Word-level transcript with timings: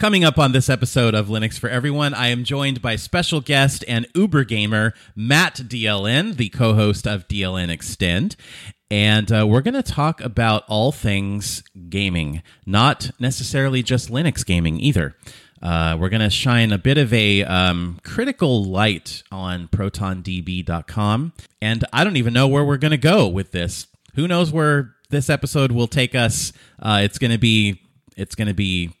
Coming 0.00 0.24
up 0.24 0.38
on 0.38 0.52
this 0.52 0.70
episode 0.70 1.14
of 1.14 1.26
Linux 1.26 1.58
for 1.58 1.68
Everyone, 1.68 2.14
I 2.14 2.28
am 2.28 2.42
joined 2.42 2.80
by 2.80 2.96
special 2.96 3.42
guest 3.42 3.84
and 3.86 4.06
Uber 4.14 4.44
gamer 4.44 4.94
Matt 5.14 5.56
DLN, 5.56 6.38
the 6.38 6.48
co 6.48 6.72
host 6.72 7.06
of 7.06 7.28
DLN 7.28 7.68
Extend. 7.68 8.34
And 8.90 9.30
uh, 9.30 9.46
we're 9.46 9.60
going 9.60 9.74
to 9.74 9.82
talk 9.82 10.22
about 10.22 10.64
all 10.68 10.90
things 10.90 11.62
gaming, 11.90 12.42
not 12.64 13.10
necessarily 13.20 13.82
just 13.82 14.10
Linux 14.10 14.42
gaming 14.42 14.80
either. 14.80 15.16
Uh, 15.60 15.98
we're 16.00 16.08
going 16.08 16.22
to 16.22 16.30
shine 16.30 16.72
a 16.72 16.78
bit 16.78 16.96
of 16.96 17.12
a 17.12 17.44
um, 17.44 18.00
critical 18.02 18.64
light 18.64 19.22
on 19.30 19.68
ProtonDB.com. 19.68 21.34
And 21.60 21.84
I 21.92 22.04
don't 22.04 22.16
even 22.16 22.32
know 22.32 22.48
where 22.48 22.64
we're 22.64 22.78
going 22.78 22.92
to 22.92 22.96
go 22.96 23.28
with 23.28 23.52
this. 23.52 23.86
Who 24.14 24.26
knows 24.26 24.50
where 24.50 24.94
this 25.10 25.28
episode 25.28 25.72
will 25.72 25.88
take 25.88 26.14
us? 26.14 26.54
Uh, 26.78 27.00
it's 27.02 27.18
going 27.18 27.32
to 27.32 27.38
be. 27.38 27.82
It's 28.16 28.34
going 28.34 28.48
to 28.48 28.54
be 28.54 28.92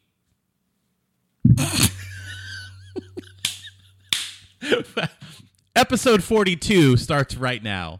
Episode 5.76 6.22
42 6.22 6.96
starts 6.96 7.36
right 7.36 7.62
now. 7.62 7.98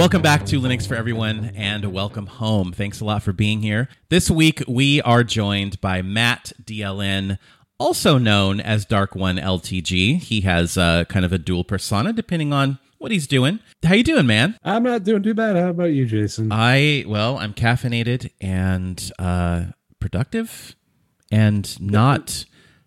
Welcome 0.00 0.22
back 0.22 0.46
to 0.46 0.58
Linux 0.58 0.88
for 0.88 0.94
Everyone 0.94 1.52
and 1.54 1.92
welcome 1.92 2.26
home. 2.26 2.72
Thanks 2.72 3.02
a 3.02 3.04
lot 3.04 3.22
for 3.22 3.34
being 3.34 3.60
here. 3.60 3.86
This 4.08 4.30
week 4.30 4.62
we 4.66 5.02
are 5.02 5.22
joined 5.22 5.78
by 5.82 6.00
Matt 6.00 6.54
DLN, 6.64 7.38
also 7.78 8.16
known 8.16 8.60
as 8.60 8.86
Dark 8.86 9.14
One 9.14 9.36
LTG. 9.36 10.22
He 10.22 10.40
has 10.40 10.78
uh, 10.78 11.04
kind 11.04 11.26
of 11.26 11.34
a 11.34 11.38
dual 11.38 11.64
persona 11.64 12.14
depending 12.14 12.50
on 12.50 12.78
what 12.96 13.12
he's 13.12 13.26
doing. 13.26 13.60
How 13.84 13.92
you 13.92 14.02
doing, 14.02 14.26
man? 14.26 14.56
I'm 14.64 14.84
not 14.84 15.04
doing 15.04 15.22
too 15.22 15.34
bad. 15.34 15.54
How 15.56 15.68
about 15.68 15.92
you, 15.92 16.06
Jason? 16.06 16.50
I 16.50 17.04
well, 17.06 17.36
I'm 17.36 17.52
caffeinated 17.52 18.30
and 18.40 19.12
uh, 19.18 19.64
productive 20.00 20.76
and 21.30 21.78
not 21.78 22.46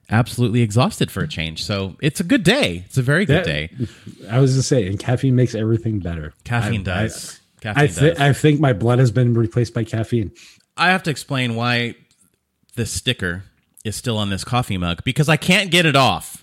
absolutely 0.10 0.62
exhausted 0.62 1.10
for 1.12 1.22
a 1.24 1.28
change. 1.28 1.64
So 1.64 1.96
it's 2.02 2.20
a 2.20 2.24
good 2.24 2.44
day. 2.44 2.84
It's 2.86 2.98
a 2.98 3.02
very 3.02 3.26
good 3.26 3.46
That- 3.46 3.46
day. 3.46 3.70
I 4.30 4.40
was 4.40 4.56
just 4.56 4.70
saying, 4.70 4.98
caffeine 4.98 5.36
makes 5.36 5.56
everything 5.56 6.00
better. 6.00 6.34
Caffeine 6.44 6.82
I- 6.82 6.84
does. 6.84 7.40
I, 7.60 7.62
Caffeine 7.62 7.84
I, 7.84 7.88
thi- 7.88 8.10
does. 8.10 8.20
I 8.20 8.34
think 8.34 8.60
my 8.60 8.74
blood 8.74 9.00
has 9.00 9.12
been 9.12 9.34
replaced 9.34 9.74
by 9.74 9.84
caffeine. 9.86 10.32
I 10.76 10.90
have 10.90 11.04
to 11.04 11.10
explain 11.12 11.56
why 11.56 11.96
this 12.76 12.92
sticker 12.92 13.44
is 13.86 13.96
still 13.96 14.18
on 14.18 14.30
this 14.30 14.44
coffee 14.44 14.78
mug 14.78 15.04
because 15.04 15.30
I 15.30 15.38
can't 15.38 15.70
get 15.72 15.86
it 15.86 15.96
off. 15.96 16.38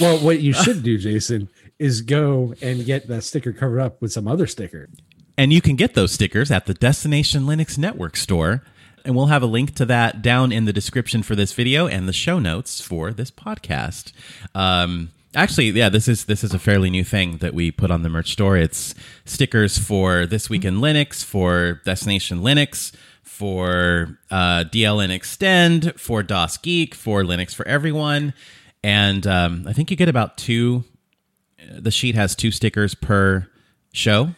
Well, 0.00 0.18
what 0.18 0.40
you 0.40 0.52
should 0.52 0.82
do, 0.82 0.98
Jason, 0.98 1.48
is 1.78 2.00
go 2.02 2.54
and 2.60 2.84
get 2.84 3.06
that 3.08 3.22
sticker 3.24 3.52
covered 3.52 3.80
up 3.80 4.00
with 4.02 4.12
some 4.12 4.26
other 4.26 4.46
sticker. 4.46 4.88
And 5.36 5.52
you 5.52 5.60
can 5.60 5.76
get 5.76 5.94
those 5.94 6.12
stickers 6.12 6.50
at 6.50 6.66
the 6.66 6.74
Destination 6.74 7.44
Linux 7.44 7.78
Network 7.78 8.16
store. 8.16 8.64
And 9.08 9.16
we'll 9.16 9.28
have 9.28 9.42
a 9.42 9.46
link 9.46 9.74
to 9.76 9.86
that 9.86 10.20
down 10.20 10.52
in 10.52 10.66
the 10.66 10.72
description 10.72 11.22
for 11.22 11.34
this 11.34 11.54
video 11.54 11.86
and 11.86 12.06
the 12.06 12.12
show 12.12 12.38
notes 12.38 12.82
for 12.82 13.10
this 13.10 13.30
podcast. 13.30 14.12
Um, 14.54 15.12
actually, 15.34 15.70
yeah, 15.70 15.88
this 15.88 16.08
is 16.08 16.26
this 16.26 16.44
is 16.44 16.52
a 16.52 16.58
fairly 16.58 16.90
new 16.90 17.04
thing 17.04 17.38
that 17.38 17.54
we 17.54 17.70
put 17.70 17.90
on 17.90 18.02
the 18.02 18.10
merch 18.10 18.32
store. 18.32 18.58
It's 18.58 18.94
stickers 19.24 19.78
for 19.78 20.26
this 20.26 20.50
week 20.50 20.62
in 20.62 20.80
Linux, 20.80 21.24
for 21.24 21.80
Destination 21.86 22.40
Linux, 22.40 22.94
for 23.22 24.18
uh, 24.30 24.64
DLN 24.64 25.08
Extend, 25.08 25.98
for 25.98 26.22
DOS 26.22 26.58
Geek, 26.58 26.94
for 26.94 27.22
Linux 27.22 27.54
for 27.54 27.66
Everyone, 27.66 28.34
and 28.84 29.26
um, 29.26 29.64
I 29.66 29.72
think 29.72 29.90
you 29.90 29.96
get 29.96 30.10
about 30.10 30.36
two. 30.36 30.84
The 31.66 31.90
sheet 31.90 32.14
has 32.14 32.36
two 32.36 32.50
stickers 32.50 32.94
per 32.94 33.48
show, 33.90 34.34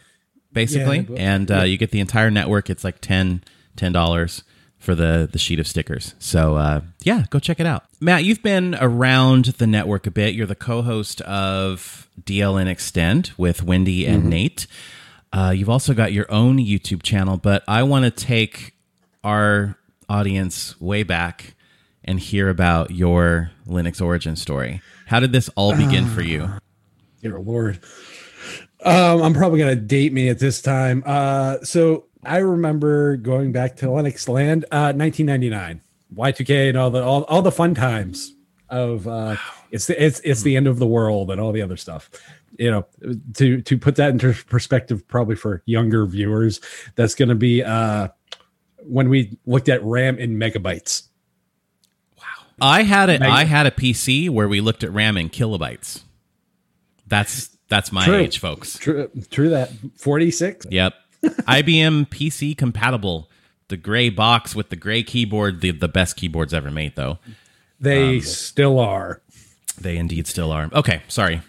basically, 0.53 1.05
Yeah, 1.09 1.17
and 1.17 1.51
uh, 1.51 1.63
you 1.63 1.77
get 1.77 1.91
the 1.91 1.99
entire 1.99 2.31
network. 2.31 2.69
It's 2.69 2.85
like 2.85 3.01
10 3.01 3.43
dollars 3.75 4.43
for 4.81 4.95
the 4.95 5.29
the 5.31 5.37
sheet 5.37 5.59
of 5.59 5.67
stickers. 5.67 6.15
So 6.19 6.55
uh, 6.55 6.81
yeah, 7.03 7.25
go 7.29 7.39
check 7.39 7.59
it 7.59 7.65
out. 7.65 7.85
Matt, 8.01 8.25
you've 8.25 8.41
been 8.41 8.75
around 8.81 9.45
the 9.45 9.67
network 9.67 10.07
a 10.07 10.11
bit. 10.11 10.33
You're 10.33 10.47
the 10.47 10.55
co-host 10.55 11.21
of 11.21 12.09
DLN 12.21 12.67
Extend 12.67 13.31
with 13.37 13.63
Wendy 13.63 14.05
and 14.05 14.25
Nate. 14.25 14.67
Uh, 15.31 15.53
you've 15.55 15.69
also 15.69 15.93
got 15.93 16.11
your 16.11 16.29
own 16.29 16.57
YouTube 16.57 17.03
channel, 17.03 17.37
but 17.37 17.63
I 17.67 17.83
want 17.83 18.03
to 18.05 18.11
take 18.11 18.73
our 19.23 19.77
audience 20.09 20.79
way 20.81 21.03
back 21.03 21.53
and 22.03 22.19
hear 22.19 22.49
about 22.49 22.91
your 22.91 23.51
Linux 23.67 24.01
origin 24.01 24.35
story. 24.35 24.81
How 25.05 25.19
did 25.19 25.31
this 25.31 25.49
all 25.55 25.75
begin 25.77 26.07
for 26.07 26.21
you? 26.21 26.49
Dear 27.21 27.39
Lord. 27.39 27.79
Um, 28.83 29.21
I'm 29.21 29.33
probably 29.35 29.59
gonna 29.59 29.75
date 29.75 30.11
me 30.11 30.29
at 30.29 30.39
this 30.39 30.59
time. 30.59 31.03
Uh, 31.05 31.57
so 31.61 32.05
I 32.23 32.37
remember 32.37 33.17
going 33.17 33.51
back 33.51 33.77
to 33.77 33.87
Linux 33.87 34.29
Land, 34.29 34.65
uh, 34.65 34.93
1999, 34.93 35.81
Y2K, 36.15 36.69
and 36.69 36.77
all 36.77 36.91
the 36.91 37.03
all, 37.03 37.23
all 37.23 37.41
the 37.41 37.51
fun 37.51 37.73
times 37.73 38.35
of 38.69 39.07
uh, 39.07 39.35
it's 39.71 39.87
the, 39.87 40.03
it's 40.03 40.19
it's 40.21 40.43
the 40.43 40.55
end 40.55 40.67
of 40.67 40.79
the 40.79 40.87
world 40.87 41.31
and 41.31 41.41
all 41.41 41.51
the 41.51 41.61
other 41.61 41.77
stuff. 41.77 42.09
You 42.57 42.71
know, 42.71 42.85
to 43.35 43.61
to 43.61 43.77
put 43.77 43.95
that 43.95 44.11
into 44.11 44.33
perspective, 44.45 45.07
probably 45.07 45.35
for 45.35 45.63
younger 45.65 46.05
viewers, 46.05 46.59
that's 46.95 47.15
going 47.15 47.29
to 47.29 47.35
be 47.35 47.63
uh, 47.63 48.09
when 48.83 49.09
we 49.09 49.37
looked 49.45 49.69
at 49.69 49.83
RAM 49.83 50.17
in 50.19 50.37
megabytes. 50.37 51.03
Wow, 52.17 52.23
I 52.59 52.83
had 52.83 53.09
a 53.09 53.19
Meg- 53.19 53.29
I 53.29 53.43
had 53.45 53.65
a 53.65 53.71
PC 53.71 54.29
where 54.29 54.47
we 54.47 54.61
looked 54.61 54.83
at 54.83 54.91
RAM 54.91 55.17
in 55.17 55.29
kilobytes. 55.29 56.03
That's 57.07 57.49
that's 57.67 57.91
my 57.91 58.05
True. 58.05 58.15
age, 58.15 58.39
folks. 58.39 58.77
True, 58.77 59.09
true 59.29 59.49
that 59.49 59.71
46. 59.97 60.67
Yep. 60.69 60.93
IBM 61.23 62.09
PC 62.09 62.57
compatible. 62.57 63.29
The 63.67 63.77
gray 63.77 64.09
box 64.09 64.53
with 64.53 64.69
the 64.69 64.75
gray 64.75 65.01
keyboard, 65.01 65.61
the, 65.61 65.71
the 65.71 65.87
best 65.87 66.17
keyboards 66.17 66.53
ever 66.53 66.69
made, 66.69 66.95
though. 66.95 67.19
They 67.79 68.19
still 68.19 68.79
are. 68.79 69.21
They 69.79 69.97
indeed 69.97 70.27
still 70.27 70.51
are. 70.51 70.69
Okay, 70.73 71.01
sorry. 71.07 71.41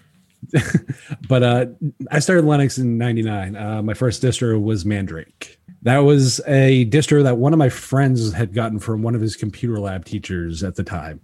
but 1.29 1.43
uh, 1.43 1.67
I 2.11 2.19
started 2.19 2.45
Linux 2.45 2.79
in 2.79 2.99
'99. 2.99 3.57
Uh, 3.57 3.83
my 3.83 3.95
first 3.95 4.23
distro 4.23 4.61
was 4.61 4.85
Mandrake. 4.85 5.59
That 5.83 5.99
was 5.99 6.41
a 6.47 6.87
distro 6.87 7.23
that 7.23 7.39
one 7.39 7.53
of 7.53 7.59
my 7.59 7.69
friends 7.69 8.33
had 8.33 8.55
gotten 8.55 8.79
from 8.79 9.03
one 9.03 9.15
of 9.15 9.21
his 9.21 9.37
computer 9.37 9.79
lab 9.79 10.05
teachers 10.05 10.63
at 10.63 10.77
the 10.77 10.85
time. 10.85 11.21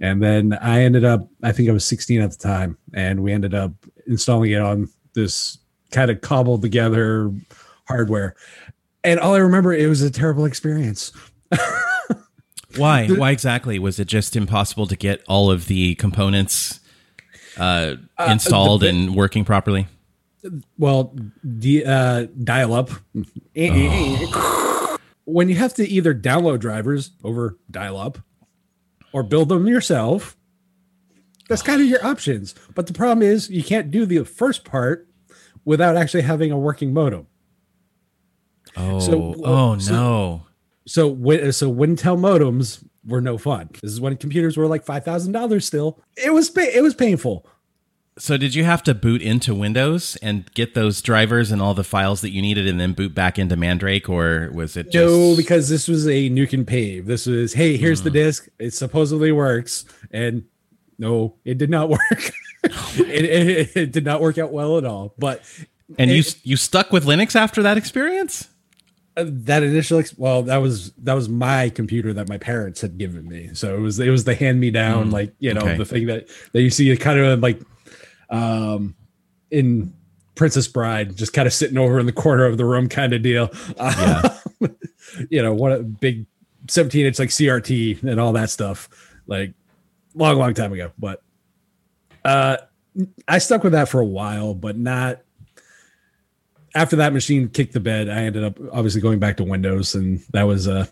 And 0.00 0.22
then 0.22 0.54
I 0.60 0.82
ended 0.82 1.04
up, 1.04 1.28
I 1.42 1.52
think 1.52 1.68
I 1.68 1.72
was 1.72 1.84
16 1.84 2.20
at 2.20 2.32
the 2.32 2.36
time, 2.36 2.76
and 2.92 3.22
we 3.22 3.32
ended 3.32 3.54
up 3.54 3.72
installing 4.06 4.50
it 4.50 4.60
on 4.60 4.88
this 5.14 5.58
kind 5.90 6.10
of 6.10 6.20
cobbled 6.20 6.62
together 6.62 7.32
hardware. 7.86 8.34
And 9.02 9.20
all 9.20 9.34
I 9.34 9.38
remember, 9.38 9.72
it 9.72 9.86
was 9.86 10.02
a 10.02 10.10
terrible 10.10 10.44
experience. 10.44 11.12
Why? 12.76 13.06
Why 13.08 13.30
exactly? 13.30 13.78
Was 13.78 14.00
it 14.00 14.06
just 14.06 14.34
impossible 14.34 14.86
to 14.86 14.96
get 14.96 15.22
all 15.28 15.50
of 15.50 15.66
the 15.66 15.94
components 15.96 16.80
uh, 17.56 17.94
uh 18.18 18.28
installed 18.30 18.82
and 18.82 19.14
working 19.14 19.44
properly? 19.44 19.86
Well, 20.78 21.14
the 21.42 21.86
uh, 21.86 22.26
dial 22.42 22.74
up. 22.74 22.90
Eh, 23.14 23.68
eh, 23.68 24.18
eh, 24.20 24.96
when 25.24 25.48
you 25.48 25.54
have 25.54 25.74
to 25.74 25.88
either 25.88 26.14
download 26.14 26.60
drivers 26.60 27.12
over 27.22 27.58
dial 27.70 27.96
up 27.96 28.18
or 29.12 29.22
build 29.22 29.48
them 29.48 29.66
yourself, 29.66 30.36
that's 31.48 31.62
kind 31.62 31.80
of 31.80 31.86
your 31.86 32.04
options. 32.04 32.54
But 32.74 32.86
the 32.86 32.92
problem 32.92 33.22
is 33.22 33.50
you 33.50 33.62
can't 33.62 33.90
do 33.90 34.06
the 34.06 34.24
first 34.24 34.64
part 34.64 35.08
without 35.64 35.96
actually 35.96 36.22
having 36.22 36.50
a 36.50 36.58
working 36.58 36.92
modem. 36.92 37.26
Oh, 38.76 38.98
So- 39.00 39.34
oh 39.44 39.78
so- 39.78 39.92
no. 39.92 40.42
So 40.86 41.08
when 41.08 41.50
so 41.52 41.72
Wintel 41.72 42.18
modems 42.18 42.84
were 43.06 43.20
no 43.22 43.38
fun. 43.38 43.70
This 43.82 43.92
is 43.92 44.00
when 44.00 44.16
computers 44.16 44.56
were 44.56 44.66
like 44.66 44.84
five 44.84 45.04
thousand 45.04 45.32
dollars 45.32 45.64
still. 45.66 45.98
It 46.16 46.32
was 46.32 46.54
it 46.56 46.82
was 46.82 46.94
painful. 46.94 47.46
So 48.18 48.36
did 48.36 48.54
you 48.54 48.62
have 48.64 48.82
to 48.84 48.94
boot 48.94 49.22
into 49.22 49.54
Windows 49.56 50.16
and 50.22 50.44
get 50.54 50.74
those 50.74 51.02
drivers 51.02 51.50
and 51.50 51.60
all 51.60 51.74
the 51.74 51.82
files 51.82 52.20
that 52.20 52.30
you 52.30 52.40
needed 52.42 52.66
and 52.68 52.78
then 52.78 52.92
boot 52.92 53.12
back 53.14 53.38
into 53.40 53.56
Mandrake 53.56 54.08
or 54.08 54.50
was 54.52 54.76
it 54.76 54.90
just 54.92 54.94
No, 55.12 55.34
because 55.36 55.68
this 55.68 55.88
was 55.88 56.06
a 56.06 56.30
nuke 56.30 56.52
and 56.52 56.64
pave. 56.66 57.06
This 57.06 57.26
was, 57.26 57.54
hey, 57.54 57.76
here's 57.76 57.98
Hmm. 58.00 58.04
the 58.04 58.10
disk. 58.10 58.48
It 58.60 58.72
supposedly 58.72 59.32
works. 59.32 59.84
And 60.12 60.44
no, 60.96 61.34
it 61.44 61.58
did 61.58 61.70
not 61.70 61.88
work. 61.90 62.00
it, 62.62 63.24
it, 63.24 63.76
it 63.76 63.90
did 63.92 64.04
not 64.04 64.20
work 64.20 64.38
out 64.38 64.52
well 64.52 64.78
at 64.78 64.84
all. 64.84 65.12
But 65.18 65.42
And 65.98 66.08
you 66.10 66.22
you 66.44 66.56
stuck 66.56 66.92
with 66.92 67.04
Linux 67.06 67.34
after 67.34 67.62
that 67.64 67.76
experience? 67.76 68.48
Uh, 69.16 69.24
that 69.28 69.62
initial 69.62 69.98
ex- 70.00 70.18
well 70.18 70.42
that 70.42 70.56
was 70.56 70.90
that 70.94 71.14
was 71.14 71.28
my 71.28 71.68
computer 71.68 72.12
that 72.12 72.28
my 72.28 72.36
parents 72.38 72.80
had 72.80 72.98
given 72.98 73.28
me. 73.28 73.50
So 73.54 73.76
it 73.76 73.80
was 73.80 74.00
it 74.00 74.10
was 74.10 74.24
the 74.24 74.34
hand 74.34 74.58
me 74.60 74.70
down 74.72 75.10
Mm, 75.10 75.12
like 75.12 75.32
you 75.38 75.54
know 75.54 75.60
okay. 75.60 75.76
the 75.76 75.84
thing 75.84 76.06
that 76.06 76.26
that 76.52 76.62
you 76.62 76.70
see 76.70 76.96
kind 76.96 77.20
of 77.20 77.40
like 77.40 77.60
um 78.30 78.94
in 79.50 79.92
princess 80.34 80.66
bride 80.66 81.14
just 81.14 81.32
kind 81.32 81.46
of 81.46 81.52
sitting 81.52 81.78
over 81.78 82.00
in 82.00 82.06
the 82.06 82.12
corner 82.12 82.44
of 82.44 82.58
the 82.58 82.64
room 82.64 82.88
kind 82.88 83.12
of 83.12 83.22
deal. 83.22 83.50
Uh, 83.78 84.30
you 85.30 85.40
know 85.40 85.54
what 85.54 85.70
a 85.72 85.78
big 85.82 86.26
17 86.68 87.06
inch 87.06 87.18
like 87.18 87.28
crt 87.28 88.02
and 88.02 88.18
all 88.18 88.32
that 88.32 88.50
stuff 88.50 88.88
like 89.26 89.52
long 90.14 90.36
long 90.38 90.54
time 90.54 90.72
ago 90.72 90.90
but 90.98 91.22
uh 92.24 92.56
i 93.28 93.38
stuck 93.38 93.62
with 93.62 93.72
that 93.72 93.88
for 93.88 94.00
a 94.00 94.04
while 94.04 94.54
but 94.54 94.76
not 94.76 95.20
after 96.74 96.96
that 96.96 97.12
machine 97.12 97.48
kicked 97.48 97.72
the 97.72 97.80
bed, 97.80 98.08
I 98.08 98.22
ended 98.24 98.44
up 98.44 98.58
obviously 98.72 99.00
going 99.00 99.18
back 99.18 99.36
to 99.38 99.44
Windows, 99.44 99.94
and 99.94 100.20
that 100.32 100.44
was 100.44 100.68
uh 100.68 100.86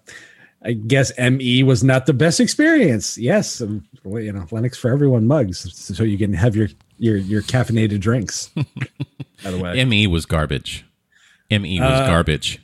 I 0.65 0.75
guess 0.75 1.13
ME 1.19 1.65
was 1.65 1.83
not 1.83 2.07
the 2.07 2.13
best 2.13 2.39
experience. 2.39 3.19
Yes, 3.19 3.61
um, 3.61 3.85
you 4.05 4.33
know 4.33 4.43
Linux 4.43 4.77
for 4.77 4.91
everyone 4.93 5.27
mugs, 5.27 5.73
so 5.75 6.05
you 6.05 6.17
can 6.19 6.33
have 6.33 6.55
your 6.55 6.69
your 6.99 7.17
your 7.17 7.43
caffeinated 7.43 8.01
drinks. 8.01 8.49
By 9.45 9.51
the 9.51 9.59
way, 9.59 9.85
Me 9.85 10.07
was 10.07 10.25
garbage. 10.25 10.85
Me 11.51 11.81
was 11.81 11.91
Uh, 11.91 12.07
garbage. 12.07 12.61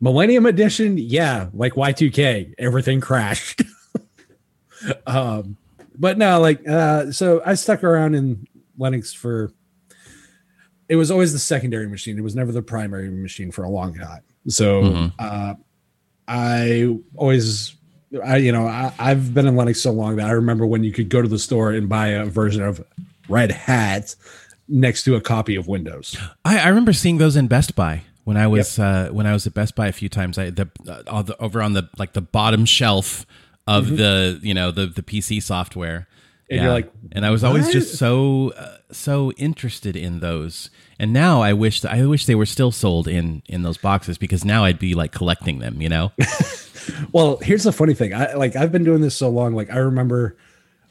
Millennium 0.00 0.44
Edition, 0.44 0.98
yeah, 0.98 1.48
like 1.54 1.72
Y2K, 1.72 2.54
everything 2.58 3.00
crashed. 3.00 3.62
um, 5.06 5.56
but 5.98 6.18
no, 6.18 6.38
like, 6.38 6.66
uh, 6.68 7.10
so 7.12 7.42
I 7.44 7.54
stuck 7.54 7.82
around 7.82 8.14
in 8.14 8.46
Linux 8.78 9.14
for. 9.16 9.52
It 10.90 10.96
was 10.96 11.10
always 11.10 11.32
the 11.32 11.38
secondary 11.38 11.88
machine. 11.88 12.18
It 12.18 12.22
was 12.22 12.34
never 12.34 12.50
the 12.52 12.62
primary 12.62 13.08
machine 13.10 13.50
for 13.52 13.62
a 13.62 13.68
long 13.70 13.94
time. 13.94 14.22
So, 14.48 14.82
Mhm. 14.82 15.12
uh, 15.20 15.54
I 16.28 16.96
always, 17.16 17.74
I 18.24 18.38
you 18.38 18.52
know, 18.52 18.66
I, 18.66 18.92
I've 18.98 19.32
been 19.32 19.46
in 19.46 19.54
Linux 19.54 19.76
so 19.76 19.92
long 19.92 20.16
that 20.16 20.26
I 20.26 20.32
remember 20.32 20.66
when 20.66 20.82
you 20.84 20.92
could 20.92 21.08
go 21.08 21.22
to 21.22 21.28
the 21.28 21.38
store 21.38 21.70
and 21.72 21.88
buy 21.88 22.08
a 22.08 22.24
version 22.26 22.62
of 22.62 22.84
Red 23.28 23.52
Hat 23.52 24.14
next 24.68 25.04
to 25.04 25.14
a 25.14 25.20
copy 25.20 25.54
of 25.56 25.68
Windows. 25.68 26.16
I, 26.44 26.58
I 26.58 26.68
remember 26.68 26.92
seeing 26.92 27.18
those 27.18 27.36
in 27.36 27.46
Best 27.46 27.74
Buy 27.76 28.02
when 28.24 28.36
I 28.36 28.46
was 28.48 28.78
uh, 28.78 29.10
when 29.12 29.26
I 29.26 29.32
was 29.32 29.46
at 29.46 29.54
Best 29.54 29.74
Buy 29.76 29.86
a 29.88 29.92
few 29.92 30.08
times. 30.08 30.38
I 30.38 30.50
the, 30.50 30.68
uh, 30.88 31.02
all 31.08 31.22
the 31.22 31.36
over 31.40 31.62
on 31.62 31.72
the 31.74 31.88
like 31.98 32.12
the 32.14 32.20
bottom 32.20 32.64
shelf 32.64 33.26
of 33.66 33.96
the 33.96 34.40
you 34.42 34.54
know 34.54 34.70
the 34.72 34.86
the 34.86 35.02
PC 35.02 35.40
software. 35.42 36.08
And 36.50 36.62
you're 36.62 36.72
like, 36.72 36.92
and 37.12 37.24
I 37.24 37.30
was 37.30 37.44
always 37.44 37.66
"What?" 37.66 37.72
just 37.72 37.96
so 37.96 38.52
uh, 38.56 38.78
so 38.90 39.30
interested 39.32 39.94
in 39.94 40.18
those. 40.20 40.68
And 40.98 41.12
now 41.12 41.42
I 41.42 41.52
wish 41.52 41.84
I 41.84 42.04
wish 42.06 42.26
they 42.26 42.34
were 42.34 42.46
still 42.46 42.72
sold 42.72 43.06
in 43.06 43.42
in 43.46 43.62
those 43.62 43.78
boxes 43.78 44.18
because 44.18 44.44
now 44.44 44.64
I'd 44.64 44.78
be 44.78 44.94
like 44.94 45.12
collecting 45.12 45.60
them. 45.60 45.80
You 45.80 45.88
know. 45.88 46.12
Well, 47.12 47.38
here's 47.38 47.64
the 47.64 47.72
funny 47.72 47.94
thing. 47.94 48.14
I 48.14 48.34
like 48.34 48.56
I've 48.56 48.72
been 48.72 48.84
doing 48.84 49.00
this 49.00 49.16
so 49.16 49.28
long. 49.28 49.54
Like 49.54 49.70
I 49.70 49.78
remember 49.78 50.36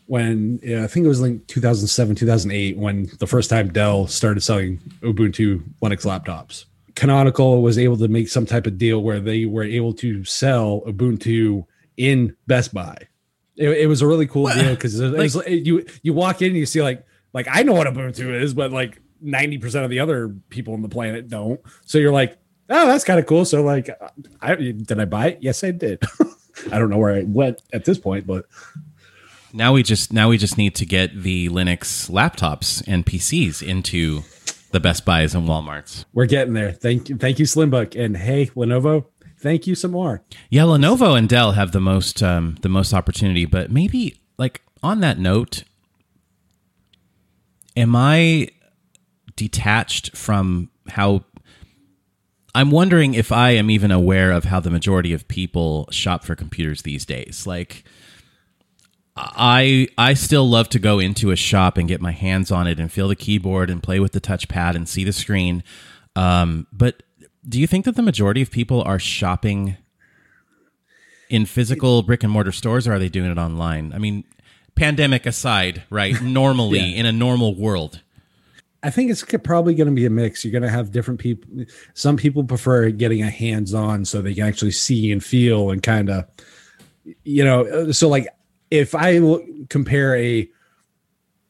when 0.08 0.60
yeah, 0.64 0.84
I 0.84 0.88
think 0.88 1.06
it 1.06 1.10
was 1.10 1.22
like 1.22 1.46
2007, 1.48 2.16
2008 2.16 2.78
when 2.78 3.10
the 3.20 3.28
first 3.28 3.50
time 3.50 3.72
Dell 3.72 4.08
started 4.08 4.42
selling 4.42 4.80
Ubuntu 5.02 5.64
Linux 5.82 6.06
laptops. 6.06 6.66
Canonical 6.96 7.62
was 7.62 7.78
able 7.78 7.98
to 7.98 8.08
make 8.08 8.28
some 8.28 8.46
type 8.46 8.68
of 8.68 8.78
deal 8.78 9.02
where 9.02 9.20
they 9.20 9.46
were 9.46 9.64
able 9.64 9.94
to 9.94 10.24
sell 10.26 10.82
Ubuntu 10.82 11.66
in 11.98 12.36
Best 12.48 12.74
Buy. 12.74 12.98
It, 13.60 13.70
it 13.70 13.88
was 13.88 14.02
a 14.02 14.08
really 14.08 14.26
cool 14.26 14.48
deal 14.48 14.74
because 14.74 15.00
it, 15.00 15.12
was 15.12 15.36
you 15.48 15.86
you 16.02 16.14
walk 16.14 16.42
in 16.42 16.48
and 16.48 16.58
you 16.58 16.66
see 16.66 16.82
like 16.82 17.06
like 17.34 17.48
I 17.52 17.64
know 17.64 17.74
what 17.74 17.88
Ubuntu 17.88 18.42
is, 18.42 18.54
but 18.54 18.72
like 18.72 19.02
90% 19.24 19.84
of 19.84 19.90
the 19.90 20.00
other 20.00 20.30
people 20.50 20.74
on 20.74 20.82
the 20.82 20.88
planet 20.90 21.28
don't. 21.28 21.60
So 21.86 21.98
you're 21.98 22.14
like, 22.14 22.38
oh, 22.70 22.88
that's 22.88 23.04
kind 23.04 23.20
of 23.20 23.26
cool. 23.26 23.44
So 23.44 23.62
like, 23.62 23.90
I 24.42 24.56
did 24.56 25.00
I 25.00 25.06
buy 25.06 25.28
it? 25.32 25.40
Yes, 25.42 25.64
I 25.64 25.72
did. 25.72 26.02
I 26.72 26.80
don't 26.80 26.90
know 26.90 26.98
where 26.98 27.14
I 27.14 27.24
went 27.24 27.62
at 27.74 27.86
this 27.86 28.00
point, 28.00 28.26
but 28.26 28.46
Now 29.54 29.74
we 29.74 29.84
just 29.84 30.14
now 30.14 30.30
we 30.30 30.38
just 30.38 30.58
need 30.58 30.76
to 30.76 30.86
get 30.86 31.22
the 31.22 31.50
Linux 31.50 32.10
laptops 32.10 32.84
and 32.88 33.06
PCs 33.06 33.62
into 33.62 34.24
the 34.72 34.80
Best 34.80 35.04
Buys 35.04 35.34
and 35.34 35.48
WalMarts. 35.48 36.06
we're 36.14 36.28
getting 36.28 36.54
there. 36.54 36.72
Thank 36.72 37.10
you, 37.10 37.18
thank 37.18 37.40
you, 37.40 37.46
Slimbook, 37.46 38.00
and 38.00 38.16
hey, 38.16 38.48
Lenovo, 38.48 39.06
thank 39.40 39.68
you 39.68 39.76
some 39.76 39.92
more. 39.92 40.22
Yeah, 40.50 40.64
Lenovo 40.64 41.18
and 41.18 41.28
Dell 41.28 41.54
have 41.54 41.72
the 41.72 41.80
most 41.80 42.22
um, 42.22 42.58
the 42.62 42.70
most 42.70 42.94
opportunity, 42.94 43.46
but 43.46 43.72
maybe 43.72 44.20
like 44.38 44.62
on 44.84 45.00
that 45.02 45.20
note, 45.20 45.64
am 47.76 47.96
I 47.96 48.50
detached 49.36 50.16
from 50.18 50.70
how 50.90 51.24
I'm 52.56 52.72
wondering 52.72 53.14
if 53.14 53.32
I 53.32 53.52
am 53.52 53.70
even 53.70 53.92
aware 53.92 54.32
of 54.32 54.46
how 54.46 54.60
the 54.60 54.72
majority 54.72 55.14
of 55.14 55.28
people 55.28 55.88
shop 55.92 56.24
for 56.24 56.36
computers 56.36 56.82
these 56.82 57.06
days. 57.06 57.46
Like 57.46 57.84
I 59.16 59.88
I 59.98 60.14
still 60.14 60.50
love 60.50 60.70
to 60.70 60.80
go 60.80 61.00
into 61.00 61.32
a 61.32 61.36
shop 61.36 61.78
and 61.78 61.88
get 61.88 62.02
my 62.02 62.12
hands 62.12 62.52
on 62.52 62.68
it 62.68 62.80
and 62.80 62.92
feel 62.92 63.08
the 63.08 63.16
keyboard 63.16 63.70
and 63.70 63.84
play 63.84 64.00
with 64.00 64.14
the 64.14 64.22
touchpad 64.22 64.76
and 64.76 64.90
see 64.90 65.04
the 65.04 65.14
screen. 65.14 65.64
Um, 66.16 66.68
but 66.74 67.04
do 67.48 67.60
you 67.60 67.68
think 67.68 67.86
that 67.86 67.96
the 67.96 68.02
majority 68.02 68.42
of 68.42 68.52
people 68.52 68.82
are 68.84 69.00
shopping 69.00 69.78
in 71.30 71.46
physical 71.46 72.02
brick 72.04 72.24
and 72.24 72.32
mortar 72.32 72.52
stores 72.52 72.88
or 72.88 72.94
are 72.94 73.00
they 73.00 73.10
doing 73.10 73.32
it 73.32 73.38
online? 73.38 73.94
I 73.94 73.98
mean, 74.00 74.24
pandemic 74.76 75.26
aside, 75.26 75.84
right? 75.90 76.20
Normally 76.24 76.80
Yeah. 76.80 77.00
in 77.00 77.06
a 77.06 77.12
normal 77.12 77.56
world. 77.56 78.02
I 78.82 78.90
think 78.90 79.12
it's 79.12 79.26
probably 79.44 79.76
going 79.76 79.88
to 79.90 79.94
be 79.94 80.06
a 80.06 80.10
mix. 80.10 80.44
You're 80.46 80.54
going 80.54 80.64
to 80.64 80.70
have 80.70 80.92
different 80.92 81.20
people. 81.20 81.66
Some 81.96 82.16
people 82.16 82.46
prefer 82.46 82.90
getting 82.92 83.22
a 83.22 83.30
hands 83.30 83.74
on 83.74 84.06
so 84.06 84.22
they 84.22 84.34
can 84.34 84.48
actually 84.48 84.72
see 84.72 85.12
and 85.12 85.22
feel 85.24 85.70
and 85.70 85.84
kind 85.84 86.10
of, 86.10 86.26
you 87.26 87.44
know, 87.44 87.66
uh, 87.66 87.92
so 87.92 88.08
like 88.08 88.28
if 88.72 88.96
I 88.96 89.20
compare 89.70 90.16
a 90.16 90.50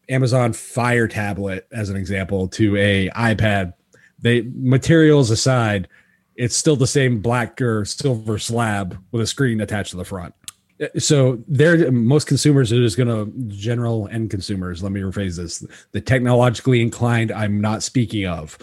Amazon 0.09 0.53
Fire 0.53 1.07
tablet 1.07 1.67
as 1.71 1.91
an 1.91 1.97
example 1.97 2.47
to 2.47 2.75
a 2.77 3.09
iPad, 3.09 3.73
they 4.21 4.41
materials 4.41 5.31
aside, 5.31 5.87
it's 6.35 6.55
still 6.55 6.75
the 6.75 6.87
same 6.87 7.19
black 7.19 7.61
or 7.61 7.85
silver 7.85 8.39
slab 8.39 8.97
with 9.11 9.21
a 9.21 9.27
screen 9.27 9.61
attached 9.61 9.91
to 9.91 9.97
the 9.97 10.05
front. 10.05 10.33
Uh, 10.81 10.87
so 10.97 11.43
they're 11.47 11.91
most 11.91 12.27
consumers 12.27 12.71
are 12.71 12.77
just 12.77 12.97
going 12.97 13.07
to 13.07 13.31
general 13.53 14.07
end 14.11 14.29
consumers. 14.29 14.81
Let 14.81 14.91
me 14.91 15.01
rephrase 15.01 15.37
this: 15.37 15.65
the 15.91 16.01
technologically 16.01 16.81
inclined. 16.81 17.31
I'm 17.31 17.59
not 17.59 17.83
speaking 17.83 18.25
of. 18.25 18.57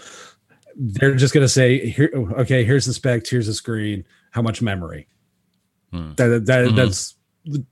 They're 0.75 1.15
just 1.15 1.33
going 1.33 1.43
to 1.43 1.49
say, 1.49 1.89
"Here, 1.89 2.11
okay, 2.13 2.63
here's 2.63 2.85
the 2.85 2.93
specs. 2.93 3.29
Here's 3.29 3.47
the 3.47 3.53
screen. 3.53 4.05
How 4.31 4.41
much 4.41 4.61
memory?" 4.61 5.07
Hmm. 5.91 6.13
That, 6.15 6.45
that 6.47 6.69
hmm. 6.69 6.75
that's 6.75 7.15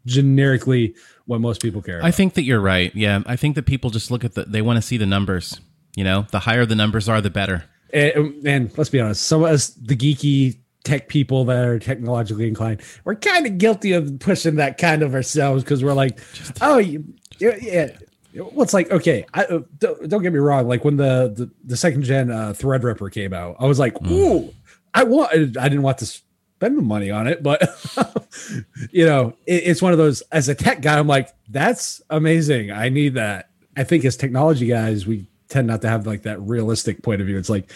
generically 0.05 0.95
what 1.25 1.41
most 1.41 1.61
people 1.61 1.81
care. 1.81 1.97
About. 1.97 2.07
I 2.07 2.11
think 2.11 2.35
that 2.35 2.43
you're 2.43 2.61
right. 2.61 2.93
Yeah, 2.95 3.21
I 3.25 3.35
think 3.35 3.55
that 3.55 3.65
people 3.65 3.89
just 3.89 4.11
look 4.11 4.23
at 4.23 4.35
the 4.35 4.43
they 4.45 4.61
want 4.61 4.77
to 4.77 4.81
see 4.81 4.97
the 4.97 5.05
numbers. 5.05 5.59
You 5.95 6.03
know, 6.03 6.27
the 6.31 6.39
higher 6.39 6.65
the 6.65 6.75
numbers 6.75 7.07
are, 7.09 7.21
the 7.21 7.29
better. 7.29 7.63
And, 7.93 8.45
and 8.45 8.77
let's 8.77 8.89
be 8.89 8.99
honest, 8.99 9.23
some 9.23 9.43
of 9.43 9.51
us, 9.51 9.69
the 9.69 9.95
geeky 9.95 10.57
tech 10.83 11.07
people 11.07 11.45
that 11.45 11.65
are 11.65 11.79
technologically 11.79 12.47
inclined, 12.47 12.81
we're 13.03 13.15
kind 13.15 13.45
of 13.45 13.57
guilty 13.57 13.93
of 13.93 14.19
pushing 14.19 14.55
that 14.55 14.77
kind 14.77 15.01
of 15.01 15.13
ourselves 15.13 15.63
because 15.63 15.83
we're 15.83 15.93
like, 15.93 16.19
oh, 16.61 16.77
you, 16.77 17.03
yeah, 17.39 17.55
yeah. 17.61 17.89
Well, 18.33 18.63
it's 18.63 18.73
like 18.73 18.91
okay, 18.91 19.25
I, 19.33 19.45
uh, 19.45 19.59
don't, 19.77 20.09
don't 20.09 20.21
get 20.21 20.33
me 20.33 20.39
wrong. 20.39 20.67
Like 20.67 20.83
when 20.83 20.97
the 20.97 21.33
the, 21.33 21.49
the 21.63 21.77
second 21.77 22.03
gen 22.03 22.29
uh, 22.29 22.49
Threadripper 22.49 23.09
came 23.09 23.33
out, 23.33 23.55
I 23.59 23.65
was 23.65 23.79
like, 23.79 23.95
ooh, 24.07 24.53
I 24.93 25.05
want. 25.05 25.31
I 25.33 25.69
didn't 25.69 25.83
want 25.83 25.99
to 25.99 26.05
spend 26.05 26.77
the 26.77 26.81
money 26.81 27.11
on 27.11 27.27
it, 27.27 27.41
but 27.41 27.61
you 28.91 29.05
know, 29.05 29.37
it, 29.45 29.63
it's 29.65 29.81
one 29.81 29.93
of 29.93 29.97
those. 29.97 30.21
As 30.33 30.49
a 30.49 30.55
tech 30.55 30.81
guy, 30.81 30.99
I'm 30.99 31.07
like, 31.07 31.29
that's 31.47 32.01
amazing. 32.09 32.71
I 32.71 32.89
need 32.89 33.13
that. 33.13 33.51
I 33.77 33.85
think 33.85 34.03
as 34.03 34.17
technology 34.17 34.67
guys, 34.67 35.07
we 35.07 35.27
tend 35.49 35.67
not 35.67 35.81
to 35.81 35.89
have 35.89 36.05
like 36.07 36.23
that 36.23 36.39
realistic 36.41 37.03
point 37.03 37.21
of 37.21 37.27
view. 37.27 37.37
It's 37.37 37.49
like, 37.49 37.71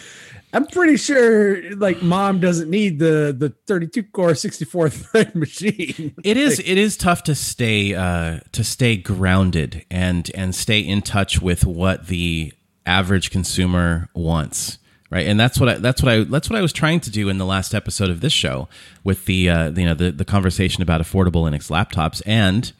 I'm 0.52 0.66
pretty 0.66 0.96
sure 0.96 1.74
like 1.76 2.02
mom 2.02 2.40
doesn't 2.40 2.68
need 2.68 2.98
the 2.98 3.34
the 3.36 3.50
32 3.66 4.02
core 4.04 4.34
64 4.34 4.90
thread 4.90 5.34
machine. 5.34 6.14
It 6.24 6.36
is 6.36 6.58
it 6.58 6.78
is 6.78 6.96
tough 6.96 7.22
to 7.24 7.34
stay 7.34 7.94
uh, 7.94 8.40
to 8.52 8.64
stay 8.64 8.96
grounded 8.96 9.84
and 9.90 10.30
and 10.34 10.54
stay 10.54 10.80
in 10.80 11.02
touch 11.02 11.40
with 11.40 11.64
what 11.64 12.08
the 12.08 12.52
average 12.86 13.30
consumer 13.30 14.08
wants, 14.14 14.78
right? 15.10 15.26
And 15.26 15.38
that's 15.38 15.60
what 15.60 15.68
I, 15.68 15.74
that's 15.74 16.02
what 16.02 16.12
I 16.12 16.24
that's 16.24 16.50
what 16.50 16.58
I 16.58 16.62
was 16.62 16.72
trying 16.72 17.00
to 17.00 17.10
do 17.10 17.28
in 17.28 17.38
the 17.38 17.46
last 17.46 17.74
episode 17.74 18.10
of 18.10 18.20
this 18.20 18.32
show 18.32 18.68
with 19.04 19.26
the 19.26 19.48
uh, 19.48 19.70
you 19.70 19.84
know 19.84 19.94
the 19.94 20.10
the 20.10 20.24
conversation 20.24 20.82
about 20.82 21.00
affordable 21.00 21.48
Linux 21.48 21.70
laptops. 21.70 22.22
And 22.26 22.72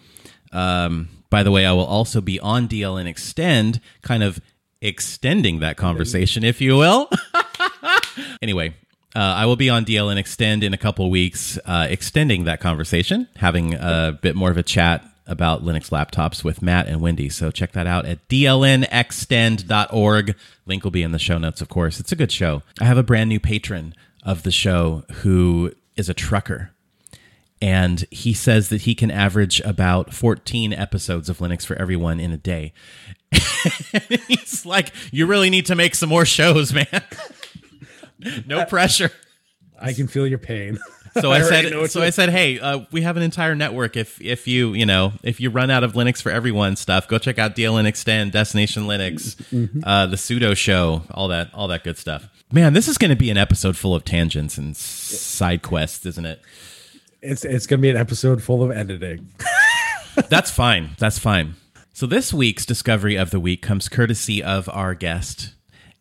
um, 0.53 1.09
by 1.31 1.45
the 1.45 1.53
way, 1.53 1.65
I 1.65 1.73
will 1.73 1.87
also 1.87 2.21
be 2.21 2.41
on 2.41 2.67
DLN 2.67 3.07
Extend, 3.07 3.81
kind 4.03 4.25
of 4.25 4.41
extending 4.81 5.61
that 5.61 5.77
conversation, 5.77 6.45
if 6.45 6.61
you 6.61 6.77
will. 6.77 7.09
Anyway, 8.43 8.75
uh, 9.15 9.19
I 9.19 9.47
will 9.47 9.57
be 9.57 9.69
on 9.69 9.85
DLN 9.85 10.17
Extend 10.17 10.65
in 10.65 10.73
a 10.73 10.79
couple 10.79 11.11
weeks, 11.11 11.59
uh, 11.67 11.87
extending 11.91 12.45
that 12.45 12.61
conversation, 12.61 13.29
having 13.37 13.75
a 13.75 14.19
bit 14.21 14.35
more 14.35 14.51
of 14.51 14.57
a 14.57 14.63
chat 14.63 15.05
about 15.27 15.63
Linux 15.63 15.91
laptops 15.91 16.43
with 16.43 16.63
Matt 16.63 16.89
and 16.89 17.03
Wendy. 17.03 17.29
So 17.29 17.51
check 17.51 17.73
that 17.73 17.87
out 17.87 18.07
at 18.07 18.27
dlnextend.org. 18.29 20.37
Link 20.67 20.85
will 20.85 20.91
be 20.91 21.03
in 21.03 21.13
the 21.13 21.19
show 21.19 21.37
notes, 21.39 21.61
of 21.61 21.69
course. 21.69 22.01
It's 22.01 22.13
a 22.13 22.17
good 22.17 22.33
show. 22.33 22.63
I 22.81 22.85
have 22.85 22.97
a 22.99 23.03
brand 23.03 23.29
new 23.29 23.41
patron 23.41 23.95
of 24.23 24.43
the 24.43 24.51
show 24.51 25.05
who 25.17 25.73
is 25.97 26.09
a 26.09 26.15
trucker. 26.15 26.71
And 27.63 28.07
he 28.11 28.33
says 28.33 28.71
that 28.71 28.81
he 28.83 28.95
can 28.95 29.11
average 29.11 29.61
about 29.61 30.15
14 30.15 30.73
episodes 30.73 31.29
of 31.29 31.39
Linux 31.39 31.67
for 31.67 31.77
Everyone 31.77 32.19
in 32.19 32.33
a 32.33 32.39
day. 32.39 32.73
He's 34.29 34.65
like, 34.67 34.93
You 35.13 35.27
really 35.27 35.51
need 35.51 35.67
to 35.67 35.75
make 35.75 35.95
some 35.95 36.09
more 36.09 36.25
shows, 36.25 36.73
man. 36.73 36.87
no 38.47 38.65
pressure. 38.65 39.11
I 39.81 39.93
can 39.93 40.09
feel 40.09 40.27
your 40.27 40.39
pain. 40.39 40.79
So 41.21 41.31
I, 41.33 41.41
already 41.43 41.71
said, 41.71 41.91
so 41.91 42.01
to- 42.01 42.07
I 42.07 42.11
said, 42.11 42.29
hey, 42.29 42.61
uh, 42.61 42.81
we 42.93 43.03
have 43.03 43.17
an 43.17 43.23
entire 43.23 43.55
network. 43.55 43.97
If 43.97 44.21
if 44.21 44.47
you 44.47 44.75
you 44.75 44.87
know 44.87 45.13
if 45.23 45.41
you 45.41 45.51
run 45.51 45.71
out 45.71 45.83
of 45.85 45.95
Linux 45.95 46.21
for 46.23 46.31
everyone 46.31 46.77
stuff, 46.77 47.09
go 47.09 47.19
check 47.19 47.39
out 47.39 47.57
DLN 47.57 47.87
Extend, 47.87 48.33
Destination 48.33 48.85
Linux, 48.85 49.37
Mm-hmm. 49.51 49.81
uh, 49.85 50.07
the 50.07 50.17
pseudo 50.17 50.55
Show, 50.55 51.03
all 51.11 51.29
that 51.29 51.51
all 51.55 51.69
that 51.69 51.83
good 51.85 51.97
stuff. 51.99 52.29
Man, 52.53 52.73
this 52.75 52.89
is 52.89 52.99
going 52.99 53.11
to 53.11 53.17
be 53.17 53.31
an 53.31 53.37
episode 53.37 53.77
full 53.77 53.95
of 53.95 54.05
tangents 54.05 54.59
and 54.59 54.77
side 54.77 55.63
quests, 55.63 56.05
isn't 56.05 56.27
it? 56.27 56.41
It's 57.23 57.45
it's 57.45 57.67
gonna 57.67 57.83
be 57.83 57.91
an 57.91 57.97
episode 57.97 58.43
full 58.43 58.63
of 58.63 58.71
editing. 58.71 59.29
That's 60.29 60.51
fine. 60.51 60.91
That's 60.99 61.19
fine. 61.19 61.55
So 61.93 62.07
this 62.07 62.33
week's 62.33 62.65
discovery 62.65 63.17
of 63.17 63.31
the 63.31 63.41
week 63.41 63.63
comes 63.63 63.89
courtesy 63.89 64.43
of 64.43 64.69
our 64.71 64.95
guest. 64.95 65.55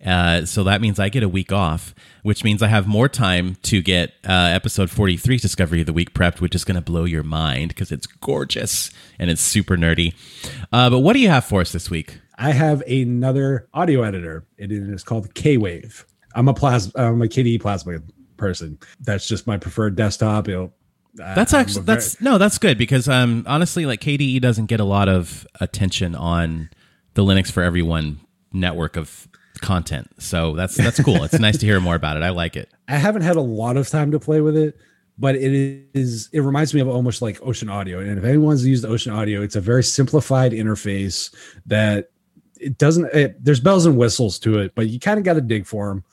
Uh, 0.06 0.46
so 0.46 0.64
that 0.64 0.80
means 0.80 0.98
I 0.98 1.10
get 1.10 1.24
a 1.24 1.30
week 1.30 1.52
off, 1.52 1.94
which 2.24 2.44
means 2.44 2.64
I 2.64 2.68
have 2.68 2.88
more 2.88 3.10
time 3.10 3.56
to 3.64 3.82
get 3.82 4.14
uh, 4.28 4.32
episode 4.32 4.90
43 4.90 5.38
discovery 5.38 5.82
of 5.82 5.88
the 5.88 5.94
week 5.94 6.14
prepped, 6.14 6.40
which 6.40 6.56
is 6.56 6.64
going 6.64 6.76
to 6.76 6.82
blow 6.82 7.04
your 7.04 7.24
mind 7.24 7.70
because 7.70 7.92
it's 7.92 8.08
gorgeous 8.08 8.92
and 9.18 9.30
it's 9.30 9.42
super 9.42 9.76
nerdy. 9.76 10.14
Uh, 10.72 10.90
but 10.90 11.00
what 11.00 11.14
do 11.14 11.20
you 11.20 11.28
have 11.30 11.44
for 11.44 11.60
us 11.60 11.74
this 11.74 11.90
week? 11.90 12.20
I 12.38 12.52
have 12.52 12.82
another 12.88 13.68
audio 13.74 14.04
editor. 14.04 14.46
It 14.58 14.72
is 14.72 15.04
called 15.04 15.34
K 15.34 15.58
Wave. 15.58 16.06
I'm 16.34 16.48
a 16.48 16.54
plasma. 16.54 16.94
I'm 16.96 17.22
a 17.22 17.26
KDE 17.26 17.60
plasma 17.60 18.00
person. 18.38 18.80
That's 19.02 19.28
just 19.28 19.48
my 19.48 19.58
preferred 19.58 19.98
desktop. 19.98 20.48
It'll, 20.48 20.74
That's 21.20 21.54
I'm 21.54 21.62
actually 21.62 21.82
a 21.82 21.84
very- 21.84 21.96
that's 21.98 22.22
no, 22.22 22.38
that's 22.38 22.58
good 22.58 22.78
because 22.78 23.08
um 23.08 23.44
honestly, 23.48 23.86
like 23.86 24.02
KDE 24.02 24.42
doesn't 24.42 24.66
get 24.68 24.80
a 24.80 24.86
lot 24.86 25.10
of 25.10 25.48
attention 25.60 26.16
on 26.16 26.70
the 27.14 27.24
Linux 27.24 27.52
for 27.52 27.64
Everyone 27.64 28.20
network 28.52 28.96
of 28.96 29.28
content. 29.62 30.10
So 30.20 30.56
that's 30.56 30.76
that's 30.76 31.02
cool. 31.04 31.24
it's 31.24 31.40
nice 31.40 31.58
to 31.58 31.66
hear 31.66 31.80
more 31.80 31.96
about 31.96 32.18
it. 32.18 32.24
I 32.24 32.30
like 32.30 32.56
it. 32.56 32.70
I 32.88 32.96
haven't 32.96 33.22
had 33.22 33.36
a 33.36 33.42
lot 33.42 33.78
of 33.78 33.88
time 33.90 34.12
to 34.12 34.20
play 34.20 34.42
with 34.42 34.56
it, 34.58 34.78
but 35.18 35.36
it 35.36 35.88
is 35.94 36.30
it 36.32 36.40
reminds 36.42 36.74
me 36.74 36.82
of 36.82 36.88
almost 36.88 37.22
like 37.22 37.40
Ocean 37.46 37.70
Audio. 37.70 38.00
And 38.00 38.18
if 38.18 38.24
anyone's 38.24 38.66
used 38.66 38.86
Ocean 38.86 39.14
Audio, 39.14 39.42
it's 39.42 39.56
a 39.56 39.62
very 39.62 39.84
simplified 39.84 40.52
interface 40.52 41.34
that 41.66 42.10
it 42.60 42.78
doesn't 42.78 43.14
it, 43.14 43.44
there's 43.44 43.60
bells 43.60 43.86
and 43.86 43.98
whistles 43.98 44.40
to 44.40 44.60
it, 44.60 44.74
but 44.76 44.88
you 44.90 45.00
kind 45.00 45.18
of 45.18 45.26
got 45.26 45.34
to 45.34 45.42
dig 45.42 45.66
for 45.66 45.90
them. 45.90 46.04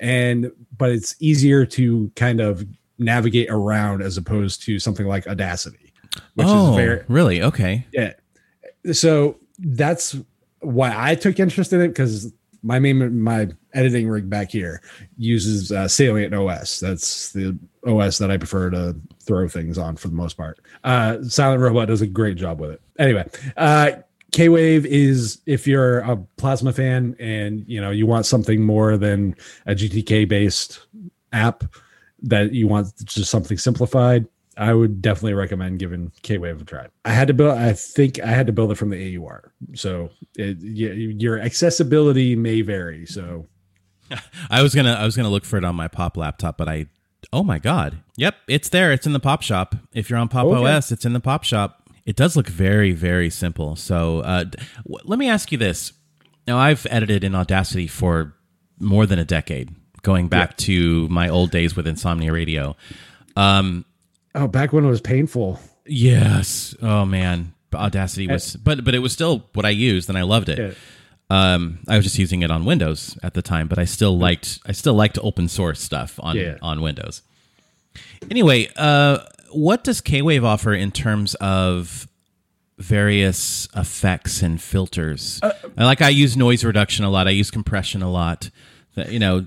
And 0.00 0.50
but 0.76 0.90
it's 0.90 1.14
easier 1.20 1.64
to 1.66 2.10
kind 2.16 2.40
of 2.40 2.64
navigate 3.02 3.48
around 3.50 4.02
as 4.02 4.16
opposed 4.16 4.62
to 4.64 4.78
something 4.78 5.06
like 5.06 5.26
Audacity, 5.26 5.92
which 6.34 6.46
oh, 6.48 6.70
is 6.70 6.76
very 6.76 7.04
really? 7.08 7.42
Okay. 7.42 7.86
yeah. 7.92 8.12
So 8.92 9.38
that's 9.58 10.16
why 10.60 10.92
I 10.96 11.14
took 11.14 11.38
interest 11.38 11.72
in 11.72 11.80
it 11.80 11.88
because 11.88 12.32
my 12.62 12.78
main 12.78 13.20
my 13.20 13.48
editing 13.74 14.08
rig 14.08 14.30
back 14.30 14.50
here 14.50 14.80
uses 15.16 15.72
uh, 15.72 15.88
Salient 15.88 16.34
OS. 16.34 16.80
That's 16.80 17.32
the 17.32 17.58
OS 17.86 18.18
that 18.18 18.30
I 18.30 18.36
prefer 18.36 18.70
to 18.70 18.96
throw 19.20 19.48
things 19.48 19.78
on 19.78 19.96
for 19.96 20.08
the 20.08 20.14
most 20.14 20.36
part. 20.36 20.60
Uh, 20.84 21.22
Silent 21.22 21.60
Robot 21.60 21.88
does 21.88 22.02
a 22.02 22.06
great 22.06 22.36
job 22.36 22.60
with 22.60 22.70
it. 22.70 22.80
Anyway, 22.98 23.28
uh, 23.56 23.92
K 24.30 24.48
Wave 24.48 24.86
is 24.86 25.40
if 25.46 25.66
you're 25.66 26.00
a 26.00 26.16
Plasma 26.36 26.72
fan 26.72 27.16
and 27.18 27.64
you 27.66 27.80
know 27.80 27.90
you 27.90 28.06
want 28.06 28.26
something 28.26 28.62
more 28.62 28.96
than 28.96 29.34
a 29.66 29.74
GTK 29.74 30.28
based 30.28 30.86
app 31.32 31.64
that 32.22 32.52
you 32.52 32.68
want 32.68 32.88
just 33.04 33.30
something 33.30 33.58
simplified. 33.58 34.26
I 34.56 34.74
would 34.74 35.00
definitely 35.00 35.32
recommend 35.34 35.78
giving 35.78 36.12
K 36.22 36.36
Wave 36.38 36.60
a 36.60 36.64
try. 36.64 36.86
I 37.04 37.12
had 37.12 37.28
to 37.28 37.34
build. 37.34 37.56
I 37.56 37.72
think 37.72 38.20
I 38.20 38.26
had 38.26 38.46
to 38.48 38.52
build 38.52 38.70
it 38.70 38.74
from 38.74 38.90
the 38.90 39.16
AUR, 39.16 39.52
so 39.74 40.10
it, 40.36 40.58
your 40.60 41.40
accessibility 41.40 42.36
may 42.36 42.60
vary. 42.60 43.06
So 43.06 43.46
I 44.50 44.62
was 44.62 44.74
gonna 44.74 44.92
I 44.92 45.04
was 45.04 45.16
gonna 45.16 45.30
look 45.30 45.44
for 45.46 45.56
it 45.56 45.64
on 45.64 45.74
my 45.74 45.88
Pop 45.88 46.16
laptop, 46.18 46.58
but 46.58 46.68
I 46.68 46.86
oh 47.32 47.42
my 47.42 47.58
god, 47.58 47.98
yep, 48.16 48.36
it's 48.46 48.68
there. 48.68 48.92
It's 48.92 49.06
in 49.06 49.14
the 49.14 49.20
Pop 49.20 49.40
Shop. 49.42 49.74
If 49.94 50.10
you're 50.10 50.18
on 50.18 50.28
Pop 50.28 50.46
Okay. 50.46 50.74
OS, 50.76 50.92
it's 50.92 51.06
in 51.06 51.14
the 51.14 51.20
Pop 51.20 51.44
Shop. 51.44 51.88
It 52.04 52.16
does 52.16 52.36
look 52.36 52.48
very 52.48 52.92
very 52.92 53.30
simple. 53.30 53.74
So 53.76 54.20
uh, 54.20 54.44
w- 54.84 54.98
let 55.04 55.18
me 55.18 55.30
ask 55.30 55.50
you 55.50 55.56
this. 55.56 55.94
Now 56.46 56.58
I've 56.58 56.86
edited 56.90 57.24
in 57.24 57.34
Audacity 57.34 57.86
for 57.86 58.34
more 58.78 59.06
than 59.06 59.18
a 59.18 59.24
decade, 59.24 59.74
going 60.02 60.28
back 60.28 60.56
to 60.58 61.08
my 61.08 61.28
old 61.28 61.50
days 61.50 61.74
with 61.76 61.86
Insomnia 61.86 62.32
Radio. 62.32 62.76
Um, 63.36 63.84
oh, 64.34 64.46
back 64.48 64.72
when 64.72 64.84
it 64.84 64.88
was 64.88 65.00
painful. 65.00 65.58
yes. 65.86 66.74
Oh 66.82 67.04
man, 67.04 67.54
Audacity 67.74 68.26
was, 68.26 68.56
but 68.56 68.84
but 68.84 68.94
it 68.94 68.98
was 69.00 69.12
still 69.12 69.46
what 69.54 69.64
I 69.64 69.70
used, 69.70 70.08
and 70.08 70.18
I 70.18 70.22
loved 70.22 70.48
it. 70.48 70.58
Yeah. 70.58 70.74
Um, 71.30 71.78
I 71.88 71.96
was 71.96 72.04
just 72.04 72.18
using 72.18 72.42
it 72.42 72.50
on 72.50 72.66
Windows 72.66 73.16
at 73.22 73.32
the 73.32 73.40
time, 73.40 73.66
but 73.68 73.78
I 73.78 73.84
still 73.86 74.18
liked 74.18 74.58
I 74.66 74.72
still 74.72 74.92
liked 74.94 75.18
open 75.22 75.48
source 75.48 75.80
stuff 75.80 76.20
on 76.22 76.36
Yeah. 76.36 76.58
on 76.60 76.82
Windows. 76.82 77.22
Anyway, 78.30 78.68
uh, 78.76 79.18
what 79.50 79.82
does 79.84 80.00
K-Wave 80.00 80.44
offer 80.44 80.74
in 80.74 80.90
terms 80.92 81.34
of 81.36 82.06
various 82.78 83.68
effects 83.76 84.42
and 84.42 84.60
filters? 84.60 85.40
I 85.42 85.84
like 85.84 86.02
I 86.02 86.08
use 86.10 86.36
noise 86.36 86.64
reduction 86.64 87.04
a 87.04 87.10
lot. 87.10 87.26
I 87.28 87.30
use 87.30 87.50
compression 87.50 88.02
a 88.02 88.10
lot. 88.10 88.50
You 88.96 89.18
know, 89.18 89.46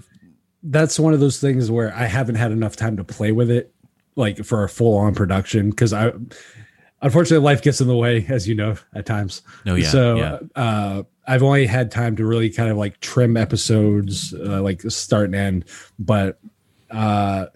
That's 0.68 1.00
one 1.00 1.14
of 1.14 1.20
those 1.20 1.40
things 1.40 1.70
where 1.70 1.94
I 1.94 2.06
haven't 2.06 2.36
had 2.36 2.52
enough 2.52 2.76
time 2.76 2.98
to 2.98 3.04
play 3.04 3.32
with 3.32 3.50
it, 3.52 3.74
like 4.16 4.44
for 4.44 4.64
a 4.64 4.70
full 4.70 4.98
on 4.98 5.16
production, 5.16 5.70
because 5.70 5.94
I. 5.94 6.12
Unfortunately, 7.02 7.44
life 7.44 7.62
gets 7.62 7.82
in 7.82 7.88
the 7.88 7.96
way, 7.96 8.26
as 8.30 8.48
you 8.48 8.56
know, 8.56 8.78
at 8.96 9.06
times. 9.06 9.44
Oh, 9.68 9.76
yeah, 9.76 9.90
So 9.90 10.16
yeah. 10.16 10.40
uh, 10.56 11.04
I've 11.28 11.44
only 11.44 11.68
had 11.68 11.92
time 11.92 12.16
to 12.16 12.26
really 12.26 12.50
kind 12.50 12.70
of 12.72 12.78
like 12.78 13.00
trim 13.00 13.38
episodes, 13.38 14.34
uh, 14.34 14.62
like 14.64 14.82
start 14.90 15.26
and 15.26 15.36
end. 15.36 15.66
But 16.00 16.40
uh, 16.90 17.48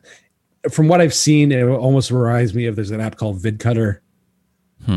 from 0.70 0.88
what 0.88 1.02
I've 1.02 1.16
seen, 1.16 1.52
it 1.52 1.64
almost 1.64 2.12
reminds 2.12 2.54
me 2.54 2.68
of 2.68 2.76
there's 2.76 2.92
an 2.92 3.02
app 3.02 3.16
called 3.16 3.42
VidCutter, 3.42 4.00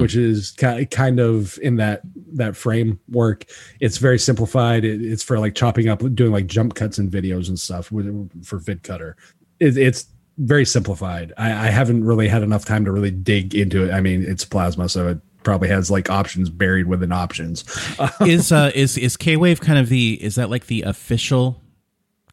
which 0.00 0.16
is 0.16 0.52
kind 0.52 1.20
of 1.20 1.58
in 1.62 1.76
that 1.76 2.02
that 2.34 2.56
framework. 2.56 3.44
It's 3.80 3.98
very 3.98 4.18
simplified. 4.18 4.84
It, 4.84 5.02
it's 5.02 5.22
for 5.22 5.38
like 5.38 5.54
chopping 5.54 5.88
up, 5.88 6.00
doing 6.14 6.32
like 6.32 6.46
jump 6.46 6.74
cuts 6.74 6.98
and 6.98 7.10
videos 7.10 7.48
and 7.48 7.58
stuff 7.58 7.92
with, 7.92 8.06
for 8.44 8.58
VidCutter. 8.58 9.14
It, 9.60 9.76
it's 9.76 10.06
very 10.38 10.64
simplified. 10.64 11.32
I, 11.36 11.68
I 11.68 11.70
haven't 11.70 12.04
really 12.04 12.28
had 12.28 12.42
enough 12.42 12.64
time 12.64 12.84
to 12.84 12.92
really 12.92 13.10
dig 13.10 13.54
into 13.54 13.84
it. 13.84 13.92
I 13.92 14.00
mean, 14.00 14.22
it's 14.22 14.44
Plasma, 14.44 14.88
so 14.88 15.08
it 15.08 15.18
probably 15.42 15.68
has 15.68 15.90
like 15.90 16.08
options 16.08 16.48
buried 16.50 16.86
within 16.86 17.12
options. 17.12 17.64
is 18.20 18.52
uh, 18.52 18.70
is 18.74 18.96
is 18.96 19.16
K-Wave 19.16 19.60
kind 19.60 19.78
of 19.78 19.88
the 19.88 20.18
is 20.22 20.36
that 20.36 20.50
like 20.50 20.66
the 20.66 20.82
official 20.82 21.60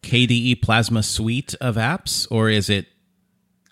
KDE 0.01 0.61
Plasma 0.61 1.03
suite 1.03 1.55
of 1.59 1.75
apps, 1.75 2.27
or 2.31 2.49
is 2.49 2.69
it 2.69 2.87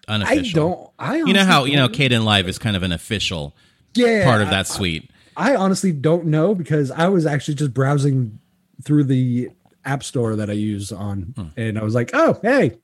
unofficial? 0.07 0.93
I 0.99 1.13
don't. 1.13 1.23
I 1.23 1.27
You 1.27 1.33
know 1.33 1.45
how 1.45 1.63
you 1.65 1.75
know 1.75 1.87
don't- 1.87 2.25
Live 2.25 2.47
is 2.47 2.57
kind 2.59 2.75
of 2.75 2.83
an 2.83 2.91
official 2.91 3.55
yeah, 3.93 4.23
part 4.25 4.41
of 4.41 4.49
that 4.49 4.67
suite. 4.67 5.09
I 5.35 5.55
honestly 5.55 5.91
don't 5.91 6.25
know 6.25 6.55
because 6.55 6.89
I 6.91 7.07
was 7.09 7.25
actually 7.25 7.55
just 7.55 7.73
browsing 7.73 8.39
through 8.83 9.03
the 9.05 9.49
app 9.85 10.03
store 10.03 10.35
that 10.35 10.49
I 10.49 10.53
use 10.53 10.91
on, 10.91 11.33
Hmm. 11.35 11.45
and 11.55 11.77
I 11.79 11.83
was 11.83 11.93
like, 11.95 12.11
"Oh, 12.13 12.39
hey, 12.41 12.77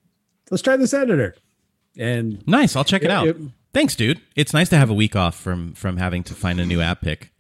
let's 0.52 0.62
try 0.62 0.78
this 0.78 0.94
editor." 0.94 1.36
And 1.98 2.46
Nice, 2.48 2.76
I'll 2.76 2.84
check 2.84 3.02
it 3.02 3.06
It- 3.06 3.12
out. 3.12 3.28
it- 3.28 3.38
Thanks, 3.74 3.96
dude. 3.96 4.22
It's 4.36 4.54
nice 4.54 4.70
to 4.70 4.78
have 4.78 4.92
a 4.92 4.94
week 4.94 5.16
off 5.16 5.36
from 5.40 5.74
from 5.74 5.98
having 5.98 6.24
to 6.26 6.36
find 6.36 6.60
a 6.62 6.66
new 6.66 6.80
app 6.80 7.02
pick. 7.02 7.32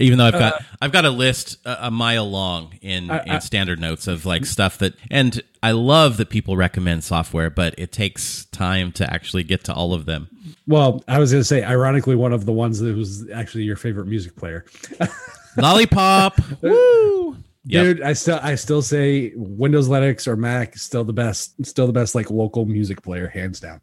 Even 0.00 0.18
though 0.18 0.26
I've 0.26 0.32
got 0.32 0.54
uh, 0.54 0.58
I've 0.80 0.92
got 0.92 1.04
a 1.04 1.10
list 1.10 1.58
a, 1.64 1.86
a 1.86 1.90
mile 1.90 2.28
long 2.28 2.74
in 2.80 3.10
in 3.10 3.40
standard 3.40 3.80
notes 3.80 4.06
of 4.06 4.26
like 4.26 4.46
stuff 4.46 4.78
that 4.78 4.94
and 5.10 5.42
I 5.62 5.72
love 5.72 6.16
that 6.18 6.30
people 6.30 6.56
recommend 6.56 7.04
software, 7.04 7.50
but 7.50 7.74
it 7.76 7.92
takes 7.92 8.44
time 8.46 8.92
to 8.92 9.12
actually 9.12 9.42
get 9.42 9.64
to 9.64 9.74
all 9.74 9.92
of 9.92 10.06
them. 10.06 10.28
well, 10.66 11.02
I 11.08 11.18
was 11.18 11.32
going 11.32 11.40
to 11.40 11.44
say, 11.44 11.64
ironically, 11.64 12.14
one 12.14 12.32
of 12.32 12.46
the 12.46 12.52
ones 12.52 12.78
that 12.78 12.96
was 12.96 13.28
actually 13.30 13.64
your 13.64 13.76
favorite 13.76 14.06
music 14.06 14.36
player, 14.36 14.64
Lollypop, 15.56 16.62
woo! 16.62 17.36
Yep. 17.64 17.84
dude. 17.84 18.02
I 18.02 18.12
still, 18.12 18.38
I 18.40 18.54
still 18.54 18.80
say 18.80 19.32
Windows, 19.34 19.88
Linux, 19.88 20.28
or 20.28 20.36
Mac 20.36 20.78
still 20.78 21.02
the 21.02 21.12
best, 21.12 21.66
still 21.66 21.88
the 21.88 21.92
best 21.92 22.14
like 22.14 22.30
local 22.30 22.64
music 22.64 23.02
player, 23.02 23.26
hands 23.26 23.58
down. 23.58 23.80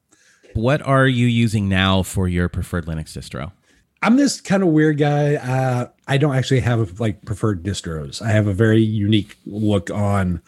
What 0.54 0.82
are 0.84 1.08
you 1.08 1.28
using 1.28 1.68
now 1.68 2.04
for 2.04 2.28
your 2.28 2.48
preferred 2.48 2.86
Linux 2.86 3.18
distro? 3.18 3.52
I'm 4.04 4.18
this 4.18 4.42
kind 4.42 4.64
of 4.64 4.70
weird 4.70 4.98
guy. 4.98 5.36
Uh, 5.36 5.88
I 6.08 6.18
don't 6.18 6.36
actually 6.36 6.60
have 6.60 7.00
like 7.00 7.24
preferred 7.24 7.64
distros. 7.64 8.22
I 8.22 8.32
have 8.32 8.48
a 8.48 8.54
very 8.54 8.82
unique 8.82 9.38
look 9.46 9.90
on 9.90 10.42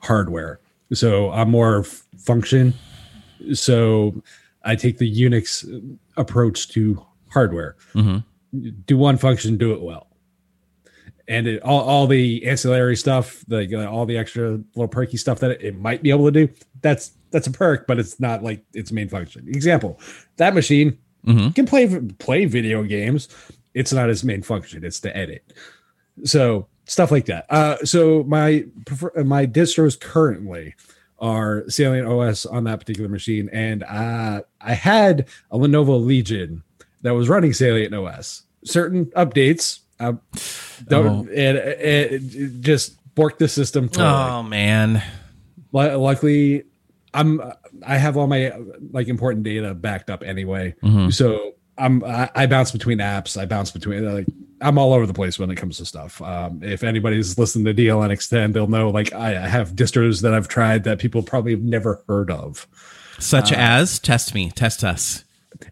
hardware. 0.00 0.58
So 0.92 1.30
I'm 1.30 1.50
more 1.50 1.84
function. 1.84 2.74
So 3.54 4.22
I 4.64 4.74
take 4.74 4.98
the 4.98 5.22
Unix 5.22 5.96
approach 6.16 6.68
to 6.70 7.04
hardware. 7.28 7.76
Do 8.86 8.96
one 8.96 9.18
function, 9.18 9.56
do 9.56 9.72
it 9.72 9.82
well. 9.82 10.08
And 11.28 11.46
it, 11.46 11.62
all, 11.62 11.82
all 11.82 12.06
the 12.08 12.44
ancillary 12.44 12.96
stuff, 12.96 13.44
like 13.48 13.72
uh, 13.72 13.88
all 13.88 14.06
the 14.06 14.16
extra 14.16 14.60
little 14.74 14.88
perky 14.88 15.16
stuff 15.16 15.40
that 15.40 15.52
it, 15.52 15.62
it 15.62 15.78
might 15.78 16.02
be 16.02 16.10
able 16.10 16.24
to 16.26 16.46
do, 16.46 16.52
that's 16.82 17.12
that's 17.30 17.48
a 17.48 17.50
perk, 17.50 17.86
but 17.86 17.98
it's 17.98 18.20
not 18.20 18.42
like 18.44 18.64
its 18.72 18.92
main 18.92 19.08
function. 19.08 19.46
Example: 19.48 20.00
that 20.36 20.54
machine 20.54 20.98
Mhm. 21.26 21.54
can 21.54 21.66
play 21.66 21.86
play 22.18 22.44
video 22.44 22.82
games. 22.84 23.28
It's 23.74 23.92
not 23.92 24.08
its 24.08 24.24
main 24.24 24.42
function. 24.42 24.84
It's 24.84 25.00
to 25.00 25.14
edit. 25.16 25.52
So 26.24 26.66
stuff 26.86 27.10
like 27.10 27.26
that. 27.26 27.46
Uh, 27.50 27.76
so 27.84 28.22
my 28.24 28.64
prefer, 28.86 29.10
uh, 29.16 29.24
my 29.24 29.46
distros 29.46 29.98
currently 30.00 30.74
are 31.18 31.64
Salient 31.68 32.06
OS 32.06 32.46
on 32.46 32.64
that 32.64 32.78
particular 32.78 33.08
machine, 33.08 33.48
and 33.52 33.82
uh, 33.84 34.42
I 34.60 34.74
had 34.74 35.26
a 35.50 35.58
Lenovo 35.58 36.02
Legion 36.04 36.62
that 37.02 37.14
was 37.14 37.28
running 37.28 37.52
Salient 37.52 37.94
OS. 37.94 38.42
Certain 38.64 39.06
updates, 39.06 39.80
uh, 40.00 40.12
don't 40.88 41.28
it, 41.30 41.56
it, 41.56 42.12
it 42.34 42.60
just 42.60 42.96
borked 43.14 43.38
the 43.38 43.48
system. 43.48 43.88
Totally. 43.88 44.06
Oh 44.08 44.42
man. 44.42 45.02
Lu- 45.72 45.96
Luckily, 45.96 46.64
I'm 47.14 47.40
I 47.86 47.96
have 47.98 48.16
all 48.16 48.26
my 48.26 48.52
like 48.92 49.08
important 49.08 49.44
data 49.44 49.74
backed 49.74 50.10
up 50.10 50.22
anyway, 50.22 50.74
Mhm. 50.82 51.12
so 51.12 51.52
I'm 51.78 52.02
I, 52.04 52.30
I 52.34 52.46
bounce 52.46 52.72
between 52.72 52.98
apps. 52.98 53.40
I 53.40 53.46
bounce 53.46 53.70
between 53.70 54.04
like 54.12 54.26
I'm 54.60 54.78
all 54.78 54.94
over 54.94 55.06
the 55.06 55.12
place 55.12 55.38
when 55.38 55.50
it 55.50 55.56
comes 55.56 55.76
to 55.78 55.84
stuff. 55.84 56.20
Um, 56.22 56.60
if 56.62 56.82
anybody's 56.82 57.38
listened 57.38 57.66
to 57.66 57.74
DLN 57.74 58.10
Extend, 58.10 58.54
they'll 58.54 58.66
know 58.66 58.88
like 58.90 59.12
I, 59.12 59.44
I 59.44 59.48
have 59.48 59.72
distros 59.72 60.22
that 60.22 60.32
I've 60.34 60.48
tried 60.48 60.84
that 60.84 60.98
people 60.98 61.22
probably 61.22 61.52
have 61.52 61.62
never 61.62 62.02
heard 62.08 62.30
of. 62.30 62.66
Such 63.18 63.52
Uh, 63.52 63.56
as 63.56 63.98
test 63.98 64.34
me, 64.34 64.50
test 64.50 64.82
us. 64.82 65.24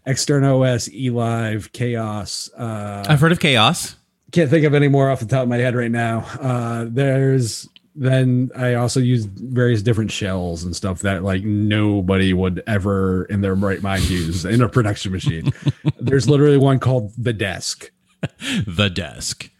Extern 0.07 0.43
OS, 0.43 0.87
eLive, 0.89 1.71
KaOS. 1.71 2.49
Uh, 2.57 3.05
I've 3.07 3.19
heard 3.21 3.31
of 3.31 3.39
KaOS. 3.39 3.95
can't 4.31 4.49
think 4.49 4.65
of 4.65 4.73
any 4.73 4.87
more 4.87 5.09
off 5.11 5.19
the 5.19 5.25
top 5.27 5.43
of 5.43 5.49
my 5.49 5.57
head 5.57 5.75
right 5.75 5.91
now. 5.91 6.19
Uh, 6.41 6.85
there's 6.89 7.67
then 7.95 8.51
I 8.55 8.73
also 8.73 8.99
use 8.99 9.25
various 9.25 9.81
different 9.81 10.11
shells 10.11 10.63
and 10.63 10.75
stuff 10.75 10.99
that 10.99 11.23
like 11.23 11.43
nobody 11.43 12.33
would 12.33 12.61
ever 12.67 13.23
in 13.25 13.41
their 13.41 13.55
right 13.55 13.81
mind 13.81 14.03
use 14.09 14.43
in 14.45 14.61
a 14.61 14.69
production 14.69 15.11
machine. 15.11 15.53
there's 15.99 16.27
literally 16.29 16.57
one 16.57 16.79
called 16.79 17.13
the 17.17 17.33
desk. 17.33 17.91
The 18.65 18.89
desk. 18.89 19.51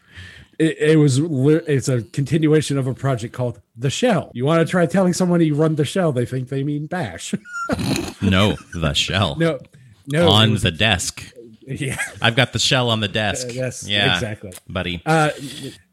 It, 0.58 0.78
it 0.80 0.96
was 0.98 1.20
it's 1.20 1.88
a 1.88 2.02
continuation 2.02 2.78
of 2.78 2.88
a 2.88 2.94
project 2.96 3.34
called 3.34 3.62
the 3.76 3.90
shell. 3.90 4.32
You 4.34 4.46
want 4.46 4.66
to 4.66 4.70
try 4.70 4.86
telling 4.86 5.14
someone 5.14 5.42
you 5.42 5.54
run 5.54 5.76
the 5.76 5.86
shell, 5.86 6.12
they 6.12 6.26
think 6.26 6.50
they 6.50 6.64
mean 6.64 6.88
bash. 6.88 7.34
No, 8.22 8.56
the 8.74 8.94
shell. 8.94 9.36
no, 9.36 9.60
no, 10.08 10.30
on 10.30 10.56
the 10.56 10.72
desk. 10.72 11.32
Yeah. 11.66 11.98
I've 12.22 12.36
got 12.36 12.54
the 12.54 12.60
shell 12.60 12.90
on 12.90 13.00
the 13.00 13.08
desk. 13.08 13.48
Uh, 13.48 13.54
yes, 13.54 13.88
yeah, 13.88 14.14
exactly. 14.16 14.54
buddy. 14.68 15.02
Uh, 15.06 15.32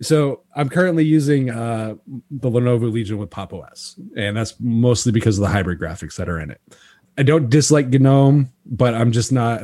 so 0.00 0.42
I'm 0.54 0.68
currently 0.68 1.04
using 1.04 1.50
uh, 1.50 1.94
the 2.30 2.50
Lenovo 2.50 2.92
Legion 2.92 3.18
with 3.18 3.30
Pop 3.30 3.52
OS, 3.52 3.98
and 4.16 4.36
that's 4.36 4.54
mostly 4.60 5.12
because 5.12 5.38
of 5.38 5.42
the 5.42 5.48
hybrid 5.48 5.80
graphics 5.80 6.16
that 6.16 6.28
are 6.28 6.38
in 6.38 6.50
it. 6.50 6.60
I 7.18 7.22
don't 7.22 7.50
dislike 7.50 7.88
GNOME, 7.88 8.50
but 8.64 8.94
I'm 8.94 9.12
just 9.12 9.32
not 9.32 9.62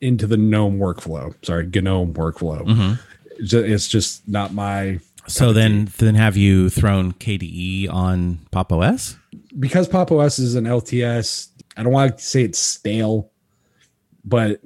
into 0.00 0.26
the 0.26 0.36
GNOME 0.36 0.78
workflow. 0.78 1.34
Sorry, 1.44 1.66
GNOME 1.66 2.14
workflow. 2.14 2.66
Mm-hmm. 2.66 2.94
It's 3.38 3.88
just 3.88 4.26
not 4.28 4.54
my 4.54 5.00
So 5.26 5.52
then, 5.52 5.90
then 5.98 6.14
have 6.14 6.36
you 6.36 6.70
thrown 6.70 7.12
KDE 7.12 7.92
on 7.92 8.38
Pop 8.50 8.72
OS? 8.72 9.16
because 9.58 9.88
Pop 9.88 10.12
OS 10.12 10.38
is 10.38 10.54
an 10.54 10.64
LTS. 10.64 11.48
I 11.76 11.82
don't 11.82 11.92
want 11.92 12.18
to 12.18 12.24
say 12.24 12.42
it's 12.42 12.58
stale, 12.58 13.30
but 14.24 14.60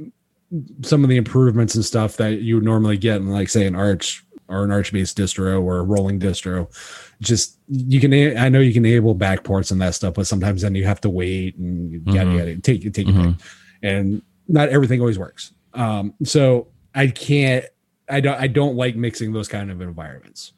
some 0.82 1.02
of 1.04 1.10
the 1.10 1.16
improvements 1.16 1.74
and 1.74 1.84
stuff 1.84 2.16
that 2.18 2.40
you 2.42 2.56
would 2.56 2.64
normally 2.64 2.96
get 2.96 3.16
in 3.16 3.28
like 3.30 3.48
say 3.48 3.66
an 3.66 3.74
Arch 3.74 4.24
or 4.48 4.62
an 4.64 4.70
Arch 4.70 4.92
based 4.92 5.16
distro 5.16 5.62
or 5.62 5.78
a 5.78 5.82
rolling 5.82 6.20
distro, 6.20 6.68
just 7.20 7.58
you 7.68 7.98
can. 8.00 8.12
I 8.36 8.48
know 8.48 8.60
you 8.60 8.72
can 8.72 8.84
enable 8.84 9.14
backports 9.14 9.72
and 9.72 9.80
that 9.80 9.94
stuff, 9.94 10.14
but 10.14 10.26
sometimes 10.26 10.62
then 10.62 10.74
you 10.74 10.84
have 10.84 11.00
to 11.02 11.10
wait 11.10 11.56
and 11.56 12.06
yada 12.06 12.30
Mhm. 12.30 12.38
yada. 12.38 12.56
Take 12.58 12.92
take 12.92 13.06
your 13.06 13.14
Mhm. 13.16 13.38
pick, 13.38 13.46
and 13.82 14.22
not 14.48 14.68
everything 14.68 15.00
always 15.00 15.18
works. 15.18 15.52
Um, 15.72 16.14
so 16.24 16.68
I 16.94 17.06
can't. 17.08 17.64
I 18.08 18.20
don't. 18.20 18.38
I 18.38 18.46
don't 18.46 18.76
like 18.76 18.96
mixing 18.96 19.32
those 19.32 19.48
kind 19.48 19.70
of 19.70 19.80
environments. 19.80 20.52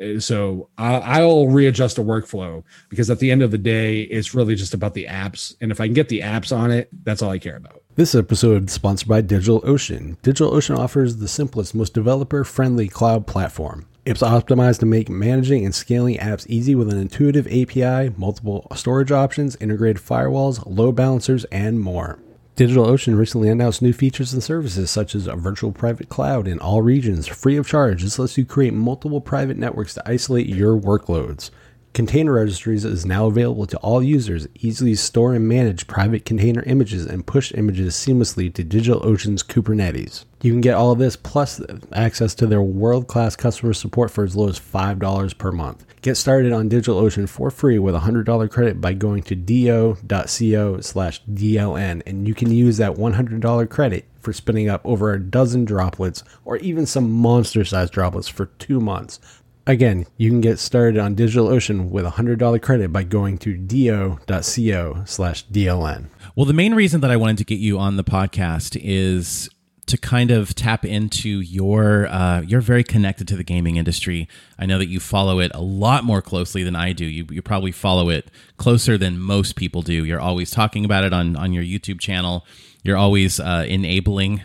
Uh, 0.00 0.20
So 0.20 0.68
I, 0.78 0.94
I'll 1.20 1.48
readjust 1.48 1.96
the 1.96 2.04
workflow 2.04 2.62
because 2.88 3.10
at 3.10 3.18
the 3.18 3.30
end 3.32 3.42
of 3.42 3.50
the 3.50 3.58
day, 3.58 4.02
it's 4.02 4.34
really 4.34 4.54
just 4.54 4.72
about 4.72 4.94
the 4.94 5.06
apps. 5.06 5.54
And 5.60 5.70
if 5.72 5.80
I 5.80 5.86
can 5.88 5.94
get 5.94 6.08
the 6.08 6.20
apps 6.20 6.56
on 6.56 6.70
it, 6.70 6.88
that's 7.04 7.20
all 7.22 7.30
I 7.30 7.38
care 7.38 7.56
about. 7.56 7.81
This 7.94 8.14
episode 8.14 8.70
is 8.70 8.72
sponsored 8.72 9.06
by 9.06 9.20
DigitalOcean. 9.20 10.16
DigitalOcean 10.22 10.78
offers 10.78 11.18
the 11.18 11.28
simplest, 11.28 11.74
most 11.74 11.92
developer 11.92 12.42
friendly 12.42 12.88
cloud 12.88 13.26
platform. 13.26 13.84
It's 14.06 14.22
optimized 14.22 14.78
to 14.78 14.86
make 14.86 15.10
managing 15.10 15.66
and 15.66 15.74
scaling 15.74 16.16
apps 16.16 16.46
easy 16.46 16.74
with 16.74 16.90
an 16.90 16.98
intuitive 16.98 17.46
API, 17.48 18.14
multiple 18.16 18.66
storage 18.74 19.12
options, 19.12 19.56
integrated 19.56 20.00
firewalls, 20.00 20.62
load 20.64 20.92
balancers, 20.92 21.44
and 21.52 21.80
more. 21.80 22.18
DigitalOcean 22.56 23.18
recently 23.18 23.50
announced 23.50 23.82
new 23.82 23.92
features 23.92 24.32
and 24.32 24.42
services 24.42 24.90
such 24.90 25.14
as 25.14 25.26
a 25.26 25.36
virtual 25.36 25.70
private 25.70 26.08
cloud 26.08 26.48
in 26.48 26.58
all 26.60 26.80
regions, 26.80 27.26
free 27.26 27.58
of 27.58 27.68
charge. 27.68 28.02
This 28.02 28.18
lets 28.18 28.38
you 28.38 28.46
create 28.46 28.72
multiple 28.72 29.20
private 29.20 29.58
networks 29.58 29.92
to 29.94 30.10
isolate 30.10 30.46
your 30.46 30.80
workloads. 30.80 31.50
Container 31.92 32.32
Registries 32.32 32.86
is 32.86 33.04
now 33.04 33.26
available 33.26 33.66
to 33.66 33.76
all 33.78 34.02
users. 34.02 34.48
Easily 34.54 34.94
store 34.94 35.34
and 35.34 35.46
manage 35.46 35.86
private 35.86 36.24
container 36.24 36.62
images 36.62 37.04
and 37.04 37.26
push 37.26 37.52
images 37.52 37.94
seamlessly 37.94 38.52
to 38.54 38.64
DigitalOcean's 38.64 39.42
Kubernetes. 39.42 40.24
You 40.40 40.52
can 40.52 40.62
get 40.62 40.74
all 40.74 40.92
of 40.92 40.98
this 40.98 41.16
plus 41.16 41.60
access 41.92 42.34
to 42.36 42.46
their 42.46 42.62
world 42.62 43.08
class 43.08 43.36
customer 43.36 43.74
support 43.74 44.10
for 44.10 44.24
as 44.24 44.34
low 44.34 44.48
as 44.48 44.58
$5 44.58 45.36
per 45.36 45.52
month. 45.52 45.84
Get 46.00 46.16
started 46.16 46.50
on 46.50 46.70
DigitalOcean 46.70 47.28
for 47.28 47.50
free 47.50 47.78
with 47.78 47.94
a 47.94 48.00
$100 48.00 48.50
credit 48.50 48.80
by 48.80 48.94
going 48.94 49.22
to 49.24 49.34
do.co 49.34 50.80
slash 50.80 51.22
DLN, 51.24 52.02
and 52.06 52.26
you 52.26 52.34
can 52.34 52.50
use 52.50 52.78
that 52.78 52.94
$100 52.94 53.68
credit 53.68 54.06
for 54.18 54.32
spinning 54.32 54.68
up 54.68 54.80
over 54.84 55.12
a 55.12 55.20
dozen 55.20 55.64
droplets 55.64 56.24
or 56.44 56.56
even 56.58 56.86
some 56.86 57.10
monster 57.10 57.64
sized 57.64 57.92
droplets 57.92 58.28
for 58.28 58.46
two 58.46 58.80
months. 58.80 59.20
Again, 59.66 60.06
you 60.16 60.28
can 60.28 60.40
get 60.40 60.58
started 60.58 60.98
on 60.98 61.14
DigitalOcean 61.14 61.90
with 61.90 62.04
a 62.04 62.10
$100 62.10 62.60
credit 62.62 62.92
by 62.92 63.04
going 63.04 63.38
to 63.38 63.56
do.co 63.56 65.02
slash 65.06 65.46
DLN. 65.46 66.06
Well, 66.34 66.46
the 66.46 66.52
main 66.52 66.74
reason 66.74 67.00
that 67.02 67.10
I 67.12 67.16
wanted 67.16 67.38
to 67.38 67.44
get 67.44 67.60
you 67.60 67.78
on 67.78 67.96
the 67.96 68.02
podcast 68.02 68.80
is 68.82 69.48
to 69.86 69.98
kind 69.98 70.30
of 70.30 70.54
tap 70.54 70.84
into 70.84 71.28
your 71.28 72.06
uh, 72.06 72.40
you're 72.40 72.60
very 72.60 72.82
connected 72.82 73.28
to 73.28 73.36
the 73.36 73.44
gaming 73.44 73.76
industry. 73.76 74.28
I 74.58 74.66
know 74.66 74.78
that 74.78 74.88
you 74.88 74.98
follow 74.98 75.38
it 75.38 75.52
a 75.54 75.60
lot 75.60 76.04
more 76.04 76.22
closely 76.22 76.62
than 76.62 76.74
I 76.74 76.92
do. 76.92 77.04
You, 77.04 77.26
you 77.30 77.42
probably 77.42 77.72
follow 77.72 78.08
it 78.08 78.30
closer 78.56 78.96
than 78.96 79.18
most 79.18 79.54
people 79.54 79.82
do. 79.82 80.04
You're 80.04 80.20
always 80.20 80.50
talking 80.50 80.84
about 80.84 81.04
it 81.04 81.12
on 81.12 81.36
on 81.36 81.52
your 81.52 81.64
YouTube 81.64 82.00
channel. 82.00 82.46
You're 82.82 82.96
always 82.96 83.38
uh, 83.38 83.64
enabling 83.68 84.42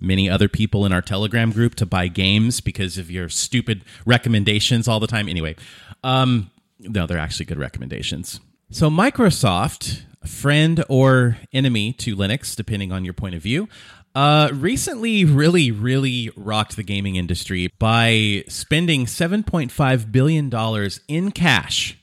many 0.00 0.28
other 0.28 0.48
people 0.48 0.86
in 0.86 0.92
our 0.92 1.02
Telegram 1.02 1.52
group 1.52 1.74
to 1.76 1.86
buy 1.86 2.08
games 2.08 2.60
because 2.60 2.98
of 2.98 3.10
your 3.10 3.28
stupid 3.28 3.84
recommendations 4.06 4.88
all 4.88 5.00
the 5.00 5.06
time. 5.06 5.28
Anyway, 5.28 5.56
um, 6.02 6.50
no, 6.78 7.06
they're 7.06 7.18
actually 7.18 7.46
good 7.46 7.58
recommendations. 7.58 8.40
So, 8.70 8.88
Microsoft, 8.88 10.02
friend 10.24 10.84
or 10.88 11.38
enemy 11.52 11.92
to 11.94 12.16
Linux, 12.16 12.54
depending 12.54 12.92
on 12.92 13.04
your 13.04 13.14
point 13.14 13.34
of 13.34 13.42
view, 13.42 13.68
uh, 14.14 14.50
recently 14.52 15.24
really, 15.24 15.70
really 15.70 16.30
rocked 16.36 16.76
the 16.76 16.82
gaming 16.82 17.16
industry 17.16 17.72
by 17.78 18.44
spending 18.48 19.06
$7.5 19.06 20.12
billion 20.12 20.90
in 21.08 21.30
cash 21.30 21.98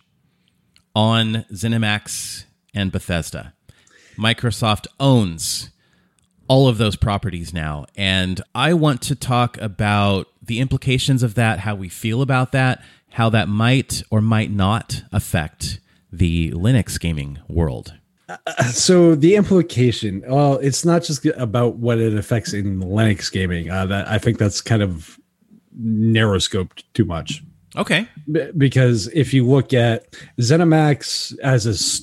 on 0.96 1.46
ZeniMax 1.52 2.46
and 2.74 2.92
Bethesda. 2.92 3.54
Microsoft 4.18 4.88
owns 5.00 5.70
all 6.48 6.68
of 6.68 6.78
those 6.78 6.96
properties 6.96 7.54
now. 7.54 7.86
And 7.96 8.42
I 8.56 8.74
want 8.74 9.02
to 9.04 9.16
talk 9.16 9.58
about 9.58 10.28
the 10.42 10.60
implications 10.60 11.24
of 11.24 11.36
that, 11.36 11.60
how 11.60 11.76
we 11.76 11.90
feel 11.90 12.22
about 12.22 12.52
that, 12.54 12.82
how 13.12 13.30
that 13.30 13.48
might 13.50 14.04
or 14.10 14.22
might 14.22 14.52
not 14.52 15.04
affect 15.12 15.80
the 16.12 16.52
Linux 16.52 17.00
gaming 17.00 17.40
world. 17.48 17.94
So 18.72 19.16
the 19.16 19.36
implication, 19.36 20.24
well, 20.28 20.56
it's 20.56 20.84
not 20.84 21.04
just 21.04 21.26
about 21.26 21.76
what 21.78 21.98
it 21.98 22.14
affects 22.18 22.54
in 22.54 22.82
Linux 22.82 23.32
gaming. 23.32 23.70
Uh, 23.70 23.86
that 23.86 24.08
I 24.10 24.18
think 24.18 24.38
that's 24.38 24.60
kind 24.62 24.82
of 24.82 25.18
narrow 25.78 26.38
scoped 26.38 26.84
too 26.94 27.06
much. 27.06 27.42
Okay. 27.78 28.08
B- 28.32 28.50
because 28.58 29.08
if 29.14 29.34
you 29.34 29.46
look 29.48 29.74
at 29.74 30.12
ZeniMax 30.40 31.38
as 31.40 31.68
a 31.68 31.72
s- 31.72 32.02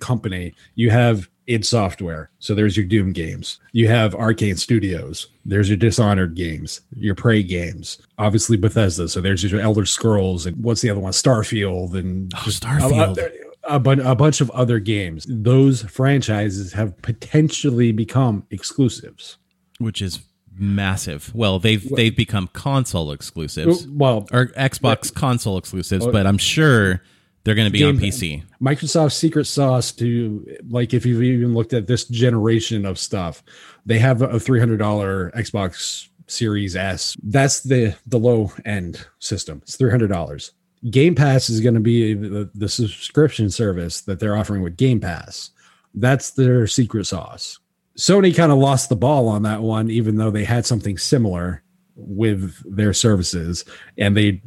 company, 0.00 0.54
you 0.74 0.90
have 0.90 1.28
id 1.46 1.64
Software. 1.66 2.30
So 2.38 2.54
there's 2.54 2.76
your 2.76 2.86
Doom 2.86 3.12
games. 3.12 3.58
You 3.72 3.88
have 3.88 4.14
Arcane 4.14 4.56
Studios. 4.56 5.28
There's 5.44 5.68
your 5.68 5.76
Dishonored 5.76 6.34
games, 6.34 6.80
your 6.96 7.14
Prey 7.14 7.42
games. 7.42 7.98
Obviously 8.18 8.56
Bethesda. 8.56 9.08
So 9.08 9.20
there's 9.20 9.42
your 9.44 9.60
Elder 9.60 9.84
Scrolls 9.84 10.46
and 10.46 10.56
what's 10.62 10.80
the 10.80 10.90
other 10.90 11.00
one? 11.00 11.12
Starfield 11.12 11.94
and 11.94 12.32
Oh, 12.34 12.38
Starfield. 12.46 13.18
A, 13.18 13.74
a, 13.74 13.78
a, 13.78 14.10
a 14.12 14.14
bunch 14.14 14.40
of 14.40 14.50
other 14.50 14.78
games. 14.78 15.26
Those 15.28 15.82
franchises 15.82 16.72
have 16.72 17.00
potentially 17.02 17.92
become 17.92 18.46
exclusives. 18.50 19.38
Which 19.78 20.00
is 20.00 20.20
massive. 20.56 21.34
Well, 21.34 21.58
they've 21.58 21.86
they've 21.96 22.16
become 22.16 22.48
console 22.52 23.10
exclusives 23.10 23.88
Well, 23.88 24.28
or 24.32 24.46
Xbox 24.48 25.12
console 25.12 25.58
exclusives, 25.58 26.06
but 26.06 26.26
I'm 26.26 26.38
sure 26.38 27.02
They're 27.44 27.54
going 27.54 27.68
to 27.68 27.72
be 27.72 27.80
Game- 27.80 27.96
on 27.96 28.02
PC. 28.02 28.42
Microsoft's 28.60 29.14
secret 29.14 29.44
sauce 29.44 29.92
to 29.92 30.46
like 30.68 30.94
if 30.94 31.04
you've 31.04 31.22
even 31.22 31.54
looked 31.54 31.74
at 31.74 31.86
this 31.86 32.04
generation 32.06 32.86
of 32.86 32.98
stuff, 32.98 33.42
they 33.86 33.98
have 33.98 34.22
a 34.22 34.40
three 34.40 34.58
hundred 34.58 34.78
dollar 34.78 35.30
Xbox 35.32 36.08
Series 36.26 36.74
S. 36.74 37.16
That's 37.22 37.60
the 37.60 37.94
the 38.06 38.18
low 38.18 38.50
end 38.64 39.06
system. 39.18 39.60
It's 39.62 39.76
three 39.76 39.90
hundred 39.90 40.08
dollars. 40.08 40.52
Game 40.90 41.14
Pass 41.14 41.48
is 41.48 41.60
going 41.60 41.74
to 41.74 41.80
be 41.80 42.12
the, 42.12 42.50
the 42.54 42.68
subscription 42.68 43.48
service 43.48 44.02
that 44.02 44.20
they're 44.20 44.36
offering 44.36 44.62
with 44.62 44.76
Game 44.76 45.00
Pass. 45.00 45.50
That's 45.94 46.30
their 46.32 46.66
secret 46.66 47.06
sauce. 47.06 47.58
Sony 47.96 48.34
kind 48.36 48.52
of 48.52 48.58
lost 48.58 48.88
the 48.88 48.96
ball 48.96 49.28
on 49.28 49.44
that 49.44 49.62
one, 49.62 49.90
even 49.90 50.16
though 50.16 50.30
they 50.30 50.44
had 50.44 50.66
something 50.66 50.98
similar 50.98 51.62
with 51.94 52.54
their 52.66 52.92
services, 52.92 53.64
and 53.96 54.16
they 54.16 54.42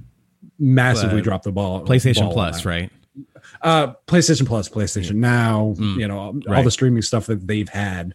massively 0.59 1.19
Uh, 1.19 1.23
dropped 1.23 1.43
the 1.45 1.51
ball. 1.51 1.85
PlayStation 1.85 2.21
ball 2.21 2.33
Plus, 2.33 2.65
right? 2.65 2.91
Uh, 3.61 3.93
PlayStation 4.07 4.45
Plus, 4.45 4.69
PlayStation 4.69 5.15
Now, 5.15 5.73
Mm. 5.77 5.99
you 5.99 6.07
know, 6.07 6.17
all 6.19 6.33
Right. 6.47 6.63
the 6.63 6.71
streaming 6.71 7.01
stuff 7.01 7.25
that 7.27 7.47
they've 7.47 7.69
had. 7.69 8.13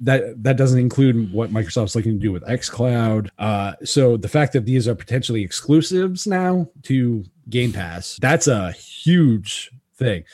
That 0.00 0.42
that 0.42 0.56
doesn't 0.56 0.78
include 0.80 1.32
what 1.32 1.52
Microsoft's 1.52 1.94
looking 1.94 2.14
to 2.14 2.18
do 2.18 2.32
with 2.32 2.42
XCloud. 2.44 3.28
Uh, 3.38 3.74
so 3.84 4.16
the 4.16 4.28
fact 4.28 4.52
that 4.54 4.64
these 4.66 4.88
are 4.88 4.94
potentially 4.96 5.42
exclusives 5.42 6.26
now 6.26 6.68
to 6.84 7.24
Game 7.48 7.72
Pass, 7.72 8.18
that's 8.20 8.46
a 8.48 8.72
huge 8.72 9.70
thing. 9.96 10.24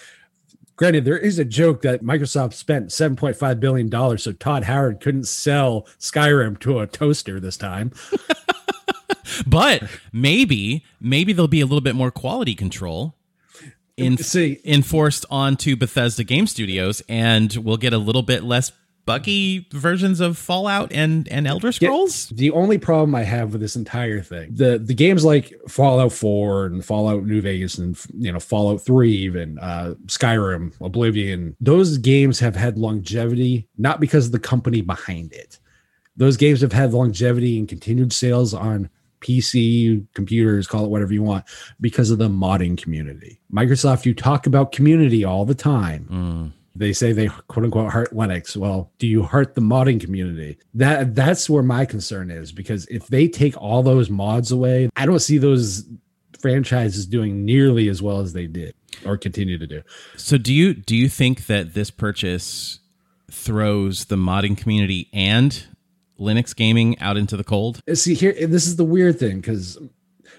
Granted, 0.77 1.05
there 1.05 1.19
is 1.19 1.39
a 1.41 1.45
joke 1.45 1.83
that 1.83 2.03
Microsoft 2.05 2.55
spent 2.55 2.93
seven 2.93 3.17
point 3.17 3.37
five 3.37 3.59
billion 3.61 3.89
dollars, 3.91 4.23
so 4.23 4.33
Todd 4.33 4.65
Howard 4.65 5.01
couldn't 5.01 5.27
sell 5.27 5.87
Skyrim 5.99 6.59
to 6.61 6.79
a 6.79 6.87
toaster 6.87 7.39
this 7.41 7.57
time. 7.59 7.91
But 9.47 9.83
maybe, 10.13 10.85
maybe 11.01 11.33
there'll 11.33 11.49
be 11.49 11.61
a 11.61 11.67
little 11.67 11.81
bit 11.81 11.95
more 11.95 12.11
quality 12.11 12.55
control 12.55 13.15
in, 13.97 14.17
See, 14.17 14.61
enforced 14.65 15.27
onto 15.31 15.77
Bethesda 15.77 16.25
Game 16.25 16.47
Studios, 16.47 17.03
and 17.09 17.55
we'll 17.57 17.77
get 17.77 17.93
a 17.93 17.99
little 17.99 18.23
bit 18.23 18.45
less 18.45 18.73
buggy 19.09 19.67
versions 19.73 20.21
of 20.21 20.37
Fallout 20.37 20.93
and 20.93 21.27
and 21.29 21.47
Elder 21.47 21.73
Scrolls. 21.73 22.29
The 22.29 22.51
only 22.51 22.77
problem 22.77 23.15
I 23.15 23.23
have 23.23 23.53
with 23.53 23.61
this 23.63 23.75
entire 23.75 24.21
thing, 24.21 24.55
the 24.55 24.79
the 24.79 24.95
games 24.95 25.25
like 25.25 25.53
Fallout 25.67 26.13
4 26.13 26.67
and 26.67 26.85
Fallout 26.85 27.25
New 27.25 27.41
Vegas 27.41 27.79
and 27.79 27.99
you 28.15 28.31
know 28.31 28.39
Fallout 28.39 28.83
3, 28.83 29.11
even 29.11 29.59
uh, 29.61 29.95
Skyrim, 30.07 30.75
Oblivion, 30.81 31.57
those 31.61 31.99
games 31.99 32.39
have 32.39 32.55
had 32.55 32.79
longevity 32.79 33.67
not 33.79 33.99
because 33.99 34.27
of 34.27 34.33
the 34.33 34.39
company 34.39 34.83
behind 34.83 35.33
it. 35.33 35.59
Those 36.19 36.37
games 36.37 36.61
have 36.61 36.73
had 36.73 36.93
longevity 36.93 37.59
and 37.59 37.67
continued 37.67 38.13
sales 38.13 38.53
on 38.53 38.91
PC, 39.21 40.07
computers, 40.15 40.67
call 40.67 40.85
it 40.85 40.91
whatever 40.91 41.13
you 41.13 41.23
want, 41.23 41.45
because 41.81 42.11
of 42.11 42.19
the 42.19 42.29
modding 42.29 42.77
community. 42.81 43.41
Microsoft, 43.53 44.05
you 44.05 44.15
talk 44.15 44.47
about 44.47 44.71
community 44.73 45.25
all 45.25 45.45
the 45.45 45.55
time 45.57 46.07
Mm. 46.11 46.53
they 46.77 46.93
say 46.93 47.13
they 47.13 47.27
quote 47.49 47.65
unquote 47.65 47.91
heart 47.91 48.15
Linux. 48.15 48.57
Well, 48.57 48.93
do 48.99 49.07
you 49.09 49.23
heart 49.25 49.55
the 49.57 49.61
modding 49.61 50.01
community? 50.01 50.59
That 50.75 51.15
that's 51.17 51.51
where 51.51 51.63
my 51.65 51.85
concern 51.85 52.31
is 52.31 52.53
because 52.53 52.87
if 52.87 53.09
they 53.09 53.27
take 53.27 53.57
all 53.61 53.83
those 53.83 54.09
mods 54.11 54.53
away, 54.53 54.89
I 54.97 55.05
don't 55.07 55.19
see 55.19 55.39
those 55.39 55.85
franchises 56.39 57.05
doing 57.07 57.45
nearly 57.45 57.89
as 57.89 58.01
well 58.01 58.21
as 58.21 58.33
they 58.33 58.47
did 58.47 58.73
or 59.05 59.17
continue 59.17 59.59
to 59.59 59.67
do. 59.67 59.83
So 60.17 60.39
do 60.39 60.55
you 60.55 60.75
do 60.75 60.95
you 60.95 61.09
think 61.09 61.47
that 61.47 61.75
this 61.75 61.91
purchase 61.91 62.79
throws 63.31 64.05
the 64.05 64.17
modding 64.17 64.57
community 64.57 65.09
and 65.13 65.67
Linux 66.19 66.55
gaming 66.55 66.99
out 66.99 67.17
into 67.17 67.37
the 67.37 67.45
cold? 67.45 67.81
See 67.95 68.15
here, 68.15 68.33
this 68.47 68.67
is 68.67 68.77
the 68.77 68.85
weird 68.85 69.19
thing 69.19 69.41
because 69.41 69.79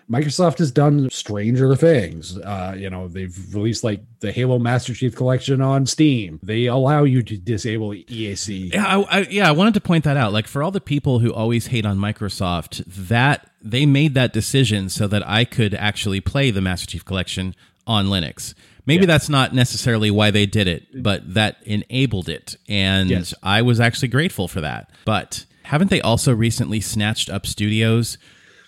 Microsoft 0.10 0.58
has 0.58 0.72
done 0.72 1.10
stranger 1.12 1.76
things. 1.76 2.38
Uh, 2.38 2.74
you 2.78 2.90
know, 2.90 3.08
they've 3.08 3.54
released 3.54 3.84
like 3.84 4.02
the 4.22 4.32
Halo 4.32 4.58
Master 4.58 4.94
Chief 4.94 5.16
Collection 5.16 5.62
on 5.62 5.86
Steam. 5.86 6.40
They 6.42 6.66
allow 6.66 7.04
you 7.04 7.22
to 7.24 7.38
disable 7.38 7.92
EAC. 7.92 8.74
Yeah, 8.74 8.86
I, 8.86 9.02
I, 9.02 9.20
yeah, 9.30 9.48
I 9.48 9.52
wanted 9.52 9.76
to 9.76 9.82
point 9.82 10.04
that 10.06 10.18
out. 10.18 10.34
Like 10.34 10.48
for 10.48 10.64
all 10.64 10.72
the 10.72 10.82
people 10.82 11.20
who 11.20 11.32
always 11.32 11.68
hate 11.68 11.86
on 11.86 11.98
Microsoft, 12.00 12.84
that 12.88 13.50
they 13.62 13.86
made 13.86 14.16
that 14.16 14.34
decision 14.34 14.90
so 14.90 15.08
that 15.08 15.28
I 15.28 15.46
could 15.46 15.74
actually 15.76 16.22
play 16.22 16.50
the 16.50 16.62
Master 16.62 16.88
Chief 16.88 17.06
Collection 17.06 17.56
on 17.86 18.08
Linux. 18.08 18.54
Maybe 18.86 19.06
that's 19.06 19.30
not 19.30 19.54
necessarily 19.54 20.10
why 20.10 20.32
they 20.32 20.48
did 20.48 20.68
it, 20.68 21.04
but 21.04 21.36
that 21.36 21.58
enabled 21.64 22.28
it, 22.28 22.56
and 22.68 23.12
Yes. 23.12 23.36
I 23.44 23.62
was 23.62 23.80
actually 23.80 24.08
grateful 24.08 24.48
for 24.48 24.62
that. 24.62 24.90
But 25.06 25.46
haven't 25.70 25.90
they 25.90 26.02
also 26.02 26.34
recently 26.34 26.80
snatched 26.82 27.30
up 27.30 27.46
studios 27.48 28.18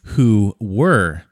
who 0.04 0.56
were 0.60 1.24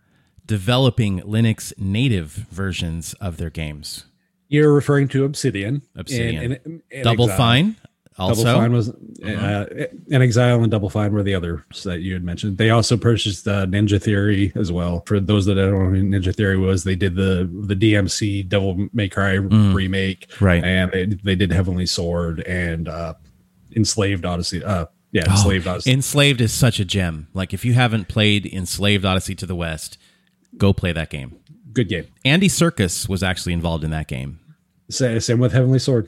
developing 0.45 1.21
Linux 1.21 1.73
native 1.77 2.32
versions 2.51 3.13
of 3.15 3.38
their 3.38 3.49
games? 3.49 4.05
You're 4.47 4.73
referring 4.73 5.08
to 5.10 5.25
Obsidian. 5.25 5.82
Obsidian. 5.95 6.43
and- 6.53 6.60
and- 6.65 6.82
and 6.91 7.03
Double 7.03 7.25
Exile. 7.25 7.38
Fine, 7.38 7.75
also. 8.17 8.43
Double 8.43 8.60
Fine 8.62 8.73
was 8.73 8.89
uh, 8.89 9.86
and 10.12 10.23
Exile 10.23 10.62
and 10.63 10.71
Double 10.71 10.89
Fine 10.89 11.13
were 11.13 11.21
the 11.23 11.36
others 11.36 11.62
that 11.84 12.01
you 12.01 12.13
had 12.13 12.23
mentioned. 12.23 12.58
They 12.58 12.71
also 12.71 12.97
purchased 12.97 13.47
uh, 13.47 13.65
Ninja 13.67 14.01
Theory 14.01 14.51
as 14.55 14.71
well. 14.71 15.03
For 15.05 15.19
those 15.19 15.45
that 15.45 15.55
don't 15.55 15.71
know 15.93 16.17
Ninja 16.19 16.36
Theory 16.36 16.58
was, 16.58 16.84
they 16.84 16.95
did 16.95 17.15
the 17.15 17.47
the 17.67 17.75
DMC 17.75 18.49
Devil 18.49 18.89
May 18.91 19.08
Cry 19.08 19.34
remake, 19.34 20.27
Mm. 20.32 20.41
Right. 20.41 20.63
And 20.63 20.91
they, 20.91 21.05
they 21.05 21.36
did 21.36 21.51
Heavenly 21.53 21.86
Sword 21.86 22.39
and 22.41 22.88
uh, 22.89 23.13
Enslaved 23.75 24.25
Odyssey. 24.25 24.63
Uh, 24.63 24.86
yeah, 25.12 25.24
Oh, 25.28 25.32
Enslaved 25.32 25.67
Odyssey. 25.67 25.91
Enslaved 25.91 26.41
is 26.41 26.54
such 26.54 26.80
a 26.80 26.86
gem. 26.86 27.28
Like 27.34 27.54
if 27.54 27.65
you 27.65 27.74
haven't 27.74 28.08
played 28.08 28.45
Enslaved 28.45 29.06
Odyssey 29.06 29.36
to 29.36 29.45
the 29.45 29.56
West, 29.56 29.98
go 30.58 30.74
play 30.74 30.91
that 30.91 31.10
game. 31.10 31.36
Good 31.74 31.89
game. 31.89 32.06
Andy 32.26 32.48
Serkis 32.48 33.08
was 33.08 33.22
actually 33.24 33.54
involved 33.54 33.84
in 33.84 33.91
that 33.91 34.08
game. 34.08 34.39
Same 34.89 35.39
with 35.39 35.52
Heavenly 35.54 35.80
Sword. 35.80 36.08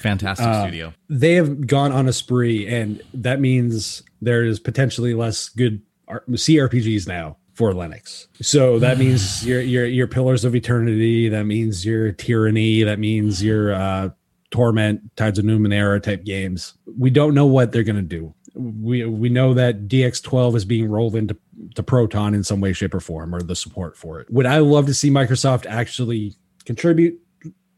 Fantastic 0.00 0.46
Uh, 0.46 0.62
studio. 0.64 0.94
they 1.10 1.34
have 1.34 1.66
gone 1.66 1.92
on 1.92 2.08
a 2.08 2.12
spree, 2.12 2.66
and 2.66 3.02
that 3.12 3.40
means 3.40 4.02
there 4.22 4.44
is 4.44 4.58
potentially 4.58 5.14
less 5.14 5.48
good 5.50 5.82
CRPGs 6.08 7.06
now 7.06 7.36
for 7.52 7.72
Linux. 7.72 8.26
So 8.40 8.78
that 8.78 8.98
means 8.98 9.46
your 9.46 9.60
your 9.60 9.86
your 9.86 10.06
Pillars 10.06 10.44
of 10.44 10.54
Eternity. 10.54 11.28
That 11.28 11.44
means 11.44 11.84
your 11.84 12.12
Tyranny. 12.12 12.82
That 12.82 12.98
means 12.98 13.42
your 13.42 13.74
uh, 13.74 14.08
Torment, 14.54 15.00
Tides 15.16 15.40
of 15.40 15.44
Numenera 15.44 16.00
type 16.00 16.22
games. 16.22 16.74
We 16.96 17.10
don't 17.10 17.34
know 17.34 17.44
what 17.44 17.72
they're 17.72 17.82
going 17.82 17.96
to 17.96 18.02
do. 18.02 18.32
We 18.54 19.04
we 19.04 19.28
know 19.28 19.52
that 19.52 19.88
DX12 19.88 20.54
is 20.54 20.64
being 20.64 20.88
rolled 20.88 21.16
into 21.16 21.36
to 21.74 21.82
Proton 21.82 22.34
in 22.34 22.44
some 22.44 22.60
way, 22.60 22.72
shape, 22.72 22.94
or 22.94 23.00
form, 23.00 23.34
or 23.34 23.42
the 23.42 23.56
support 23.56 23.96
for 23.96 24.20
it. 24.20 24.30
Would 24.30 24.46
I 24.46 24.58
love 24.58 24.86
to 24.86 24.94
see 24.94 25.10
Microsoft 25.10 25.66
actually 25.66 26.36
contribute 26.64 27.20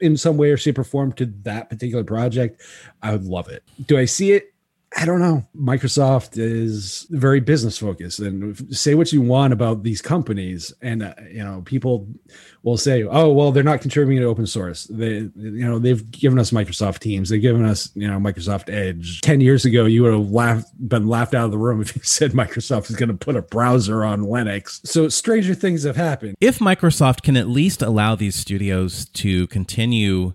in 0.01 0.19
some 0.19 0.37
way 0.37 0.51
or 0.51 0.59
shape 0.59 0.77
or 0.77 0.85
form 0.85 1.12
to 1.15 1.25
that 1.45 1.71
particular 1.71 2.05
project, 2.05 2.61
I 3.03 3.12
would 3.12 3.25
love 3.25 3.49
it. 3.49 3.62
Do 3.87 3.97
I 3.97 4.05
see 4.05 4.33
it? 4.33 4.53
I 4.99 5.05
don't 5.05 5.21
know. 5.21 5.45
Microsoft 5.55 6.39
is 6.39 7.07
very 7.11 7.39
business 7.39 7.77
focused, 7.77 8.19
and 8.19 8.75
say 8.75 8.95
what 8.95 9.13
you 9.13 9.21
want 9.21 9.53
about 9.53 9.83
these 9.83 10.01
companies, 10.01 10.73
and 10.81 11.03
uh, 11.03 11.13
you 11.31 11.45
know 11.45 11.61
people 11.67 12.09
will 12.63 12.79
say, 12.79 13.03
"Oh, 13.03 13.31
well, 13.31 13.53
they're 13.53 13.63
not 13.63 13.83
contributing 13.83 14.23
to 14.23 14.27
open 14.27 14.47
source." 14.47 14.85
They, 14.85 15.29
you 15.37 15.67
know, 15.67 15.79
they've 15.79 16.11
given 16.11 16.39
us 16.39 16.51
Microsoft 16.51 17.01
Teams, 17.01 17.29
they've 17.29 17.43
given 17.43 17.67
us, 17.67 17.91
you 17.95 18.09
know, 18.09 18.19
Microsoft 18.19 18.73
Edge. 18.73 19.21
Ten 19.21 19.43
years 19.43 19.67
ago, 19.67 19.85
you 19.85 20.03
would 20.03 20.15
have 20.15 20.31
laughed, 20.31 20.89
been 20.89 21.09
laughed 21.09 21.35
out 21.35 21.45
of 21.45 21.51
the 21.51 21.59
room 21.59 21.81
if 21.83 21.95
you 21.95 22.01
said 22.03 22.33
Microsoft 22.33 22.89
is 22.89 22.97
going 22.97 23.11
to 23.11 23.15
put 23.15 23.37
a 23.37 23.43
browser 23.43 24.03
on 24.03 24.23
Linux. 24.23 24.81
So 24.87 25.11
stranger 25.11 25.55
things 25.55 25.83
have 25.83 25.97
happened. 25.97 26.37
If 26.41 26.59
Microsoft 26.59 27.21
can 27.21 27.37
at 27.37 27.49
least 27.49 27.83
allow 27.83 28.15
these 28.15 28.35
studios 28.35 29.05
to 29.11 29.47
continue 29.49 30.33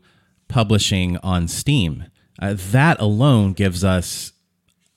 publishing 0.48 1.18
on 1.18 1.48
Steam, 1.48 2.06
uh, 2.40 2.56
that 2.58 3.00
alone 3.00 3.54
gives 3.54 3.84
us 3.84 4.31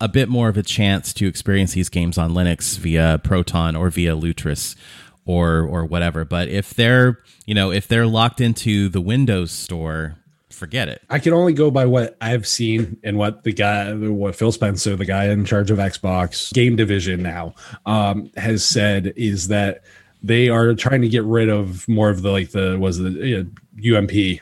a 0.05 0.09
bit 0.09 0.29
more 0.29 0.51
of 0.51 0.59
a 0.59 0.63
chance 0.63 1.15
to 1.15 1.27
experience 1.27 1.73
these 1.73 1.89
games 1.89 2.19
on 2.19 2.33
Linux 2.33 2.77
via 2.77 3.19
Proton 3.25 3.75
or 3.75 3.89
via 3.89 4.15
Lutris 4.15 4.77
or 5.25 5.63
or 5.63 5.87
whatever. 5.87 6.27
But 6.27 6.49
if 6.49 6.75
they're 6.75 7.19
you 7.47 7.55
know 7.55 7.73
if 7.73 7.89
they're 7.89 8.07
locked 8.07 8.41
into 8.43 8.91
the 8.91 9.01
Windows 9.01 9.51
store, 9.51 10.17
forget 10.51 10.89
it. 10.89 11.03
I 11.09 11.19
can 11.19 11.33
only 11.33 11.55
go 11.55 11.71
by 11.71 11.87
what 11.87 12.19
I've 12.21 12.47
seen 12.47 12.99
and 13.03 13.17
what 13.17 13.45
the 13.45 13.53
guy, 13.53 13.93
what 13.95 14.37
Phil 14.37 14.53
Spencer, 14.53 14.95
the 14.95 15.07
guy 15.07 15.25
in 15.29 15.47
charge 15.47 15.71
of 15.71 15.79
Xbox 15.79 16.53
game 16.53 16.77
division 16.77 17.23
now, 17.23 17.55
um, 17.87 18.31
has 18.37 18.63
said 18.63 19.15
is 19.17 19.49
that 19.49 19.83
they 20.23 20.51
are 20.51 20.75
trying 20.75 21.01
to 21.01 21.09
get 21.09 21.25
rid 21.25 21.49
of 21.49 21.89
more 21.89 22.11
of 22.11 22.21
the 22.21 22.31
like 22.31 22.51
the 22.51 22.79
was 22.79 22.99
the 22.99 23.09
uh, 23.09 23.45
UWP, 23.81 24.41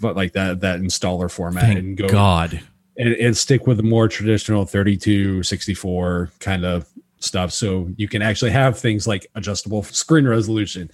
but 0.00 0.14
like 0.14 0.32
that 0.34 0.60
that 0.60 0.80
installer 0.80 1.28
format 1.28 1.64
Thank 1.64 1.78
and 1.80 1.96
go 1.96 2.08
God. 2.08 2.60
And, 2.96 3.14
and 3.14 3.36
stick 3.36 3.66
with 3.66 3.76
the 3.76 3.82
more 3.82 4.08
traditional 4.08 4.64
32 4.64 5.42
64 5.42 6.30
kind 6.40 6.64
of 6.64 6.86
stuff 7.20 7.52
so 7.52 7.88
you 7.96 8.08
can 8.08 8.20
actually 8.20 8.50
have 8.50 8.76
things 8.76 9.06
like 9.06 9.26
adjustable 9.36 9.82
screen 9.84 10.26
resolution 10.26 10.90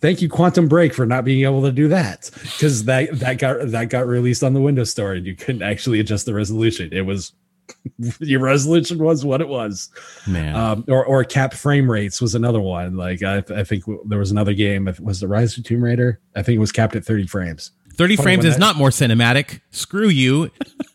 thank 0.00 0.22
you 0.22 0.28
quantum 0.28 0.68
break 0.68 0.94
for 0.94 1.04
not 1.04 1.24
being 1.24 1.44
able 1.44 1.60
to 1.60 1.72
do 1.72 1.88
that 1.88 2.30
because 2.42 2.84
that 2.84 3.10
that 3.18 3.38
got 3.38 3.68
that 3.68 3.88
got 3.88 4.06
released 4.06 4.44
on 4.44 4.54
the 4.54 4.60
windows 4.60 4.90
store 4.90 5.12
and 5.12 5.26
you 5.26 5.34
couldn't 5.34 5.62
actually 5.62 5.98
adjust 5.98 6.24
the 6.24 6.34
resolution 6.34 6.88
it 6.92 7.02
was 7.02 7.32
Your 8.20 8.40
resolution 8.40 8.98
was 8.98 9.24
what 9.24 9.40
it 9.40 9.48
was. 9.48 9.90
Man. 10.26 10.54
Um, 10.54 10.84
or 10.88 11.04
or 11.04 11.24
cap 11.24 11.54
frame 11.54 11.90
rates 11.90 12.20
was 12.20 12.34
another 12.34 12.60
one. 12.60 12.96
Like 12.96 13.22
I, 13.22 13.42
I 13.54 13.64
think 13.64 13.84
there 14.06 14.18
was 14.18 14.30
another 14.30 14.52
game. 14.52 14.88
It 14.88 15.00
Was 15.00 15.20
the 15.20 15.28
Rise 15.28 15.56
of 15.56 15.64
Tomb 15.64 15.82
Raider? 15.82 16.20
I 16.36 16.42
think 16.42 16.56
it 16.56 16.60
was 16.60 16.72
capped 16.72 16.96
at 16.96 17.04
30 17.04 17.26
frames. 17.28 17.70
30 17.94 18.16
funny 18.16 18.24
frames 18.24 18.44
is 18.44 18.54
that- 18.54 18.60
not 18.60 18.76
more 18.76 18.90
cinematic. 18.90 19.60
Screw 19.70 20.08
you. 20.08 20.50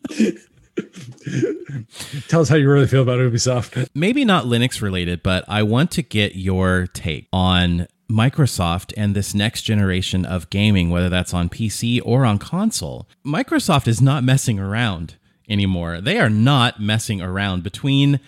Tell 2.28 2.42
us 2.42 2.50
how 2.50 2.56
you 2.56 2.70
really 2.70 2.88
feel 2.88 3.02
about 3.02 3.20
Ubisoft. 3.20 3.90
maybe 3.94 4.26
not 4.26 4.46
Linux 4.46 4.82
related, 4.82 5.24
but 5.24 5.44
I 5.48 5.64
want 5.64 5.92
to 5.92 6.02
get 6.02 6.36
your 6.36 6.88
take 6.94 7.28
on 7.34 7.88
Microsoft 8.10 8.94
and 8.96 9.16
this 9.16 9.34
next 9.34 9.64
generation 9.64 10.26
of 10.26 10.50
gaming, 10.50 10.90
whether 10.90 11.10
that's 11.10 11.34
on 11.34 11.50
PC 11.50 12.02
or 12.06 12.26
on 12.26 12.40
console. 12.40 13.08
Microsoft 13.26 13.88
is 13.88 14.02
not 14.02 14.24
messing 14.24 14.60
around 14.60 15.16
anymore. 15.50 16.00
They 16.02 16.20
are 16.20 16.30
not 16.30 16.80
messing 16.80 17.22
around 17.22 17.64
between 17.64 18.20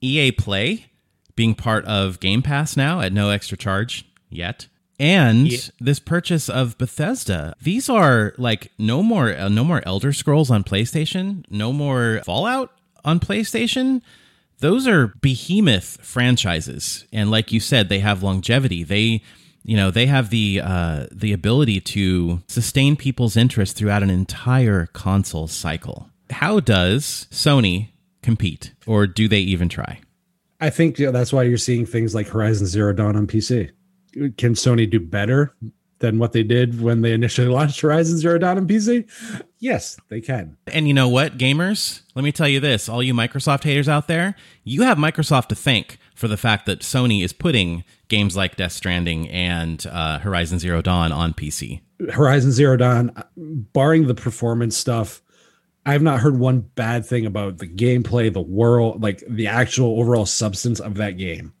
EA 0.00 0.32
Play 0.32 0.86
being 1.34 1.54
part 1.54 1.84
of 1.84 2.20
Game 2.20 2.42
Pass 2.42 2.76
now 2.76 3.00
at 3.00 3.12
no 3.12 3.30
extra 3.30 3.56
charge 3.56 4.04
yet. 4.28 4.66
And 4.98 5.70
this 5.78 6.00
purchase 6.00 6.48
of 6.48 6.76
Bethesda, 6.76 7.54
these 7.62 7.88
are 7.88 8.34
like 8.36 8.72
no 8.78 9.02
more, 9.02 9.32
uh, 9.32 9.48
no 9.48 9.62
more 9.62 9.80
Elder 9.86 10.12
Scrolls 10.12 10.50
on 10.50 10.64
PlayStation, 10.64 11.44
no 11.50 11.72
more 11.72 12.20
Fallout 12.24 12.72
on 13.04 13.20
PlayStation. 13.20 14.02
Those 14.58 14.88
are 14.88 15.14
behemoth 15.20 16.04
franchises. 16.04 17.06
And 17.12 17.30
like 17.30 17.52
you 17.52 17.60
said 17.60 17.88
they 17.88 18.00
have 18.00 18.24
longevity. 18.24 18.82
They 18.82 19.22
you 19.62 19.76
know 19.76 19.90
they 19.90 20.06
have 20.06 20.30
the 20.30 20.62
uh, 20.64 21.06
the 21.12 21.32
ability 21.32 21.80
to 21.80 22.42
sustain 22.48 22.96
people's 22.96 23.36
interest 23.36 23.76
throughout 23.76 24.02
an 24.02 24.10
entire 24.10 24.86
console 24.86 25.46
cycle. 25.46 26.08
How 26.30 26.58
does 26.58 27.26
sony 27.30 27.90
compete? 28.22 28.72
Or 28.86 29.06
do 29.06 29.28
they 29.28 29.40
even 29.40 29.68
try? 29.68 30.00
I 30.60 30.70
think 30.70 30.98
yeah, 30.98 31.10
that's 31.10 31.32
why 31.32 31.44
you're 31.44 31.58
seeing 31.58 31.86
things 31.86 32.14
like 32.14 32.28
Horizon 32.28 32.66
Zero 32.66 32.92
Dawn 32.92 33.14
on 33.14 33.26
PC. 33.26 33.70
Can 34.36 34.54
Sony 34.54 34.88
do 34.90 35.00
better 35.00 35.54
than 36.00 36.18
what 36.18 36.32
they 36.32 36.44
did 36.44 36.80
when 36.80 37.00
they 37.02 37.12
initially 37.12 37.48
launched 37.48 37.80
Horizon 37.80 38.18
Zero 38.18 38.38
Dawn 38.38 38.56
on 38.56 38.68
PC? 38.68 39.08
Yes, 39.58 39.98
they 40.08 40.20
can. 40.20 40.56
and 40.68 40.86
you 40.86 40.94
know 40.94 41.08
what 41.08 41.36
gamers 41.38 42.02
let 42.14 42.24
me 42.24 42.30
tell 42.30 42.46
you 42.46 42.60
this 42.60 42.88
all 42.88 43.02
you 43.02 43.12
microsoft 43.12 43.64
haters 43.64 43.88
out 43.88 44.06
there 44.06 44.36
you 44.62 44.82
have 44.82 44.96
microsoft 44.98 45.48
to 45.48 45.54
thank 45.56 45.98
for 46.14 46.28
the 46.28 46.36
fact 46.36 46.64
that 46.66 46.80
sony 46.80 47.24
is 47.24 47.32
putting 47.32 47.82
games 48.06 48.36
like 48.36 48.54
death 48.54 48.70
stranding 48.70 49.28
and 49.28 49.84
uh, 49.90 50.20
horizon 50.20 50.58
zero 50.60 50.80
dawn 50.80 51.10
on 51.10 51.32
pc 51.34 51.80
Horizon 52.12 52.52
Zero 52.52 52.76
Dawn, 52.76 53.10
barring 53.36 54.06
the 54.06 54.14
performance 54.14 54.76
stuff, 54.76 55.20
I've 55.84 56.00
not 56.00 56.20
heard 56.20 56.38
one 56.38 56.60
bad 56.60 57.04
thing 57.04 57.26
about 57.26 57.58
the 57.58 57.66
gameplay, 57.66 58.32
the 58.32 58.40
world, 58.40 59.02
like 59.02 59.24
the 59.28 59.48
actual 59.48 59.98
overall 59.98 60.24
substance 60.24 60.78
of 60.78 60.94
that 60.94 61.18
game. 61.18 61.54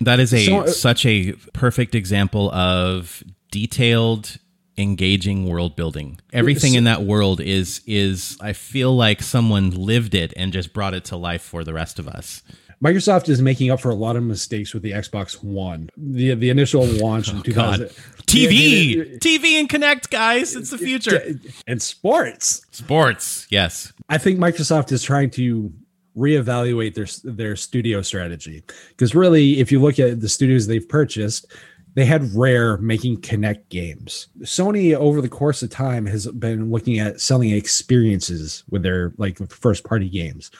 That 0.00 0.20
is 0.20 0.32
a 0.32 0.44
So, 0.44 0.60
uh, 0.60 0.66
such 0.68 1.06
a 1.06 1.32
perfect 1.52 1.94
example 1.94 2.50
of 2.52 3.22
detailed 3.50 4.38
engaging 4.78 5.46
world 5.46 5.76
building. 5.76 6.18
Everything 6.32 6.74
in 6.74 6.84
that 6.84 7.02
world 7.02 7.40
is 7.40 7.82
is 7.86 8.36
I 8.40 8.52
feel 8.52 8.94
like 8.96 9.22
someone 9.22 9.70
lived 9.70 10.14
it 10.14 10.32
and 10.36 10.52
just 10.52 10.72
brought 10.72 10.94
it 10.94 11.04
to 11.06 11.16
life 11.16 11.42
for 11.42 11.64
the 11.64 11.74
rest 11.74 11.98
of 11.98 12.08
us. 12.08 12.42
Microsoft 12.82 13.28
is 13.28 13.42
making 13.42 13.70
up 13.70 13.78
for 13.78 13.90
a 13.90 13.94
lot 13.94 14.16
of 14.16 14.22
mistakes 14.22 14.72
with 14.72 14.82
the 14.82 14.92
Xbox 14.92 15.42
One. 15.44 15.90
The 15.98 16.34
the 16.34 16.48
initial 16.48 16.84
launch 16.86 17.30
in 17.30 17.42
2000 17.42 17.88
God. 17.88 17.96
TV, 18.26 19.18
TV 19.18 19.58
and 19.58 19.68
Kinect 19.68 20.08
guys, 20.10 20.54
it's 20.54 20.70
the 20.70 20.78
future. 20.78 21.34
and 21.66 21.82
sports. 21.82 22.64
Sports. 22.70 23.46
Yes. 23.50 23.92
I 24.08 24.18
think 24.18 24.38
Microsoft 24.38 24.92
is 24.92 25.02
trying 25.02 25.30
to 25.30 25.72
reevaluate 26.20 26.94
their 26.94 27.06
their 27.32 27.56
studio 27.56 28.02
strategy 28.02 28.62
because 28.90 29.14
really, 29.14 29.58
if 29.60 29.72
you 29.72 29.80
look 29.80 29.98
at 29.98 30.20
the 30.20 30.28
studios 30.28 30.66
they've 30.66 30.88
purchased, 30.88 31.46
they 31.94 32.04
had 32.04 32.32
Rare 32.34 32.76
making 32.76 33.22
Kinect 33.22 33.68
games. 33.70 34.28
Sony, 34.42 34.94
over 34.94 35.20
the 35.20 35.28
course 35.28 35.62
of 35.62 35.70
time, 35.70 36.06
has 36.06 36.26
been 36.26 36.70
looking 36.70 36.98
at 36.98 37.20
selling 37.20 37.50
experiences 37.50 38.62
with 38.70 38.82
their 38.82 39.12
like 39.16 39.38
first 39.50 39.84
party 39.84 40.08
games. 40.08 40.50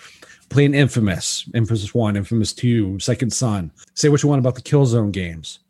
Playing 0.48 0.74
Infamous, 0.74 1.48
Infamous 1.54 1.94
One, 1.94 2.16
Infamous 2.16 2.52
Two, 2.52 2.98
Second 2.98 3.32
Son. 3.32 3.70
Say 3.94 4.08
what 4.08 4.22
you 4.22 4.28
want 4.28 4.40
about 4.40 4.56
the 4.56 4.62
Killzone 4.62 5.12
games. 5.12 5.60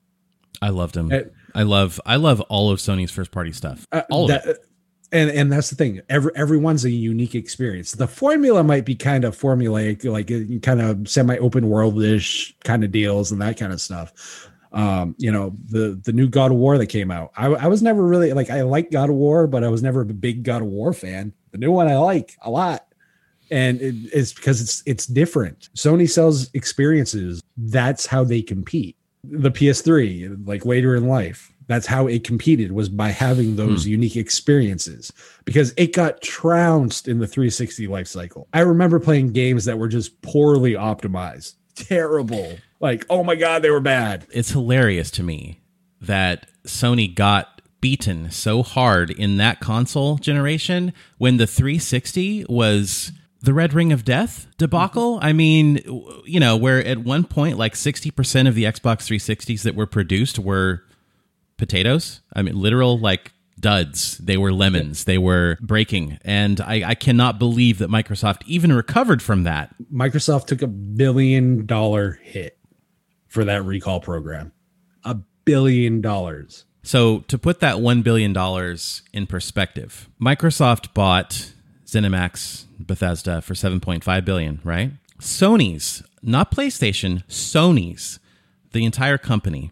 I 0.63 0.71
loved 0.71 0.95
them. 0.95 1.13
Uh, 1.13 1.19
I 1.55 1.65
love 1.65 2.01
I 2.07 2.17
love 2.17 2.41
all 2.43 2.71
of 2.71 2.79
Sony's 2.79 3.11
first 3.11 3.31
party 3.31 3.53
stuff. 3.53 3.87
Uh, 3.93 4.03
all 4.11 4.25
of 4.25 4.29
that- 4.31 4.47
it. 4.47 4.65
And 5.13 5.31
and 5.31 5.53
that's 5.53 5.71
the 5.71 5.77
thing. 5.77 6.01
Every 6.09 6.31
everyone's 6.37 6.85
a 6.85 6.91
unique 6.91 7.35
experience. 7.35 7.93
The 7.93 8.07
formula 8.07 8.63
might 8.63 8.85
be 8.85 8.95
kind 8.95 9.25
of 9.25 9.37
formulaic, 9.37 10.05
like 10.05 10.31
uh, 10.31 10.61
kind 10.61 10.81
of 10.81 11.09
semi 11.09 11.37
open 11.39 11.69
world-ish 11.69 12.57
kind 12.63 12.85
of 12.85 12.93
deals 12.93 13.33
and 13.33 13.41
that 13.43 13.59
kind 13.59 13.73
of 13.73 13.81
stuff. 13.81 14.49
Um, 14.73 15.17
you 15.19 15.33
know, 15.33 15.57
the 15.67 16.01
the 16.05 16.13
new 16.13 16.29
God 16.29 16.53
of 16.53 16.59
War 16.59 16.79
that 16.79 16.87
came 16.87 17.11
out. 17.11 17.33
I, 17.37 17.47
I 17.47 17.67
was 17.67 17.83
never 17.83 18.07
really 18.07 18.33
like 18.33 18.51
I 18.51 18.63
like 18.63 18.93
God 18.93 19.11
of 19.11 19.17
War, 19.17 19.49
but 19.49 19.65
I 19.65 19.69
was 19.69 19.83
never 19.83 20.03
a 20.03 20.07
big 20.07 20.45
God 20.45 20.63
of 20.63 20.69
War 20.69 20.93
fan. 20.93 21.33
The 21.51 21.59
new 21.59 21.73
one 21.73 21.89
I 21.89 21.97
like 21.97 22.37
a 22.43 22.51
lot. 22.51 22.87
And 23.51 23.81
it, 23.81 23.97
it's 24.13 24.33
because 24.33 24.61
it's 24.61 24.81
it's 24.87 25.07
different. 25.07 25.71
Sony 25.75 26.09
sells 26.09 26.55
experiences. 26.55 27.43
That's 27.57 28.07
how 28.07 28.23
they 28.23 28.43
compete. 28.43 28.97
The 29.25 29.51
PS3, 29.51 30.47
like 30.47 30.65
later 30.65 30.95
in 30.95 31.09
life, 31.09 31.53
that's 31.71 31.87
how 31.87 32.07
it 32.07 32.25
competed 32.25 32.73
was 32.73 32.89
by 32.89 33.11
having 33.11 33.57
those 33.57 33.85
hmm. 33.85 33.91
unique 33.91 34.17
experiences 34.17 35.13
because 35.45 35.73
it 35.77 35.93
got 35.93 36.21
trounced 36.21 37.07
in 37.07 37.19
the 37.19 37.27
360 37.27 37.87
life 37.87 38.09
cycle. 38.09 38.49
I 38.53 38.61
remember 38.61 38.99
playing 38.99 39.33
games 39.33 39.67
that 39.67 39.79
were 39.79 39.89
just 39.89 40.21
poorly 40.23 40.73
optimized, 40.73 41.55
terrible. 41.77 42.57
Like, 42.81 43.07
oh 43.09 43.23
my 43.23 43.37
god, 43.37 43.63
they 43.63 43.71
were 43.71 43.81
bad. 43.81 44.27
it's 44.33 44.51
hilarious 44.51 45.11
to 45.13 45.23
me 45.23 45.61
that 46.01 46.47
Sony 46.65 47.15
got 47.15 47.61
beaten 47.81 48.31
so 48.31 48.63
hard 48.63 49.11
in 49.11 49.37
that 49.37 49.61
console 49.61 50.17
generation 50.17 50.93
when 51.19 51.37
the 51.37 51.47
360 51.47 52.47
was 52.49 53.13
the 53.43 53.55
Red 53.55 53.73
Ring 53.73 53.93
of 53.93 54.05
Death 54.05 54.47
debacle. 54.59 55.17
Mm-hmm. 55.17 55.25
I 55.25 55.33
mean, 55.33 55.77
you 56.25 56.41
know, 56.41 56.57
where 56.57 56.85
at 56.85 56.99
one 56.99 57.25
point 57.25 57.59
like 57.59 57.75
60% 57.75 58.49
of 58.49 58.55
the 58.55 58.65
Xbox 58.65 59.07
360s 59.07 59.63
that 59.63 59.75
were 59.75 59.87
produced 59.87 60.39
were 60.39 60.85
potatoes. 61.61 62.23
I 62.35 62.43
mean, 62.43 62.57
literal 62.57 62.99
like 62.99 63.33
duds. 63.61 64.19
They 64.19 64.37
were 64.37 64.53
lemons. 64.53 65.05
They 65.05 65.19
were 65.19 65.59
breaking. 65.61 66.19
And 66.25 66.61
I, 66.61 66.83
I 66.91 66.95
cannot 66.95 67.39
believe 67.39 67.79
that 67.79 67.91
Microsoft 67.91 68.43
even 68.47 68.73
recovered 68.73 69.23
from 69.23 69.45
that. 69.45 69.75
Microsoft 69.93 70.47
took 70.47 70.63
a 70.63 70.67
billion 70.67 71.67
dollar 71.67 72.19
hit 72.23 72.59
for 73.29 73.45
that 73.45 73.65
recall 73.65 74.01
program. 74.01 74.53
A 75.05 75.15
billion 75.45 76.01
dollars. 76.01 76.65
So 76.83 77.21
to 77.29 77.39
put 77.39 77.61
that 77.61 77.81
one 77.81 78.03
billion 78.03 78.33
dollars 78.33 79.03
in 79.13 79.27
perspective, 79.27 80.09
Microsoft 80.21 80.95
bought 80.95 81.53
ZeniMax 81.85 82.65
Bethesda 82.79 83.43
for 83.43 83.55
seven 83.55 83.79
point 83.81 84.03
five 84.03 84.25
billion, 84.25 84.61
right? 84.65 84.93
Sony's, 85.21 86.03
not 86.23 86.51
PlayStation, 86.51 87.25
Sony's, 87.29 88.19
the 88.73 88.87
entire 88.87 89.19
company, 89.19 89.71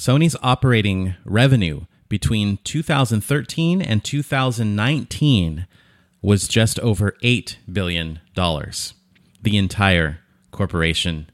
Sony's 0.00 0.34
operating 0.42 1.14
revenue 1.26 1.82
between 2.08 2.58
2013 2.64 3.82
and 3.82 4.02
2019 4.02 5.66
was 6.22 6.48
just 6.48 6.80
over 6.80 7.18
eight 7.22 7.58
billion 7.70 8.18
dollars. 8.34 8.94
The 9.42 9.58
entire 9.58 10.20
corporation 10.52 11.28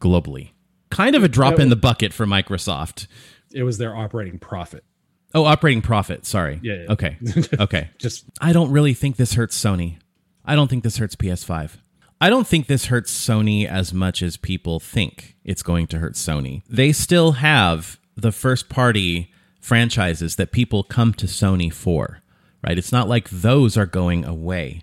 globally. 0.00 0.52
Kind 0.88 1.14
of 1.14 1.24
a 1.24 1.28
drop 1.28 1.58
in 1.58 1.68
the 1.68 1.76
bucket 1.76 2.14
for 2.14 2.24
Microsoft. 2.24 3.06
It 3.52 3.64
was 3.64 3.76
their 3.76 3.94
operating 3.94 4.38
profit. 4.38 4.82
Oh, 5.34 5.44
operating 5.44 5.82
profit. 5.82 6.24
Sorry. 6.24 6.58
Yeah, 6.62 6.84
yeah. 6.84 6.92
Okay. 6.92 7.18
Okay. 7.60 7.90
Just 7.98 8.24
I 8.40 8.54
don't 8.54 8.72
really 8.72 8.94
think 8.94 9.16
this 9.16 9.34
hurts 9.34 9.62
Sony. 9.62 9.98
I 10.42 10.54
don't 10.54 10.68
think 10.68 10.84
this 10.84 10.96
hurts 10.96 11.16
PS5. 11.16 11.72
I 12.18 12.30
don't 12.30 12.46
think 12.46 12.66
this 12.66 12.86
hurts 12.86 13.12
Sony 13.12 13.68
as 13.68 13.92
much 13.92 14.22
as 14.22 14.38
people 14.38 14.80
think 14.80 15.36
it's 15.44 15.62
going 15.62 15.86
to 15.88 15.98
hurt 15.98 16.14
Sony. 16.14 16.62
They 16.66 16.92
still 16.92 17.32
have 17.32 18.00
the 18.16 18.32
first 18.32 18.68
party 18.68 19.32
franchises 19.60 20.36
that 20.36 20.52
people 20.52 20.82
come 20.82 21.12
to 21.14 21.26
Sony 21.26 21.72
for, 21.72 22.20
right? 22.62 22.78
It's 22.78 22.92
not 22.92 23.08
like 23.08 23.28
those 23.30 23.76
are 23.76 23.86
going 23.86 24.24
away. 24.24 24.82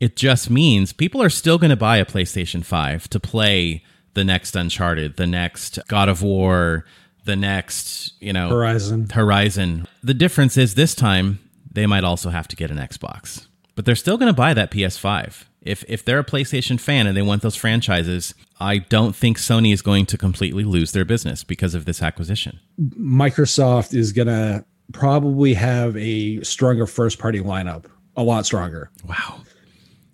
It 0.00 0.16
just 0.16 0.50
means 0.50 0.92
people 0.92 1.22
are 1.22 1.30
still 1.30 1.58
going 1.58 1.70
to 1.70 1.76
buy 1.76 1.98
a 1.98 2.04
PlayStation 2.04 2.64
5 2.64 3.08
to 3.08 3.20
play 3.20 3.84
the 4.14 4.24
next 4.24 4.56
Uncharted, 4.56 5.16
the 5.16 5.26
next 5.26 5.78
God 5.88 6.08
of 6.08 6.22
War, 6.22 6.84
the 7.24 7.36
next, 7.36 8.12
you 8.20 8.32
know, 8.32 8.48
Horizon. 8.48 9.08
Horizon. 9.10 9.86
The 10.02 10.14
difference 10.14 10.56
is 10.56 10.74
this 10.74 10.94
time 10.94 11.38
they 11.70 11.86
might 11.86 12.04
also 12.04 12.30
have 12.30 12.48
to 12.48 12.56
get 12.56 12.70
an 12.70 12.78
Xbox, 12.78 13.46
but 13.74 13.84
they're 13.84 13.94
still 13.94 14.18
going 14.18 14.32
to 14.32 14.36
buy 14.36 14.54
that 14.54 14.70
PS5. 14.70 15.44
If 15.64 15.84
if 15.88 16.04
they're 16.04 16.18
a 16.18 16.24
PlayStation 16.24 16.78
fan 16.80 17.06
and 17.06 17.16
they 17.16 17.22
want 17.22 17.42
those 17.42 17.54
franchises, 17.56 18.34
I 18.60 18.78
don't 18.78 19.14
think 19.14 19.38
Sony 19.38 19.72
is 19.72 19.80
going 19.82 20.06
to 20.06 20.18
completely 20.18 20.64
lose 20.64 20.92
their 20.92 21.04
business 21.04 21.44
because 21.44 21.74
of 21.74 21.84
this 21.84 22.02
acquisition. 22.02 22.58
Microsoft 22.98 23.94
is 23.94 24.12
gonna 24.12 24.64
probably 24.92 25.54
have 25.54 25.96
a 25.96 26.42
stronger 26.42 26.86
first 26.86 27.18
party 27.18 27.40
lineup, 27.40 27.86
a 28.16 28.22
lot 28.22 28.44
stronger. 28.46 28.90
Wow. 29.06 29.40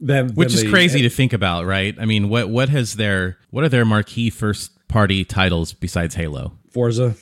than 0.01 0.35
Which 0.35 0.51
than 0.51 0.59
is 0.59 0.65
the- 0.65 0.71
crazy 0.71 1.03
to 1.03 1.11
think 1.11 1.33
about, 1.33 1.65
right? 1.67 1.97
I 1.99 2.05
mean, 2.05 2.29
what 2.29 2.49
what 2.51 2.69
has 2.69 2.95
their 2.95 3.39
what 3.51 3.65
are 3.65 3.69
their 3.69 3.85
marquee 3.85 4.31
first 4.31 4.73
party 4.89 5.25
titles 5.25 5.73
besides 5.73 6.15
Halo? 6.15 6.53
Forza. 6.71 7.15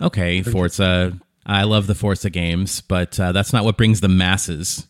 Okay, 0.00 0.42
Forza. 0.42 1.18
I 1.44 1.62
love 1.64 1.86
the 1.86 1.94
Forza 1.94 2.28
games, 2.30 2.80
but 2.80 3.18
uh, 3.20 3.32
that's 3.32 3.52
not 3.52 3.64
what 3.64 3.76
brings 3.76 4.00
the 4.00 4.08
masses. 4.08 4.86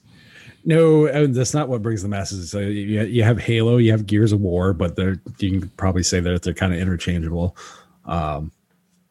No, 0.68 1.06
and 1.06 1.32
that's 1.32 1.54
not 1.54 1.68
what 1.68 1.80
brings 1.80 2.02
the 2.02 2.08
masses. 2.08 2.50
So 2.50 2.58
you, 2.58 3.02
you 3.04 3.22
have 3.22 3.38
Halo, 3.38 3.76
you 3.76 3.92
have 3.92 4.04
Gears 4.04 4.32
of 4.32 4.40
War, 4.40 4.72
but 4.74 4.96
they're 4.96 5.22
you 5.38 5.60
can 5.60 5.68
probably 5.76 6.02
say 6.02 6.18
that 6.20 6.42
they're 6.42 6.52
kind 6.54 6.74
of 6.74 6.80
interchangeable. 6.80 7.56
Um, 8.04 8.50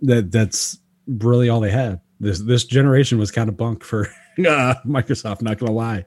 that 0.01 0.31
that's 0.31 0.77
really 1.07 1.47
all 1.49 1.61
they 1.61 1.71
had. 1.71 2.01
This 2.19 2.39
this 2.39 2.65
generation 2.65 3.17
was 3.17 3.31
kind 3.31 3.47
of 3.47 3.55
bunk 3.55 3.83
for 3.85 4.07
uh, 4.39 4.75
Microsoft. 4.85 5.41
Not 5.41 5.57
gonna 5.57 5.71
lie. 5.71 6.05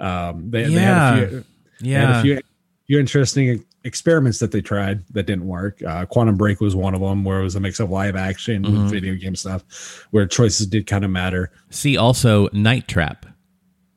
Um, 0.00 0.50
they, 0.50 0.64
they 0.64 0.80
had 0.80 0.96
a 0.96 1.28
few, 1.28 1.44
they 1.80 1.88
had 1.92 2.08
Yeah, 2.10 2.18
a 2.18 2.22
few, 2.22 2.40
few 2.86 2.98
interesting 2.98 3.62
experiments 3.84 4.38
that 4.38 4.52
they 4.52 4.62
tried 4.62 5.06
that 5.12 5.24
didn't 5.26 5.46
work. 5.46 5.82
Uh, 5.86 6.06
Quantum 6.06 6.36
Break 6.38 6.60
was 6.62 6.74
one 6.74 6.94
of 6.94 7.00
them, 7.02 7.24
where 7.24 7.40
it 7.40 7.44
was 7.44 7.56
a 7.56 7.60
mix 7.60 7.78
of 7.78 7.90
live 7.90 8.16
action 8.16 8.64
Mm-hmm. 8.64 8.88
video 8.88 9.14
game 9.16 9.36
stuff, 9.36 10.06
where 10.12 10.26
choices 10.26 10.66
did 10.66 10.86
kind 10.86 11.04
of 11.04 11.10
matter. 11.10 11.52
See 11.68 11.96
also 11.98 12.48
Night 12.54 12.88
Trap. 12.88 13.26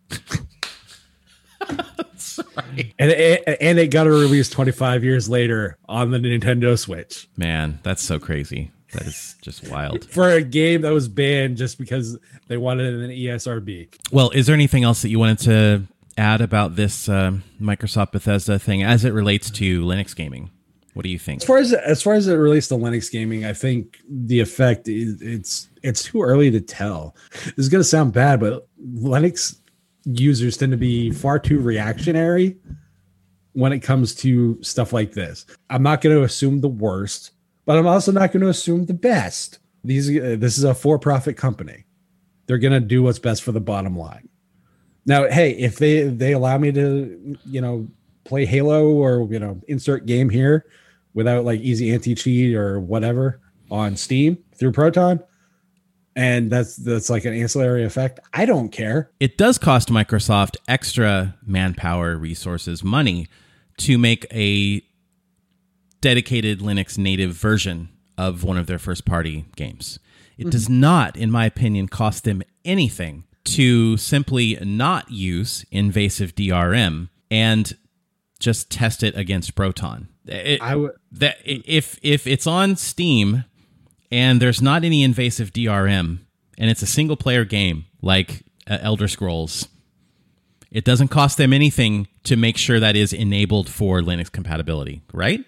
And 2.99 3.11
it, 3.11 3.57
and 3.61 3.79
it 3.79 3.87
got 3.91 4.07
a 4.07 4.11
release 4.11 4.49
25 4.49 5.03
years 5.03 5.29
later 5.29 5.77
on 5.87 6.11
the 6.11 6.17
Nintendo 6.17 6.77
Switch 6.77 7.27
Man, 7.37 7.79
that's 7.83 8.01
so 8.01 8.19
crazy. 8.19 8.71
That 8.93 9.03
is 9.03 9.35
just 9.41 9.69
wild. 9.69 10.05
for 10.11 10.29
a 10.29 10.41
game 10.41 10.81
that 10.81 10.91
was 10.91 11.07
banned 11.07 11.57
just 11.57 11.77
because 11.77 12.17
they 12.47 12.57
wanted 12.57 12.93
an 12.95 13.09
ESRB. 13.09 13.93
Well, 14.11 14.29
is 14.31 14.47
there 14.47 14.53
anything 14.53 14.83
else 14.83 15.01
that 15.01 15.09
you 15.09 15.19
wanted 15.19 15.39
to 15.39 15.83
add 16.17 16.41
about 16.41 16.75
this 16.75 17.07
uh, 17.07 17.37
Microsoft 17.61 18.11
Bethesda 18.11 18.59
thing 18.59 18.83
as 18.83 19.05
it 19.05 19.11
relates 19.11 19.49
to 19.51 19.83
Linux 19.83 20.15
gaming? 20.15 20.51
What 20.93 21.03
do 21.03 21.09
you 21.09 21.19
think? 21.19 21.41
As 21.41 21.47
far 21.47 21.57
as 21.57 21.71
as 21.73 22.01
far 22.01 22.13
as 22.15 22.27
it 22.27 22.35
relates 22.35 22.67
to 22.67 22.73
Linux 22.73 23.09
gaming, 23.09 23.45
I 23.45 23.53
think 23.53 23.99
the 24.09 24.41
effect 24.41 24.89
is 24.89 25.21
it's 25.21 25.69
it's 25.83 26.03
too 26.03 26.21
early 26.21 26.51
to 26.51 26.59
tell. 26.59 27.15
This 27.45 27.53
is 27.57 27.69
going 27.69 27.79
to 27.79 27.87
sound 27.87 28.11
bad, 28.11 28.41
but 28.41 28.67
Linux 28.83 29.60
users 30.05 30.57
tend 30.57 30.71
to 30.71 30.77
be 30.77 31.11
far 31.11 31.39
too 31.39 31.59
reactionary 31.59 32.57
when 33.53 33.73
it 33.73 33.79
comes 33.79 34.15
to 34.15 34.61
stuff 34.63 34.93
like 34.93 35.13
this. 35.13 35.45
I'm 35.69 35.83
not 35.83 36.01
going 36.01 36.15
to 36.15 36.23
assume 36.23 36.61
the 36.61 36.69
worst, 36.69 37.31
but 37.65 37.77
I'm 37.77 37.87
also 37.87 38.11
not 38.11 38.31
going 38.31 38.41
to 38.41 38.49
assume 38.49 38.85
the 38.85 38.93
best. 38.93 39.59
These 39.83 40.09
uh, 40.09 40.35
this 40.39 40.57
is 40.57 40.63
a 40.63 40.73
for-profit 40.73 41.37
company. 41.37 41.85
They're 42.45 42.57
going 42.57 42.73
to 42.73 42.79
do 42.79 43.03
what's 43.03 43.19
best 43.19 43.43
for 43.43 43.51
the 43.51 43.61
bottom 43.61 43.97
line. 43.97 44.29
Now, 45.05 45.27
hey, 45.27 45.51
if 45.51 45.77
they 45.77 46.03
they 46.03 46.33
allow 46.33 46.57
me 46.57 46.71
to, 46.71 47.37
you 47.45 47.61
know, 47.61 47.87
play 48.23 48.45
Halo 48.45 48.89
or 48.89 49.27
you 49.31 49.39
know, 49.39 49.59
insert 49.67 50.05
game 50.05 50.29
here 50.29 50.65
without 51.13 51.43
like 51.43 51.59
easy 51.59 51.91
anti-cheat 51.91 52.55
or 52.55 52.79
whatever 52.79 53.41
on 53.69 53.95
Steam 53.95 54.37
through 54.55 54.71
Proton, 54.71 55.19
and 56.15 56.49
that's 56.51 56.75
that's 56.75 57.09
like 57.09 57.25
an 57.25 57.33
ancillary 57.33 57.83
effect. 57.83 58.19
I 58.33 58.45
don't 58.45 58.69
care. 58.69 59.11
It 59.19 59.37
does 59.37 59.57
cost 59.57 59.89
Microsoft 59.89 60.57
extra 60.67 61.35
manpower, 61.45 62.17
resources, 62.17 62.83
money 62.83 63.27
to 63.77 63.97
make 63.97 64.25
a 64.33 64.81
dedicated 66.01 66.59
Linux 66.59 66.97
native 66.97 67.33
version 67.33 67.89
of 68.17 68.43
one 68.43 68.57
of 68.57 68.67
their 68.67 68.79
first 68.79 69.05
party 69.05 69.45
games. 69.55 69.99
It 70.37 70.49
does 70.49 70.65
mm-hmm. 70.65 70.79
not, 70.79 71.17
in 71.17 71.29
my 71.31 71.45
opinion, 71.45 71.87
cost 71.87 72.23
them 72.23 72.41
anything 72.65 73.25
to 73.43 73.97
simply 73.97 74.57
not 74.61 75.11
use 75.11 75.65
invasive 75.71 76.35
DRM 76.35 77.09
and 77.29 77.73
just 78.39 78.71
test 78.71 79.03
it 79.03 79.15
against 79.15 79.55
Proton. 79.55 80.07
It- 80.25 80.61
I 80.61 80.75
would 80.75 80.93
that 81.13 81.37
if 81.43 81.97
if 82.01 82.27
it's 82.27 82.47
on 82.47 82.75
Steam 82.75 83.45
and 84.11 84.41
there's 84.41 84.61
not 84.61 84.83
any 84.83 85.03
invasive 85.03 85.51
DRM 85.51 86.19
and 86.57 86.69
it's 86.69 86.81
a 86.81 86.87
single 86.87 87.17
player 87.17 87.45
game 87.45 87.85
like 88.01 88.43
uh, 88.69 88.77
Elder 88.81 89.07
Scrolls, 89.07 89.67
it 90.71 90.85
doesn't 90.85 91.09
cost 91.09 91.37
them 91.37 91.53
anything 91.53 92.07
to 92.23 92.35
make 92.35 92.57
sure 92.57 92.79
that 92.79 92.95
is 92.95 93.13
enabled 93.13 93.69
for 93.69 93.99
Linux 93.99 94.31
compatibility, 94.31 95.01
right? 95.11 95.43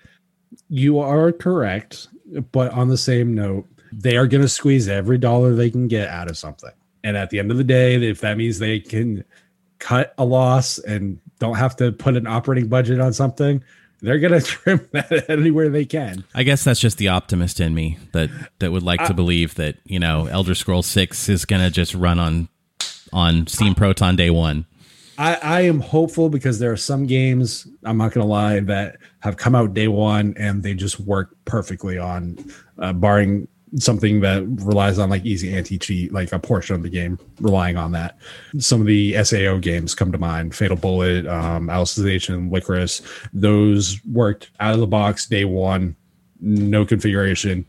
You 0.70 1.00
are 1.00 1.32
correct, 1.32 2.08
but 2.52 2.72
on 2.74 2.90
the 2.90 2.98
same 2.98 3.34
note, 3.34 3.68
they 3.92 4.18
are 4.18 4.28
going 4.28 4.42
to 4.42 4.50
squeeze 4.50 4.88
every 4.88 5.18
dollar 5.18 5.54
they 5.54 5.70
can 5.70 5.88
get 5.88 6.10
out 6.10 6.30
of 6.30 6.38
something. 6.38 6.72
And 7.04 7.16
at 7.16 7.30
the 7.30 7.40
end 7.40 7.52
of 7.52 7.58
the 7.58 7.64
day, 7.64 7.96
if 7.96 8.22
that 8.22 8.38
means 8.38 8.60
they 8.60 8.80
can 8.80 9.24
cut 9.80 10.14
a 10.18 10.26
loss 10.26 10.80
and 10.80 11.20
don't 11.40 11.58
have 11.58 11.76
to 11.76 11.92
put 11.92 12.16
an 12.16 12.26
operating 12.26 12.68
budget 12.68 13.00
on 13.00 13.14
something, 13.14 13.64
they're 14.04 14.20
going 14.20 14.34
to 14.40 14.42
trim 14.42 14.88
that 14.92 15.30
anywhere 15.30 15.70
they 15.70 15.86
can. 15.86 16.24
I 16.36 16.44
guess 16.44 16.64
that's 16.64 16.80
just 16.80 17.00
the 17.00 17.08
optimist 17.08 17.60
in 17.60 17.74
me 17.74 17.98
that 18.12 18.30
that 18.60 18.72
would 18.72 18.84
like 18.84 19.04
to 19.06 19.14
believe 19.14 19.56
that 19.56 19.78
you 19.86 20.00
know 20.00 20.28
Elder 20.28 20.54
Scrolls 20.54 20.86
Six 20.86 21.30
is 21.30 21.46
gonna 21.46 21.72
just 21.72 21.96
run 21.96 22.20
on 22.20 22.50
on 23.12 23.48
Steam 23.48 23.74
Proton 23.74 24.16
day 24.16 24.30
one. 24.30 24.66
I, 25.18 25.36
I 25.36 25.62
am 25.62 25.80
hopeful 25.80 26.30
because 26.30 26.58
there 26.58 26.72
are 26.72 26.78
some 26.78 27.06
games, 27.06 27.68
I'm 27.84 27.98
not 27.98 28.14
going 28.14 28.26
to 28.26 28.32
lie, 28.32 28.60
that 28.62 28.98
have 29.20 29.38
come 29.38 29.54
out 29.54 29.76
day 29.76 29.88
one 29.88 30.34
and 30.38 30.64
they 30.64 30.74
just 30.74 31.00
work 31.00 31.36
perfectly 31.46 32.00
on, 32.00 32.44
uh, 32.80 32.94
barring 32.94 33.48
something 33.78 34.22
that 34.22 34.44
relies 34.64 35.00
on 35.00 35.10
like 35.10 35.26
easy 35.26 35.56
anti 35.56 35.78
cheat, 35.78 36.12
like 36.14 36.32
a 36.32 36.40
portion 36.40 36.76
of 36.76 36.84
the 36.84 36.90
game 36.90 37.18
relying 37.40 37.78
on 37.78 37.92
that. 37.94 38.18
Some 38.58 38.82
of 38.82 38.88
the 38.88 39.22
SAO 39.24 39.58
games 39.58 39.96
come 39.96 40.12
to 40.12 40.18
mind 40.18 40.56
Fatal 40.56 40.78
Bullet, 40.78 41.26
um, 41.28 41.68
Alicization, 41.68 42.50
Lycoris. 42.52 43.02
Those 43.34 44.04
worked 44.06 44.52
out 44.60 44.74
of 44.74 44.80
the 44.80 44.88
box 44.88 45.26
day 45.26 45.46
one, 45.46 45.96
no 46.40 46.86
configuration. 46.86 47.66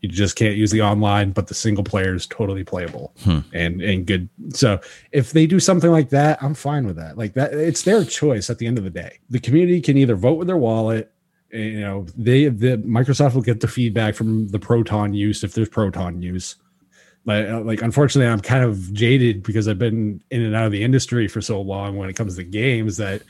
You 0.00 0.08
just 0.08 0.36
can't 0.36 0.54
use 0.54 0.70
the 0.70 0.80
online, 0.80 1.32
but 1.32 1.48
the 1.48 1.54
single 1.54 1.82
player 1.82 2.14
is 2.14 2.24
totally 2.24 2.62
playable 2.62 3.12
and 3.52 3.82
and 3.82 4.06
good. 4.06 4.28
So 4.50 4.80
if 5.10 5.32
they 5.32 5.44
do 5.44 5.58
something 5.58 5.90
like 5.90 6.10
that, 6.10 6.40
I'm 6.40 6.54
fine 6.54 6.86
with 6.86 6.94
that. 6.96 7.18
Like 7.18 7.34
that, 7.34 7.52
it's 7.52 7.82
their 7.82 8.04
choice 8.04 8.48
at 8.48 8.58
the 8.58 8.66
end 8.68 8.78
of 8.78 8.84
the 8.84 8.90
day. 8.90 9.18
The 9.28 9.40
community 9.40 9.80
can 9.80 9.96
either 9.96 10.14
vote 10.14 10.34
with 10.34 10.46
their 10.46 10.56
wallet. 10.56 11.12
You 11.50 11.80
know, 11.80 12.06
they 12.16 12.46
the 12.46 12.78
Microsoft 12.78 13.34
will 13.34 13.42
get 13.42 13.60
the 13.60 13.68
feedback 13.68 14.14
from 14.14 14.48
the 14.48 14.58
Proton 14.58 15.14
use 15.14 15.42
if 15.42 15.54
there's 15.54 15.68
Proton 15.68 16.20
use. 16.20 16.56
But 17.24 17.48
uh, 17.48 17.60
like, 17.60 17.82
unfortunately, 17.82 18.30
I'm 18.30 18.40
kind 18.40 18.64
of 18.64 18.92
jaded 18.92 19.42
because 19.42 19.68
I've 19.68 19.78
been 19.78 20.22
in 20.30 20.42
and 20.42 20.54
out 20.54 20.66
of 20.66 20.72
the 20.72 20.82
industry 20.82 21.28
for 21.28 21.40
so 21.40 21.60
long 21.60 21.96
when 21.96 22.08
it 22.08 22.14
comes 22.14 22.36
to 22.36 22.44
games 22.44 22.96
that 22.96 23.22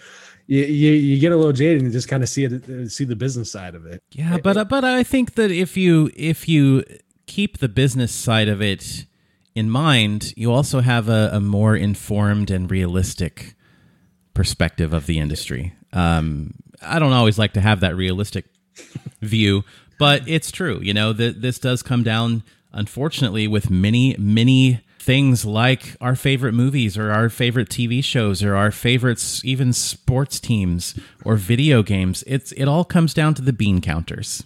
you, 0.46 0.64
you, 0.64 0.92
you 0.92 1.20
get 1.20 1.33
a 1.33 1.37
little 1.37 1.52
jaded 1.52 1.83
and 1.83 1.92
just 1.92 2.09
kind 2.09 2.22
of 2.22 2.28
see 2.28 2.44
it, 2.44 2.90
see 2.90 3.04
the 3.04 3.16
business 3.16 3.50
side 3.50 3.74
of 3.74 3.87
it. 3.87 4.02
Yeah, 4.12 4.38
but 4.38 4.57
uh, 4.57 4.64
but 4.64 4.85
I 4.85 5.02
think 5.02 5.35
that 5.35 5.50
if 5.50 5.76
you 5.76 6.11
if 6.16 6.48
you 6.48 6.85
keep 7.26 7.59
the 7.59 7.68
business 7.68 8.12
side 8.12 8.48
of 8.48 8.62
it 8.62 9.04
in 9.54 9.68
mind, 9.68 10.33
you 10.37 10.52
also 10.52 10.81
have 10.81 11.09
a, 11.09 11.31
a 11.33 11.40
more 11.40 11.76
informed 11.76 12.50
and 12.50 12.70
realistic 12.70 13.54
perspective 14.33 14.92
of 14.92 15.07
the 15.07 15.18
industry. 15.18 15.74
Um, 15.92 16.54
I 16.82 16.98
don't 16.98 17.12
always 17.12 17.38
like 17.38 17.52
to 17.54 17.60
have 17.60 17.80
that 17.80 17.96
realistic 17.96 18.46
view, 19.20 19.64
but 19.98 20.28
it's 20.28 20.50
true. 20.50 20.80
You 20.82 20.94
know, 20.94 21.12
that 21.12 21.40
this 21.40 21.58
does 21.58 21.82
come 21.82 22.02
down, 22.02 22.42
unfortunately, 22.72 23.46
with 23.48 23.70
many 23.70 24.16
many 24.18 24.80
things 24.98 25.44
like 25.44 25.96
our 26.00 26.14
favorite 26.14 26.52
movies 26.52 26.98
or 26.98 27.10
our 27.10 27.30
favorite 27.30 27.70
TV 27.70 28.04
shows 28.04 28.42
or 28.42 28.54
our 28.54 28.70
favorites 28.70 29.42
even 29.42 29.72
sports 29.72 30.38
teams 30.38 30.94
or 31.24 31.36
video 31.36 31.82
games 31.82 32.22
it's 32.26 32.52
it 32.52 32.66
all 32.66 32.84
comes 32.84 33.14
down 33.14 33.32
to 33.32 33.40
the 33.40 33.52
bean 33.52 33.80
counters 33.80 34.44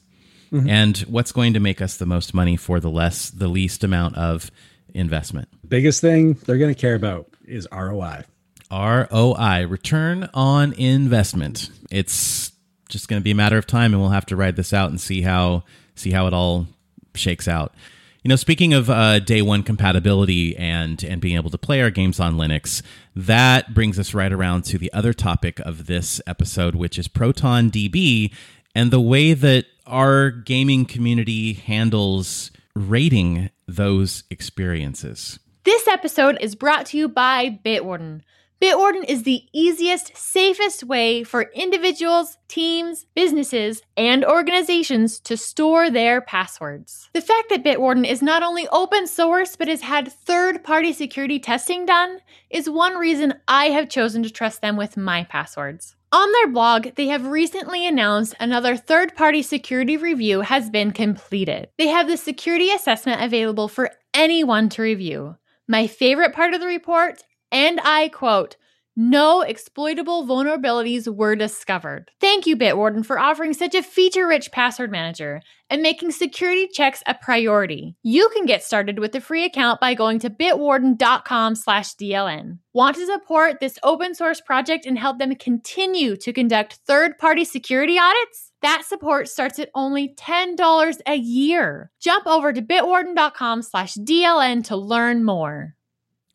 mm-hmm. 0.53 0.69
and 0.69 0.99
what's 0.99 1.33
going 1.33 1.53
to 1.53 1.59
make 1.59 1.81
us 1.83 1.97
the 1.97 2.07
most 2.07 2.33
money 2.33 2.57
for 2.57 2.79
the 2.79 2.91
less 2.91 3.29
the 3.31 3.49
least 3.49 3.83
amount 3.83 4.15
of 4.15 4.53
investment 4.95 5.49
Biggest 5.67 6.01
thing 6.01 6.35
they're 6.35 6.59
going 6.59 6.73
to 6.73 6.79
care 6.79 6.95
about 6.95 7.33
is 7.47 7.67
ROI. 7.73 8.25
ROI 8.73 9.67
return 9.69 10.29
on 10.35 10.73
investment 10.73 11.71
it's 11.91 12.53
just 12.89 13.09
going 13.09 13.21
to 13.21 13.25
be 13.25 13.31
a 13.31 13.35
matter 13.35 13.59
of 13.59 13.67
time 13.67 13.93
and 13.93 14.01
we'll 14.01 14.11
have 14.11 14.27
to 14.27 14.37
ride 14.37 14.57
this 14.57 14.73
out 14.73 14.91
and 14.91 15.01
see 15.01 15.23
how 15.23 15.63
see 15.95 16.11
how 16.11 16.27
it 16.27 16.35
all 16.35 16.67
shakes 17.15 17.47
out 17.47 17.75
you 18.23 18.29
know, 18.29 18.37
speaking 18.37 18.73
of 18.73 18.89
uh, 18.89 19.19
day 19.19 19.43
one 19.43 19.65
compatibility 19.65 20.57
and 20.57 21.03
and 21.03 21.21
being 21.21 21.35
able 21.35 21.51
to 21.51 21.59
play 21.59 21.83
our 21.83 21.91
games 21.91 22.21
on 22.21 22.37
Linux, 22.37 22.81
that 23.17 23.75
brings 23.75 23.99
us 23.99 24.15
right 24.15 24.33
around 24.33 24.63
to 24.67 24.79
the 24.79 24.93
other 24.93 25.13
topic 25.13 25.59
of 25.61 25.87
this 25.87 26.21
episode, 26.25 26.77
which 26.77 27.01
is 27.01 27.09
Proton 27.09 27.69
DB 27.69 28.33
and 28.77 28.93
the 28.93 29.01
way 29.01 29.35
that 29.35 29.67
our 29.87 30.31
gaming 30.31 30.85
community 30.85 31.55
handles 31.55 32.53
rating 32.77 33.51
those 33.67 34.23
experiences. 34.31 35.41
This 35.65 35.89
episode 35.89 36.39
is 36.41 36.55
brought 36.55 36.87
to 36.87 36.99
you 36.99 37.09
by 37.09 37.59
Bitwarden. 37.65 38.23
Bitwarden 38.63 39.05
is 39.09 39.25
the 39.25 39.43
easiest, 39.53 40.17
safest 40.17 40.85
way 40.85 41.25
for 41.25 41.51
individuals, 41.53 42.39
teams, 42.47 43.07
businesses, 43.13 43.83
and 43.97 44.25
organizations 44.25 45.19
to 45.19 45.37
store 45.37 45.91
their 45.91 46.21
passwords. 46.21 47.11
The 47.13 47.23
fact 47.23 47.49
that 47.49 47.65
Bitwarden 47.65 48.07
is 48.09 48.23
not 48.23 48.45
only 48.45 48.69
open 48.69 49.09
source 49.09 49.57
but 49.57 49.67
has 49.67 49.81
had 49.81 50.13
third 50.13 50.63
party 50.63 50.93
security 50.93 51.41
testing 51.41 51.87
done 51.87 52.19
is 52.51 52.71
one 52.71 52.95
reason 52.95 53.35
I 53.49 53.71
have 53.71 53.89
chosen 53.89 54.23
to 54.23 54.31
trust 54.31 54.61
them 54.61 54.77
with 54.77 54.97
my 54.97 55.25
passwords. 55.25 55.97
On 56.13 56.31
their 56.31 56.47
blog, 56.47 56.95
they 56.95 57.09
have 57.09 57.27
recently 57.27 57.85
announced 57.85 58.37
another 58.39 58.77
third 58.77 59.17
party 59.17 59.43
security 59.43 59.97
review 59.97 60.43
has 60.43 60.71
been 60.71 60.93
completed. 60.93 61.69
They 61.79 61.89
have 61.89 62.07
the 62.07 62.17
security 62.17 62.71
assessment 62.71 63.23
available 63.23 63.67
for 63.67 63.91
anyone 64.15 64.69
to 64.69 64.83
review. 64.83 65.35
My 65.67 65.89
favorite 65.89 66.33
part 66.33 66.55
of 66.55 66.61
the 66.61 66.67
report, 66.67 67.25
and 67.53 67.81
I 67.85 68.09
quote, 68.09 68.57
no 68.95 69.41
exploitable 69.41 70.27
vulnerabilities 70.27 71.09
were 71.09 71.35
discovered. 71.35 72.11
Thank 72.21 72.47
you, 72.47 72.59
Bitwarden, 72.59 73.07
for 73.07 73.19
offering 73.19 73.55
such 73.55 73.75
a 73.75 73.83
feature 73.83 74.27
rich 74.27 74.53
password 74.53 74.91
manager 74.91 75.41
and 75.71 75.81
making 75.81 76.11
security 76.11 76.69
checks 76.71 77.03
a 77.07 77.15
priority. 77.15 77.97
You 78.03 78.29
can 78.35 78.45
get 78.45 78.63
started 78.63 78.99
with 78.99 79.15
a 79.15 79.21
free 79.23 79.47
account 79.47 79.81
by 79.81 79.95
going 79.95 80.19
to 80.19 80.29
bitwarden.com 80.29 81.55
slash 81.55 81.95
DLN. 81.95 82.59
Want 82.75 82.97
to 82.97 83.07
support 83.07 83.61
this 83.61 83.79
open 83.83 84.15
source 84.15 84.43
project 84.43 84.85
and 84.85 84.99
help 84.99 85.19
them 85.19 85.35
continue 85.37 86.15
to 86.17 86.33
conduct 86.35 86.81
third 86.87 87.17
party 87.17 87.47
security 87.47 87.99
audits? 87.99 88.53
That 88.61 88.85
support 88.85 89.27
starts 89.27 89.59
at 89.59 89.71
only 89.75 90.15
$10 90.15 91.01
a 91.07 91.15
year. 91.15 91.91
Jump 91.99 92.27
over 92.27 92.53
to 92.53 92.61
bitwarden.com 92.61 93.63
slash 93.63 93.95
DLN 93.95 94.65
to 94.65 94.77
learn 94.77 95.25
more. 95.25 95.77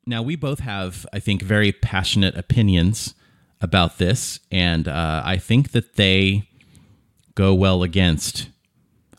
Now, 0.07 0.21
we 0.21 0.37
both 0.37 0.61
have, 0.61 1.05
I 1.11 1.19
think, 1.19 1.41
very 1.41 1.73
passionate 1.73 2.37
opinions 2.37 3.13
about 3.59 3.97
this, 3.97 4.39
and 4.49 4.87
uh, 4.87 5.21
I 5.25 5.35
think 5.35 5.71
that 5.71 5.97
they 5.97 6.47
go 7.35 7.53
well 7.53 7.83
against 7.83 8.49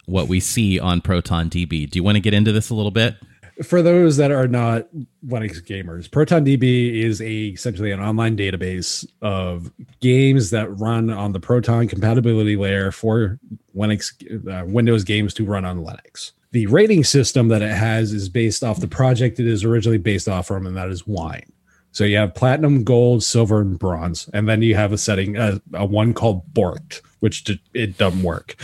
what 0.07 0.29
we 0.29 0.41
see 0.41 0.81
on 0.81 1.03
Proton 1.03 1.51
DB. 1.51 1.91
Do 1.91 1.99
you 1.99 2.03
want 2.03 2.17
to 2.17 2.21
get 2.21 2.33
into 2.33 2.53
this 2.53 2.71
a 2.71 2.75
little 2.75 2.91
bit? 2.91 3.17
For 3.63 3.83
those 3.83 4.17
that 4.17 4.31
are 4.31 4.49
not 4.49 4.87
Linux 5.27 5.61
gamers, 5.61 6.09
ProtonDB 6.09 7.03
is 7.03 7.21
a 7.21 7.49
essentially 7.49 7.91
an 7.91 8.01
online 8.01 8.37
database 8.37 9.07
of 9.21 9.71
games 10.01 10.51
that 10.51 10.71
run 10.79 11.11
on 11.11 11.33
the 11.33 11.41
Proton 11.41 11.87
compatibility 11.89 12.57
layer 12.57 12.93
for 12.93 13.39
Linux 13.77 14.15
uh, 14.49 14.65
Windows 14.65 15.05
games 15.05 15.35
to 15.35 15.45
run 15.45 15.67
on 15.67 15.85
Linux 15.85 16.33
the 16.51 16.67
rating 16.67 17.05
system 17.05 17.49
that 17.49 17.63
it 17.63 17.75
has 17.75 18.13
is 18.13 18.29
based 18.29 18.65
off 18.65 18.81
the 18.81 18.89
project 18.89 19.39
it 19.39 19.47
is 19.47 19.65
originally 19.65 19.99
based 19.99 20.29
off 20.29 20.47
from, 20.47 20.67
and 20.67 20.77
that 20.77 20.89
is 20.89 21.07
wine. 21.07 21.53
So 21.93 22.05
you 22.05 22.17
have 22.19 22.35
platinum, 22.35 22.85
gold, 22.85 23.23
silver, 23.23 23.61
and 23.61 23.79
bronze, 23.79 24.29
and 24.33 24.49
then 24.49 24.63
you 24.63 24.75
have 24.75 24.93
a 24.93 24.99
setting, 24.99 25.37
a, 25.37 25.61
a 25.75 25.85
one 25.85 26.15
called 26.15 26.53
Borked, 26.53 27.01
which 27.21 27.49
it 27.75 27.99
doesn't 27.99 28.23
work. 28.23 28.57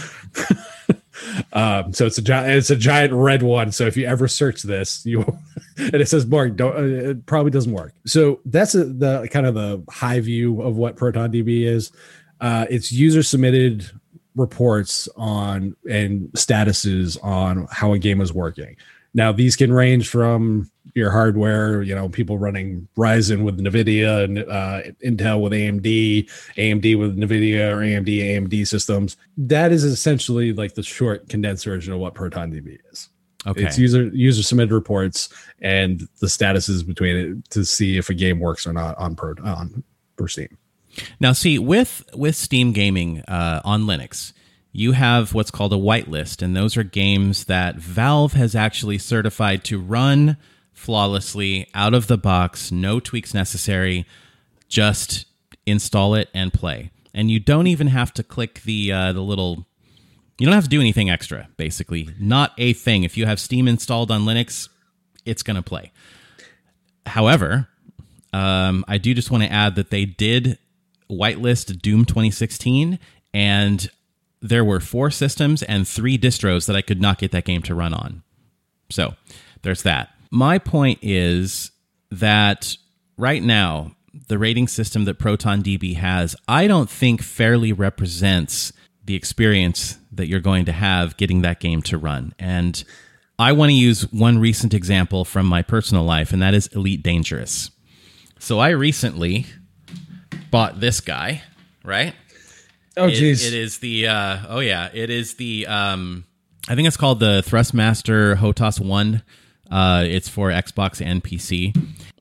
um, 1.52 1.92
so 1.92 2.06
it's 2.06 2.18
a 2.18 2.56
it's 2.56 2.70
a 2.70 2.76
giant 2.76 3.12
red 3.12 3.42
one. 3.42 3.72
So 3.72 3.86
if 3.86 3.96
you 3.96 4.06
ever 4.06 4.28
search 4.28 4.62
this, 4.62 5.04
you 5.04 5.22
and 5.76 5.94
it 5.94 6.08
says 6.08 6.24
Borked, 6.24 6.60
uh, 6.60 7.10
it 7.10 7.26
probably 7.26 7.50
doesn't 7.50 7.72
work. 7.72 7.94
So 8.06 8.40
that's 8.44 8.74
a, 8.74 8.84
the 8.84 9.28
kind 9.30 9.46
of 9.46 9.54
the 9.54 9.82
high 9.90 10.20
view 10.20 10.62
of 10.62 10.76
what 10.76 10.96
ProtonDB 10.96 11.64
is. 11.64 11.90
Uh, 12.40 12.66
it's 12.68 12.92
user 12.92 13.22
submitted 13.22 13.90
reports 14.36 15.08
on 15.16 15.76
and 15.88 16.28
statuses 16.32 17.22
on 17.22 17.68
how 17.70 17.92
a 17.92 17.98
game 17.98 18.20
is 18.20 18.32
working. 18.32 18.76
Now, 19.14 19.30
these 19.30 19.54
can 19.54 19.72
range 19.72 20.08
from 20.08 20.70
your 20.94 21.10
hardware, 21.10 21.82
you 21.82 21.94
know, 21.94 22.08
people 22.08 22.36
running 22.36 22.88
Ryzen 22.96 23.44
with 23.44 23.58
NVIDIA 23.58 24.24
and 24.24 24.38
uh, 24.40 24.82
Intel 25.04 25.40
with 25.40 25.52
AMD, 25.52 26.28
AMD 26.56 26.98
with 26.98 27.16
NVIDIA 27.16 27.72
or 27.72 27.78
AMD, 27.78 28.08
AMD 28.08 28.66
systems. 28.66 29.16
That 29.36 29.70
is 29.70 29.84
essentially 29.84 30.52
like 30.52 30.74
the 30.74 30.82
short 30.82 31.28
condensed 31.28 31.64
version 31.64 31.92
of 31.92 32.00
what 32.00 32.14
ProtonDB 32.14 32.78
is. 32.92 33.08
Okay. 33.46 33.64
It's 33.64 33.78
user 33.78 34.04
user 34.08 34.42
submitted 34.42 34.72
reports 34.72 35.28
and 35.60 36.08
the 36.20 36.28
statuses 36.28 36.86
between 36.86 37.16
it 37.16 37.50
to 37.50 37.64
see 37.64 37.98
if 37.98 38.08
a 38.08 38.14
game 38.14 38.40
works 38.40 38.66
or 38.66 38.72
not 38.72 38.96
on 38.96 39.14
Pro 39.14 39.34
on 39.44 39.84
per 40.16 40.28
Steam. 40.28 40.56
Now, 41.20 41.32
see 41.32 41.58
with 41.58 42.04
with 42.14 42.36
Steam 42.36 42.72
Gaming 42.72 43.20
uh, 43.22 43.60
on 43.64 43.84
Linux, 43.84 44.32
you 44.72 44.92
have 44.92 45.34
what's 45.34 45.50
called 45.50 45.72
a 45.72 45.76
whitelist, 45.76 46.42
and 46.42 46.56
those 46.56 46.76
are 46.76 46.82
games 46.82 47.44
that 47.44 47.76
Valve 47.76 48.32
has 48.32 48.54
actually 48.54 48.98
certified 48.98 49.64
to 49.64 49.80
run 49.80 50.36
flawlessly 50.72 51.68
out 51.74 51.94
of 51.94 52.08
the 52.08 52.18
box, 52.18 52.72
no 52.72 53.00
tweaks 53.00 53.32
necessary. 53.32 54.04
Just 54.68 55.26
install 55.66 56.14
it 56.14 56.28
and 56.34 56.52
play, 56.52 56.90
and 57.14 57.30
you 57.30 57.38
don't 57.38 57.68
even 57.68 57.86
have 57.86 58.12
to 58.14 58.22
click 58.22 58.62
the 58.62 58.90
uh, 58.90 59.12
the 59.12 59.20
little. 59.20 59.66
You 60.38 60.46
don't 60.46 60.54
have 60.54 60.64
to 60.64 60.70
do 60.70 60.80
anything 60.80 61.08
extra. 61.08 61.48
Basically, 61.56 62.08
not 62.18 62.52
a 62.58 62.72
thing. 62.72 63.04
If 63.04 63.16
you 63.16 63.26
have 63.26 63.38
Steam 63.38 63.68
installed 63.68 64.10
on 64.10 64.22
Linux, 64.22 64.68
it's 65.24 65.44
going 65.44 65.54
to 65.54 65.62
play. 65.62 65.92
However, 67.06 67.68
um, 68.32 68.84
I 68.88 68.98
do 68.98 69.14
just 69.14 69.30
want 69.30 69.44
to 69.44 69.52
add 69.52 69.76
that 69.76 69.90
they 69.90 70.04
did 70.04 70.58
whitelist 71.10 71.80
Doom 71.80 72.04
2016, 72.04 72.98
and 73.32 73.90
there 74.40 74.64
were 74.64 74.80
four 74.80 75.10
systems 75.10 75.62
and 75.62 75.88
three 75.88 76.18
distros 76.18 76.66
that 76.66 76.76
I 76.76 76.82
could 76.82 77.00
not 77.00 77.18
get 77.18 77.32
that 77.32 77.44
game 77.44 77.62
to 77.62 77.74
run 77.74 77.94
on. 77.94 78.22
So 78.90 79.14
there's 79.62 79.82
that. 79.82 80.10
My 80.30 80.58
point 80.58 80.98
is 81.02 81.70
that 82.10 82.76
right 83.16 83.42
now, 83.42 83.92
the 84.28 84.38
rating 84.38 84.68
system 84.68 85.04
that 85.06 85.18
ProtonDB 85.18 85.96
has, 85.96 86.36
I 86.46 86.66
don't 86.66 86.90
think 86.90 87.22
fairly 87.22 87.72
represents 87.72 88.72
the 89.04 89.14
experience 89.14 89.98
that 90.12 90.28
you're 90.28 90.40
going 90.40 90.64
to 90.66 90.72
have 90.72 91.16
getting 91.16 91.42
that 91.42 91.60
game 91.60 91.82
to 91.82 91.98
run. 91.98 92.32
And 92.38 92.82
I 93.38 93.52
want 93.52 93.70
to 93.70 93.74
use 93.74 94.10
one 94.12 94.38
recent 94.38 94.74
example 94.74 95.24
from 95.24 95.46
my 95.46 95.62
personal 95.62 96.04
life, 96.04 96.32
and 96.32 96.40
that 96.40 96.54
is 96.54 96.68
Elite 96.68 97.02
Dangerous. 97.02 97.70
So 98.38 98.60
I 98.60 98.70
recently 98.70 99.46
bought 100.54 100.78
this 100.78 101.00
guy, 101.00 101.42
right? 101.84 102.14
Oh, 102.96 103.08
jeez. 103.08 103.44
It, 103.44 103.52
it 103.52 103.54
is 103.54 103.78
the 103.78 104.06
uh, 104.06 104.38
oh 104.48 104.60
yeah, 104.60 104.88
it 104.94 105.10
is 105.10 105.34
the 105.34 105.66
um, 105.66 106.26
I 106.68 106.76
think 106.76 106.86
it's 106.86 106.96
called 106.96 107.18
the 107.18 107.42
Thrustmaster 107.44 108.36
HOTAS 108.36 108.78
One. 108.78 109.24
Uh, 109.68 110.04
it's 110.06 110.28
for 110.28 110.50
Xbox 110.50 111.04
and 111.04 111.24
PC. 111.24 111.76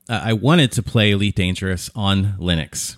Uh, 0.08 0.20
I 0.24 0.32
wanted 0.32 0.72
to 0.72 0.82
play 0.82 1.12
Elite 1.12 1.36
Dangerous 1.36 1.90
on 1.94 2.34
Linux, 2.40 2.96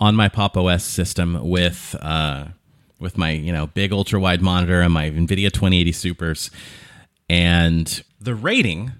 on 0.00 0.16
my 0.16 0.28
Pop 0.28 0.56
OS 0.56 0.82
system 0.82 1.48
with 1.48 1.94
uh, 2.02 2.46
with 2.98 3.16
my 3.16 3.30
you 3.30 3.52
know 3.52 3.68
big 3.68 3.92
ultra 3.92 4.18
wide 4.18 4.42
monitor 4.42 4.80
and 4.80 4.92
my 4.92 5.08
NVIDIA 5.08 5.52
2080 5.52 5.92
Supers, 5.92 6.50
and 7.30 8.02
the 8.20 8.34
rating 8.34 8.94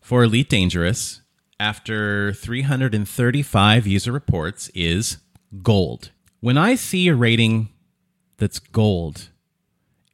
for 0.00 0.24
Elite 0.24 0.48
Dangerous 0.48 1.21
after 1.62 2.32
335 2.32 3.86
user 3.86 4.10
reports 4.10 4.68
is 4.74 5.18
gold. 5.62 6.10
When 6.40 6.58
I 6.58 6.74
see 6.74 7.06
a 7.06 7.14
rating 7.14 7.68
that's 8.36 8.58
gold 8.58 9.28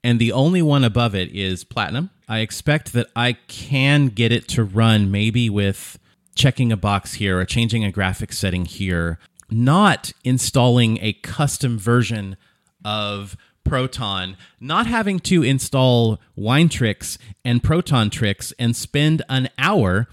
and 0.05 0.19
the 0.19 0.31
only 0.31 0.61
one 0.61 0.85
above 0.85 1.15
it 1.15 1.35
is 1.35 1.65
platinum, 1.65 2.11
I 2.29 2.41
expect 2.41 2.93
that 2.93 3.07
I 3.17 3.33
can 3.33 4.09
get 4.09 4.31
it 4.31 4.47
to 4.49 4.63
run 4.63 5.11
maybe 5.11 5.49
with 5.49 5.99
checking 6.35 6.71
a 6.71 6.77
box 6.77 7.15
here 7.15 7.41
or 7.41 7.47
changing 7.47 7.83
a 7.83 7.91
graphics 7.91 8.35
setting 8.35 8.67
here, 8.67 9.19
not 9.51 10.13
installing 10.25 10.99
a 11.01 11.15
custom 11.15 11.79
version 11.79 12.37
of 12.85 13.39
Proton, 13.65 14.37
not 14.61 14.87
having 14.87 15.19
to 15.21 15.43
install 15.43 16.21
Wine 16.37 16.69
Tricks 16.69 17.17
and 17.43 17.63
Proton 17.63 18.11
Tricks 18.11 18.53
and 18.59 18.77
spend 18.77 19.23
an 19.31 19.49
hour 19.57 20.09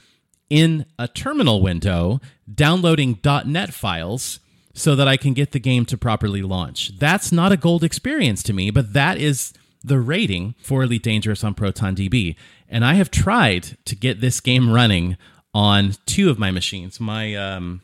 in 0.50 0.86
a 1.00 1.08
terminal 1.08 1.62
window 1.62 2.20
downloading 2.54 3.20
.NET 3.24 3.74
files 3.74 4.40
so 4.74 4.96
that 4.96 5.08
I 5.08 5.18
can 5.18 5.34
get 5.34 5.52
the 5.52 5.60
game 5.60 5.86
to 5.86 5.98
properly 5.98 6.42
launch. 6.42 6.98
That's 7.00 7.32
not 7.32 7.52
a 7.52 7.58
gold 7.58 7.84
experience 7.84 8.44
to 8.44 8.54
me, 8.54 8.72
but 8.72 8.94
that 8.94 9.18
is 9.18 9.54
the 9.84 10.00
rating 10.00 10.56
for 10.62 10.84
Elite 10.84 11.04
Dangerous 11.04 11.44
on 11.44 11.56
ProtonDB. 11.56 12.36
And 12.68 12.84
I 12.84 12.96
have 12.96 13.10
tried 13.10 13.78
to 13.86 13.96
get 13.96 14.22
this 14.22 14.42
game 14.42 14.72
running 14.72 15.18
on 15.54 15.94
two 16.06 16.30
of 16.30 16.38
my 16.38 16.52
machines, 16.52 17.00
my 17.00 17.34
um, 17.36 17.82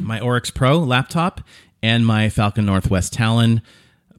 my 0.00 0.20
Oryx 0.20 0.50
Pro 0.50 0.78
laptop 0.78 1.40
and 1.82 2.06
my 2.06 2.28
Falcon 2.28 2.66
Northwest 2.66 3.12
Talon, 3.12 3.62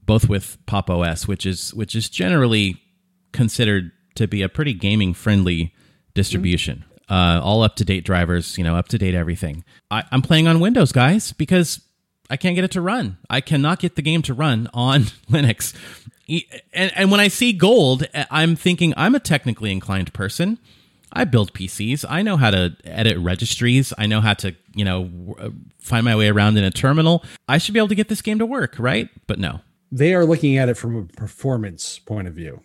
both 0.04 0.28
with 0.28 0.58
Pop 0.66 0.90
OS, 0.90 1.26
which 1.26 1.46
is 1.46 1.72
which 1.72 1.94
is 1.94 2.10
generally 2.10 2.82
considered 3.32 3.92
to 4.16 4.28
be 4.28 4.42
a 4.42 4.48
pretty 4.48 4.74
gaming 4.74 5.14
friendly 5.14 5.72
distribution 6.12 6.84
uh, 7.12 7.40
all 7.44 7.62
up 7.62 7.76
to 7.76 7.84
date 7.84 8.04
drivers, 8.04 8.56
you 8.56 8.64
know, 8.64 8.74
up 8.74 8.88
to 8.88 8.96
date 8.96 9.14
everything. 9.14 9.64
I, 9.90 10.02
I'm 10.10 10.22
playing 10.22 10.48
on 10.48 10.60
Windows, 10.60 10.92
guys, 10.92 11.32
because 11.32 11.82
I 12.30 12.38
can't 12.38 12.54
get 12.54 12.64
it 12.64 12.70
to 12.70 12.80
run. 12.80 13.18
I 13.28 13.42
cannot 13.42 13.80
get 13.80 13.96
the 13.96 14.02
game 14.02 14.22
to 14.22 14.32
run 14.32 14.70
on 14.72 15.02
Linux. 15.30 15.74
And, 16.72 16.90
and 16.96 17.10
when 17.10 17.20
I 17.20 17.28
see 17.28 17.52
gold, 17.52 18.06
I'm 18.30 18.56
thinking 18.56 18.94
I'm 18.96 19.14
a 19.14 19.20
technically 19.20 19.70
inclined 19.70 20.14
person. 20.14 20.58
I 21.12 21.24
build 21.24 21.52
PCs. 21.52 22.06
I 22.08 22.22
know 22.22 22.38
how 22.38 22.50
to 22.50 22.74
edit 22.84 23.18
registries. 23.18 23.92
I 23.98 24.06
know 24.06 24.22
how 24.22 24.32
to, 24.32 24.56
you 24.74 24.86
know, 24.86 25.36
uh, 25.38 25.50
find 25.78 26.06
my 26.06 26.16
way 26.16 26.30
around 26.30 26.56
in 26.56 26.64
a 26.64 26.70
terminal. 26.70 27.22
I 27.46 27.58
should 27.58 27.74
be 27.74 27.80
able 27.80 27.88
to 27.88 27.94
get 27.94 28.08
this 28.08 28.22
game 28.22 28.38
to 28.38 28.46
work, 28.46 28.76
right? 28.78 29.10
But 29.26 29.38
no. 29.38 29.60
They 29.90 30.14
are 30.14 30.24
looking 30.24 30.56
at 30.56 30.70
it 30.70 30.78
from 30.78 30.96
a 30.96 31.04
performance 31.04 31.98
point 31.98 32.26
of 32.26 32.32
view. 32.32 32.62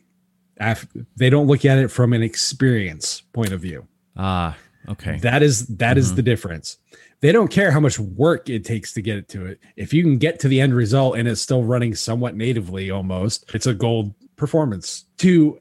They 1.17 1.29
don't 1.29 1.47
look 1.47 1.65
at 1.65 1.77
it 1.77 1.89
from 1.91 2.13
an 2.13 2.23
experience 2.23 3.19
point 3.33 3.51
of 3.51 3.59
view. 3.59 3.85
Ah, 4.17 4.57
Okay. 4.89 5.17
That 5.21 5.43
is 5.43 5.67
that 5.67 5.97
is 5.97 6.15
the 6.15 6.21
difference. 6.21 6.77
They 7.19 7.33
don't 7.33 7.49
care 7.51 7.71
how 7.71 7.79
much 7.81 7.99
work 7.99 8.49
it 8.49 8.63
takes 8.63 8.93
to 8.93 9.01
get 9.01 9.17
it 9.17 9.27
to 9.29 9.45
it. 9.45 9.59
If 9.75 9.93
you 9.93 10.01
can 10.01 10.17
get 10.17 10.39
to 10.41 10.47
the 10.47 10.61
end 10.61 10.73
result 10.73 11.17
and 11.17 11.27
it's 11.27 11.41
still 11.41 11.63
running 11.63 11.93
somewhat 11.93 12.35
natively 12.37 12.89
almost, 12.89 13.53
it's 13.53 13.67
a 13.67 13.73
gold 13.73 14.13
performance. 14.37 15.03
To 15.17 15.59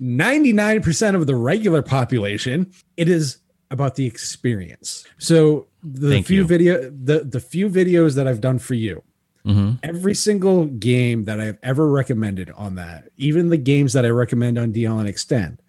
99% 0.00 1.14
of 1.14 1.26
the 1.26 1.36
regular 1.36 1.82
population, 1.82 2.70
it 2.96 3.08
is 3.08 3.38
about 3.70 3.94
the 3.94 4.04
experience. 4.06 5.06
So 5.18 5.66
the 5.82 6.10
Thank 6.10 6.26
few 6.26 6.38
you. 6.42 6.46
video 6.46 6.90
the 6.90 7.20
the 7.20 7.40
few 7.40 7.68
videos 7.70 8.14
that 8.16 8.26
I've 8.28 8.40
done 8.40 8.58
for 8.58 8.74
you, 8.74 9.02
Mhm. 9.46 9.78
every 9.82 10.14
single 10.14 10.66
game 10.66 11.24
that 11.24 11.40
I've 11.40 11.56
ever 11.62 11.88
recommended 11.88 12.50
on 12.50 12.74
that, 12.74 13.08
even 13.16 13.48
the 13.48 13.56
games 13.56 13.92
that 13.94 14.04
I 14.04 14.10
recommend 14.10 14.58
on 14.58 14.72
DLN 14.72 15.06
Extend, 15.06 15.62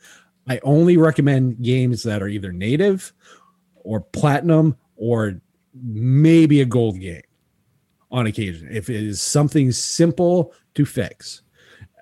I 0.50 0.60
only 0.64 0.98
recommend 0.98 1.62
games 1.62 2.04
that 2.04 2.22
are 2.22 2.28
either 2.28 2.52
native 2.52 3.14
or 3.84 4.02
platinum 4.02 4.76
or 4.96 5.40
maybe 5.74 6.62
a 6.62 6.66
gold 6.66 7.00
game 7.00 7.22
on 8.12 8.28
occasion. 8.28 8.68
If 8.72 8.90
it 8.90 9.04
is 9.04 9.22
something 9.22 9.72
simple 9.72 10.54
to 10.76 10.86
fix. 10.86 11.42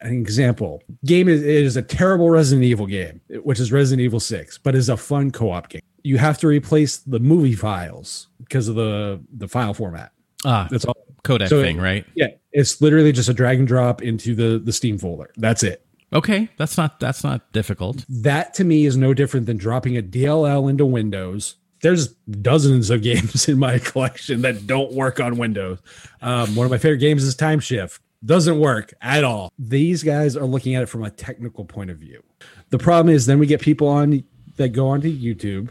An 0.01 0.13
example 0.13 0.81
game 1.05 1.27
is, 1.27 1.41
it 1.41 1.49
is 1.49 1.75
a 1.75 1.81
terrible 1.81 2.29
Resident 2.29 2.63
Evil 2.63 2.85
game, 2.85 3.19
which 3.43 3.59
is 3.59 3.71
Resident 3.71 4.01
Evil 4.01 4.21
6, 4.21 4.57
but 4.59 4.73
is 4.73 4.87
a 4.87 4.95
fun 4.95 5.29
co 5.29 5.51
op 5.51 5.67
game. 5.67 5.81
You 6.03 6.17
have 6.17 6.37
to 6.37 6.47
replace 6.47 6.97
the 6.97 7.19
movie 7.19 7.53
files 7.53 8.29
because 8.39 8.69
of 8.69 8.75
the, 8.75 9.21
the 9.33 9.47
file 9.49 9.73
format. 9.73 10.13
Ah, 10.45 10.69
That's 10.71 10.85
all. 10.85 10.95
codec 11.25 11.49
so- 11.49 11.61
thing, 11.61 11.77
right? 11.77 12.05
Yeah, 12.15 12.27
it's 12.53 12.79
literally 12.81 13.11
just 13.11 13.27
a 13.27 13.33
drag 13.33 13.59
and 13.59 13.67
drop 13.67 14.01
into 14.01 14.35
the 14.35 14.59
the 14.59 14.71
Steam 14.71 14.97
folder. 14.97 15.31
That's 15.35 15.63
it. 15.63 15.85
Okay, 16.12 16.49
that's 16.57 16.78
not 16.78 16.99
that's 16.99 17.24
not 17.24 17.51
difficult. 17.53 18.05
That 18.10 18.53
to 18.55 18.64
me 18.64 18.86
is 18.86 18.97
no 18.97 19.14
different 19.14 19.45
than 19.45 19.57
dropping 19.57 19.97
a 19.97 20.01
DLL 20.01 20.70
into 20.70 20.86
Windows. 20.86 21.55
There's 21.82 22.07
dozens 22.07 22.89
of 22.89 23.01
games 23.03 23.47
in 23.47 23.60
my 23.60 23.80
collection 23.80 24.41
that 24.41 24.66
don't 24.66 24.91
work 24.93 25.20
on 25.20 25.38
Windows. 25.38 25.80
Um, 26.22 26.55
one 26.55 26.66
of 26.66 26.72
my 26.72 26.78
favorite 26.78 26.97
games 26.97 27.24
is 27.24 27.36
Time 27.36 27.60
Shift. 27.60 28.01
Doesn't 28.26 28.60
work 28.60 28.93
at 29.01 29.24
all. 29.24 29.53
These 29.57 30.03
guys 30.03 30.36
are 30.36 30.45
looking 30.45 30.76
at 30.76 30.84
it 30.84 30.88
from 30.88 31.03
a 31.03 31.10
technical 31.10 31.64
point 31.64 31.89
of 31.89 31.97
view. 31.97 32.22
The 32.70 32.78
problem 32.78 33.16
is 33.16 33.28
then 33.28 33.39
we 33.39 33.47
get 33.47 33.62
people 33.62 33.88
on 33.88 34.24
that 34.57 34.70
go 34.70 34.89
onto 34.89 35.10
YouTube 35.10 35.70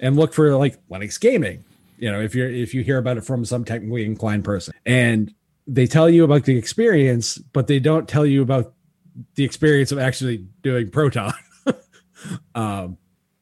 and 0.00 0.16
look 0.16 0.34
for 0.34 0.54
like 0.56 0.76
Linux 0.88 1.18
gaming. 1.18 1.64
You 1.98 2.10
know, 2.10 2.20
if 2.20 2.34
you're 2.34 2.50
if 2.50 2.74
you 2.74 2.82
hear 2.82 2.98
about 2.98 3.16
it 3.16 3.24
from 3.24 3.44
some 3.44 3.64
technically 3.64 4.04
inclined 4.04 4.44
person, 4.44 4.74
and 4.84 5.32
they 5.66 5.86
tell 5.86 6.10
you 6.10 6.24
about 6.24 6.44
the 6.44 6.58
experience, 6.58 7.38
but 7.38 7.68
they 7.68 7.78
don't 7.78 8.08
tell 8.08 8.26
you 8.26 8.42
about 8.42 8.74
the 9.34 9.44
experience 9.44 9.92
of 9.92 9.98
actually 9.98 10.46
doing 10.62 10.90
Proton. 10.90 11.32
um, 12.54 12.96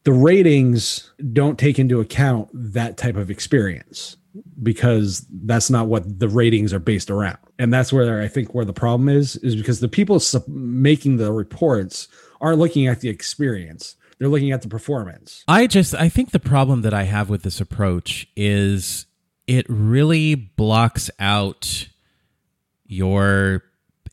the 0.05 0.13
ratings 0.13 1.13
don't 1.33 1.59
take 1.59 1.79
into 1.79 2.01
account 2.01 2.49
that 2.53 2.97
type 2.97 3.17
of 3.17 3.31
experience 3.31 4.17
because 4.63 5.27
that's 5.31 5.71
not 5.71 5.89
what 5.89 6.19
the 6.19 6.29
ratings 6.29 6.73
are 6.73 6.79
based 6.79 7.11
around. 7.11 7.39
And 7.59 7.73
that's 7.73 7.93
where 7.93 8.23
i 8.23 8.29
think 8.29 8.55
where 8.55 8.65
the 8.65 8.73
problem 8.73 9.09
is 9.09 9.37
is 9.37 9.57
because 9.57 9.81
the 9.81 9.89
people 9.89 10.21
sub- 10.21 10.47
making 10.49 11.17
the 11.17 11.33
reports 11.33 12.09
aren't 12.41 12.59
looking 12.59 12.87
at 12.87 13.01
the 13.01 13.09
experience. 13.09 13.97
They're 14.19 14.29
looking 14.29 14.53
at 14.53 14.63
the 14.63 14.69
performance. 14.69 15.45
I 15.49 15.67
just 15.67 15.95
I 15.95 16.09
think 16.09 16.31
the 16.31 16.39
problem 16.39 16.83
that 16.83 16.95
I 16.95 17.05
have 17.05 17.29
with 17.29 17.43
this 17.43 17.61
approach 17.61 18.27
is 18.37 19.07
it 19.47 19.67
really 19.69 20.35
blocks 20.35 21.11
out 21.19 21.89
your 22.87 23.65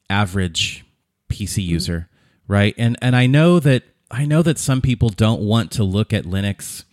average 0.09 0.85
PC 1.29 1.63
user, 1.63 2.09
right? 2.47 2.73
And 2.77 2.97
and 3.01 3.15
I 3.15 3.27
know 3.27 3.59
that 3.59 3.83
I 4.09 4.25
know 4.25 4.41
that 4.41 4.57
some 4.57 4.81
people 4.81 5.09
don't 5.09 5.41
want 5.41 5.71
to 5.71 5.83
look 5.83 6.13
at 6.13 6.25
Linux. 6.25 6.83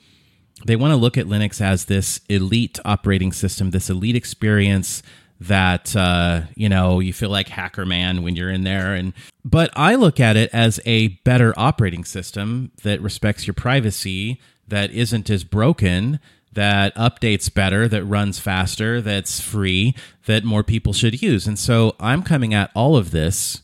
They 0.66 0.76
want 0.76 0.92
to 0.92 0.96
look 0.96 1.18
at 1.18 1.26
Linux 1.26 1.60
as 1.60 1.86
this 1.86 2.20
elite 2.28 2.78
operating 2.84 3.32
system, 3.32 3.70
this 3.70 3.90
elite 3.90 4.16
experience 4.16 5.02
that 5.40 5.94
uh, 5.96 6.42
you 6.54 6.68
know 6.68 7.00
you 7.00 7.12
feel 7.12 7.30
like 7.30 7.48
hacker 7.48 7.84
man 7.84 8.22
when 8.22 8.36
you're 8.36 8.50
in 8.50 8.64
there. 8.64 8.94
And 8.94 9.12
but 9.44 9.70
i 9.74 9.94
look 9.94 10.20
at 10.20 10.36
it 10.36 10.50
as 10.52 10.80
a 10.84 11.08
better 11.24 11.52
operating 11.56 12.04
system 12.04 12.70
that 12.82 13.00
respects 13.00 13.46
your 13.46 13.54
privacy 13.54 14.40
that 14.66 14.90
isn't 14.92 15.28
as 15.28 15.44
broken 15.44 16.18
that 16.52 16.94
updates 16.94 17.52
better 17.52 17.88
that 17.88 18.04
runs 18.04 18.38
faster 18.38 19.00
that's 19.00 19.40
free 19.40 19.94
that 20.26 20.44
more 20.44 20.62
people 20.62 20.92
should 20.92 21.20
use. 21.20 21.46
And 21.46 21.58
so 21.58 21.94
i'm 22.00 22.22
coming 22.22 22.54
at 22.54 22.70
all 22.74 22.96
of 22.96 23.10
this 23.10 23.62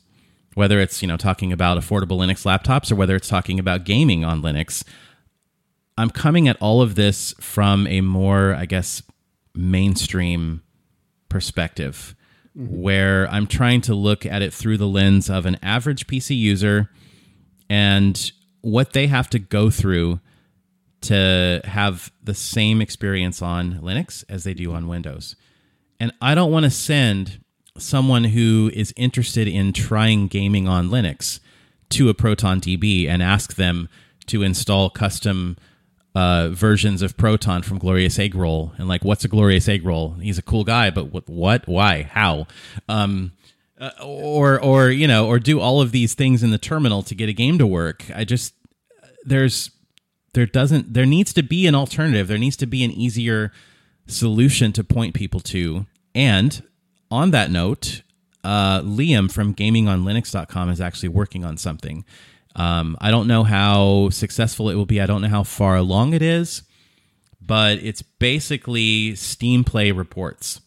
whether 0.55 0.81
it's 0.81 1.03
you 1.03 1.09
know 1.09 1.17
talking 1.17 1.53
about 1.53 1.79
affordable 1.79 2.19
linux 2.19 2.45
laptops 2.45 2.91
or 2.91 2.97
whether 2.97 3.17
it's 3.17 3.29
talking 3.29 3.59
about 3.59 3.85
gaming 3.85 4.25
on 4.25 4.43
linux 4.43 4.85
i'm 5.97 6.11
coming 6.11 6.49
at 6.49 6.57
all 6.61 6.83
of 6.83 6.95
this 6.95 7.35
from 7.41 7.87
a 7.87 8.01
more 8.01 8.55
i 8.55 8.67
guess 8.67 9.03
mainstream 9.55 10.63
perspective 11.29 12.15
mm-hmm. 12.57 12.81
where 12.81 13.29
I'm 13.29 13.47
trying 13.47 13.81
to 13.83 13.95
look 13.95 14.27
at 14.27 14.43
it 14.43 14.53
through 14.53 14.79
the 14.79 14.87
lens 14.87 15.31
of 15.31 15.47
an 15.47 15.59
average 15.63 16.07
PC 16.07 16.37
user 16.37 16.91
and 17.69 18.33
what 18.61 18.93
they 18.93 19.07
have 19.07 19.31
to 19.31 19.39
go 19.39 19.71
through 19.71 20.21
to 21.03 21.63
have 21.65 22.13
the 22.23 22.35
same 22.35 22.83
experience 22.83 23.41
on 23.41 23.81
Linux 23.81 24.25
as 24.29 24.45
they 24.45 24.53
do 24.53 24.73
on 24.75 24.87
Windows. 24.87 25.35
And 25.99 26.13
I 26.21 26.35
don't 26.35 26.53
want 26.53 26.65
to 26.65 26.71
send 26.71 27.43
someone 27.79 28.25
who 28.25 28.71
is 28.75 28.93
interested 28.97 29.49
in 29.49 29.73
trying 29.73 30.29
gaming 30.29 30.69
on 30.69 30.91
Linux 30.91 31.41
to 31.91 32.09
a 32.09 32.15
Proton 32.15 32.61
DB 32.61 33.09
and 33.09 33.23
ask 33.23 33.55
them 33.57 33.89
to 34.27 34.43
install 34.43 34.91
custom 34.91 35.57
uh, 36.15 36.49
versions 36.49 37.03
of 37.03 37.17
Proton 37.17 37.63
from 37.63 37.79
Glorious 37.79 38.19
Eggroll 38.19 38.79
and 38.79 38.89
like, 38.89 39.05
what's 39.05 39.25
a 39.25 39.29
Glorious 39.29 39.67
Eggroll? 39.67 40.21
He's 40.21 40.39
a 40.39 40.43
cool 40.43 40.65
guy, 40.65 40.91
but 40.91 41.13
what, 41.13 41.29
what, 41.29 41.67
why, 41.69 42.03
how? 42.03 42.47
Um, 42.89 43.33
uh, 43.81 43.91
or, 44.05 44.61
or 44.61 44.91
you 44.91 45.07
know, 45.07 45.27
or 45.27 45.39
do 45.39 45.59
all 45.59 45.81
of 45.81 45.93
these 45.93 46.15
things 46.15 46.43
in 46.43 46.51
the 46.51 46.59
terminal 46.59 47.03
to 47.05 47.15
get 47.15 47.29
a 47.29 47.33
game 47.33 47.59
to 47.59 47.67
work. 47.67 48.05
I 48.15 48.25
just 48.25 48.55
there's 49.25 49.71
there 50.35 50.47
doesn't 50.47 50.93
there 50.93 51.07
needs 51.07 51.33
to 51.35 51.43
be 51.43 51.67
an 51.67 51.75
alternative. 51.75 52.29
There 52.29 52.39
needs 52.39 52.57
to 52.59 52.67
be 52.67 52.85
an 52.85 52.91
easier 52.91 53.53
solution 54.07 54.73
to 54.73 54.85
point 54.85 55.15
people 55.15 55.41
to. 55.41 55.87
And 56.15 56.63
on 57.11 57.31
that 57.33 57.51
note, 57.51 58.03
uh, 58.45 58.81
Liam 58.83 59.31
from 59.31 59.55
GamingOnLinux.com 59.55 60.71
is 60.71 60.81
actually 60.81 61.09
working 61.11 61.45
on 61.45 61.57
something. 61.57 62.05
Um, 62.57 62.97
I 63.01 63.11
don't 63.11 63.27
know 63.27 63.45
how 63.45 64.11
successful 64.11 64.71
it 64.71 64.75
will 64.75 64.87
be. 64.87 65.01
I 65.01 65.07
don't 65.07 65.23
know 65.23 65.29
how 65.29 65.45
far 65.45 65.77
along 65.77 66.15
it 66.15 66.23
is, 66.23 66.63
but 67.41 67.79
it's 67.79 68.03
basically 68.03 69.15
Steam 69.15 69.65
Play 69.65 69.93
reports. 69.93 70.61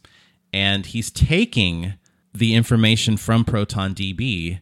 And 0.54 0.86
he's 0.86 1.10
taking 1.10 1.94
the 2.34 2.56
information 2.56 3.18
from 3.18 3.44
ProtonDB 3.44 4.60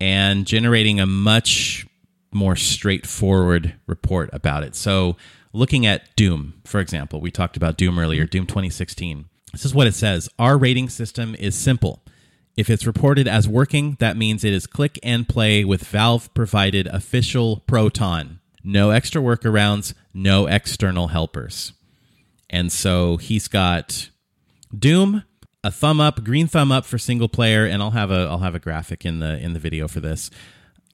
and 0.00 0.46
generating 0.46 1.00
a 1.00 1.06
much 1.06 1.86
more 2.32 2.56
straightforward 2.56 3.74
report 3.86 4.30
about 4.32 4.64
it. 4.64 4.74
So, 4.74 5.16
looking 5.52 5.86
at 5.86 6.14
Doom, 6.16 6.54
for 6.64 6.80
example, 6.80 7.20
we 7.20 7.30
talked 7.30 7.56
about 7.56 7.76
Doom 7.76 7.98
earlier, 7.98 8.24
Doom 8.24 8.46
2016. 8.46 9.26
This 9.52 9.64
is 9.64 9.74
what 9.74 9.86
it 9.86 9.94
says 9.94 10.28
Our 10.38 10.58
rating 10.58 10.88
system 10.88 11.34
is 11.38 11.54
simple. 11.54 12.02
If 12.56 12.68
it's 12.68 12.86
reported 12.86 13.26
as 13.26 13.48
working, 13.48 13.96
that 13.98 14.16
means 14.16 14.44
it 14.44 14.52
is 14.52 14.66
click 14.66 14.98
and 15.02 15.28
play 15.28 15.64
with 15.64 15.84
Valve 15.84 16.32
provided 16.34 16.86
official 16.88 17.62
Proton. 17.66 18.40
No 18.62 18.90
extra 18.90 19.22
workarounds, 19.22 19.94
no 20.12 20.46
external 20.46 21.08
helpers. 21.08 21.72
And 22.50 22.70
so 22.70 23.16
he's 23.16 23.48
got 23.48 24.10
Doom, 24.76 25.24
a 25.64 25.70
thumb 25.70 26.00
up, 26.00 26.22
green 26.24 26.46
thumb 26.46 26.70
up 26.70 26.84
for 26.84 26.98
single 26.98 27.28
player, 27.28 27.64
and 27.64 27.82
I'll 27.82 27.92
have 27.92 28.10
a 28.10 28.26
I'll 28.30 28.38
have 28.38 28.54
a 28.54 28.60
graphic 28.60 29.06
in 29.06 29.20
the 29.20 29.38
in 29.38 29.54
the 29.54 29.60
video 29.60 29.88
for 29.88 30.00
this. 30.00 30.30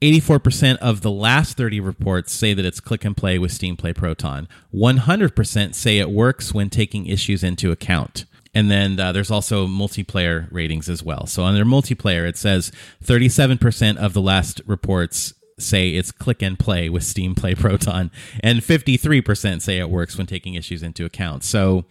84% 0.01 0.77
of 0.77 1.01
the 1.01 1.11
last 1.11 1.57
30 1.57 1.81
reports 1.81 2.33
say 2.33 2.55
that 2.55 2.65
it's 2.65 2.79
click 2.79 3.05
and 3.05 3.17
play 3.17 3.37
with 3.37 3.51
Steam 3.51 3.77
Play 3.77 3.93
Proton. 3.93 4.47
100% 4.73 5.75
say 5.75 5.99
it 5.99 6.11
works 6.11 6.55
when 6.55 6.71
taking 6.71 7.07
issues 7.07 7.43
into 7.43 7.73
account. 7.73 8.25
And 8.59 8.69
then 8.69 8.99
uh, 8.99 9.13
there's 9.13 9.31
also 9.31 9.69
multiplayer 9.69 10.49
ratings 10.51 10.89
as 10.89 11.01
well. 11.01 11.27
So 11.27 11.45
under 11.45 11.65
multiplayer, 11.65 12.29
it 12.29 12.37
says 12.37 12.73
37% 13.05 13.97
of 13.99 14.15
the 14.15 14.21
last 14.21 14.61
reports 14.67 15.33
say 15.61 15.91
it's 15.91 16.11
click 16.11 16.43
and 16.43 16.59
play 16.59 16.89
with 16.89 17.05
Steam 17.05 17.37
Play 17.37 17.55
Proton, 17.55 18.11
and 18.41 18.59
53% 18.59 19.63
say 19.63 19.79
it 19.79 19.89
works 19.89 20.19
when 20.19 20.27
taking 20.27 20.55
issues 20.55 20.83
into 20.83 21.05
account. 21.05 21.45
So 21.45 21.85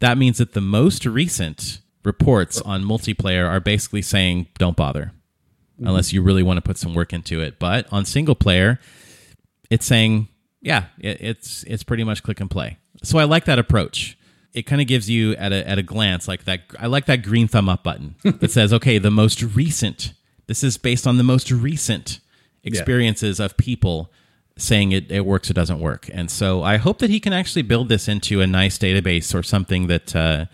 that 0.00 0.18
means 0.18 0.36
that 0.36 0.52
the 0.52 0.60
most 0.60 1.06
recent 1.06 1.80
reports 2.04 2.60
on 2.60 2.84
multiplayer 2.84 3.48
are 3.48 3.58
basically 3.58 4.02
saying 4.02 4.46
don't 4.58 4.76
bother 4.76 5.12
unless 5.78 6.12
you 6.12 6.20
really 6.20 6.42
want 6.42 6.58
to 6.58 6.62
put 6.62 6.76
some 6.76 6.92
work 6.92 7.14
into 7.14 7.40
it. 7.40 7.58
But 7.58 7.90
on 7.90 8.04
single 8.04 8.34
player, 8.34 8.78
it's 9.70 9.86
saying, 9.86 10.28
yeah, 10.60 10.84
it, 10.98 11.16
it's 11.22 11.62
it's 11.62 11.82
pretty 11.82 12.04
much 12.04 12.22
click 12.22 12.40
and 12.40 12.50
play. 12.50 12.76
So 13.02 13.18
I 13.18 13.24
like 13.24 13.46
that 13.46 13.58
approach. 13.58 14.18
It 14.52 14.62
kind 14.62 14.80
of 14.80 14.88
gives 14.88 15.08
you 15.08 15.34
at 15.36 15.52
a 15.52 15.68
at 15.68 15.78
a 15.78 15.82
glance 15.82 16.26
like 16.26 16.44
that. 16.44 16.62
I 16.78 16.86
like 16.86 17.06
that 17.06 17.22
green 17.22 17.48
thumb 17.48 17.68
up 17.68 17.84
button 17.84 18.16
that 18.24 18.50
says, 18.50 18.72
okay, 18.72 18.98
the 18.98 19.10
most 19.10 19.42
recent. 19.42 20.12
This 20.46 20.64
is 20.64 20.76
based 20.76 21.06
on 21.06 21.16
the 21.16 21.22
most 21.22 21.50
recent 21.52 22.18
experiences 22.64 23.38
of 23.38 23.56
people 23.56 24.10
saying 24.56 24.92
it, 24.92 25.10
it 25.10 25.24
works 25.24 25.50
or 25.50 25.54
doesn't 25.54 25.80
work. 25.80 26.08
And 26.12 26.30
so 26.30 26.62
I 26.62 26.76
hope 26.76 26.98
that 26.98 27.10
he 27.10 27.20
can 27.20 27.32
actually 27.32 27.62
build 27.62 27.88
this 27.88 28.08
into 28.08 28.40
a 28.40 28.46
nice 28.46 28.78
database 28.78 29.34
or 29.34 29.42
something 29.42 29.86
that 29.86 30.14
uh, 30.14 30.46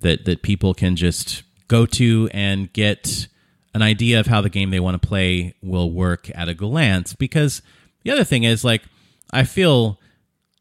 that 0.00 0.24
that 0.24 0.42
people 0.42 0.74
can 0.74 0.96
just 0.96 1.42
go 1.68 1.86
to 1.86 2.28
and 2.32 2.72
get 2.72 3.28
an 3.74 3.82
idea 3.82 4.18
of 4.20 4.26
how 4.26 4.40
the 4.40 4.50
game 4.50 4.70
they 4.70 4.80
want 4.80 5.00
to 5.00 5.06
play 5.06 5.54
will 5.62 5.90
work 5.90 6.30
at 6.34 6.48
a 6.48 6.54
glance. 6.54 7.14
Because 7.14 7.62
the 8.02 8.10
other 8.10 8.24
thing 8.24 8.44
is 8.44 8.64
like 8.64 8.82
I 9.32 9.44
feel 9.44 10.00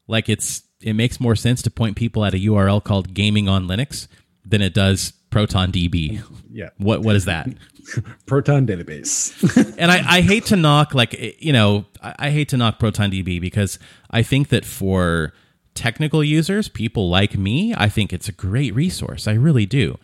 like 0.08 0.30
it's 0.30 0.64
it 0.82 0.94
makes 0.94 1.20
more 1.20 1.36
sense 1.36 1.62
to 1.64 1.72
point 1.72 1.96
people 1.96 2.24
at 2.26 2.34
a 2.34 2.38
URL 2.38 2.84
called 2.84 3.14
gaming 3.14 3.48
on 3.48 3.68
Linux 3.68 4.08
than 4.46 4.62
it 4.62 4.74
does 4.74 5.14
Proton 5.30 5.72
DB. 5.72 6.24
Yeah. 6.52 6.70
What 6.78 7.02
what 7.02 7.16
is 7.16 7.26
that? 7.26 7.48
Proton 8.26 8.66
database. 8.66 9.76
and 9.78 9.92
I, 9.92 10.18
I 10.18 10.22
hate 10.22 10.46
to 10.46 10.56
knock 10.56 10.94
like 10.94 11.14
eh, 11.16 11.32
you 11.40 11.54
know 11.54 11.86
I, 12.02 12.16
I 12.20 12.30
hate 12.30 12.50
to 12.50 12.58
knock 12.58 12.80
Proton 12.80 13.12
DB 13.12 13.42
because 13.42 13.80
I 14.10 14.24
think 14.24 14.50
that 14.50 14.66
for 14.66 15.34
technical 15.74 16.24
users, 16.24 16.68
people 16.68 17.10
like 17.10 17.38
me, 17.38 17.74
I 17.78 17.90
think 17.90 18.12
it's 18.12 18.28
a 18.28 18.32
great 18.32 18.74
resource. 18.74 19.28
I 19.28 19.34
really 19.34 19.66
do. 19.66 19.98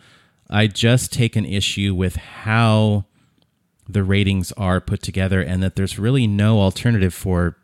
I 0.50 0.66
just 0.66 1.12
take 1.12 1.36
an 1.36 1.44
issue 1.44 1.94
with 1.94 2.16
how 2.16 3.06
the 3.88 4.04
ratings 4.04 4.52
are 4.52 4.80
put 4.80 5.02
together 5.02 5.40
and 5.40 5.62
that 5.62 5.76
there's 5.76 5.98
really 5.98 6.26
no 6.26 6.60
alternative 6.60 7.12
for 7.12 7.56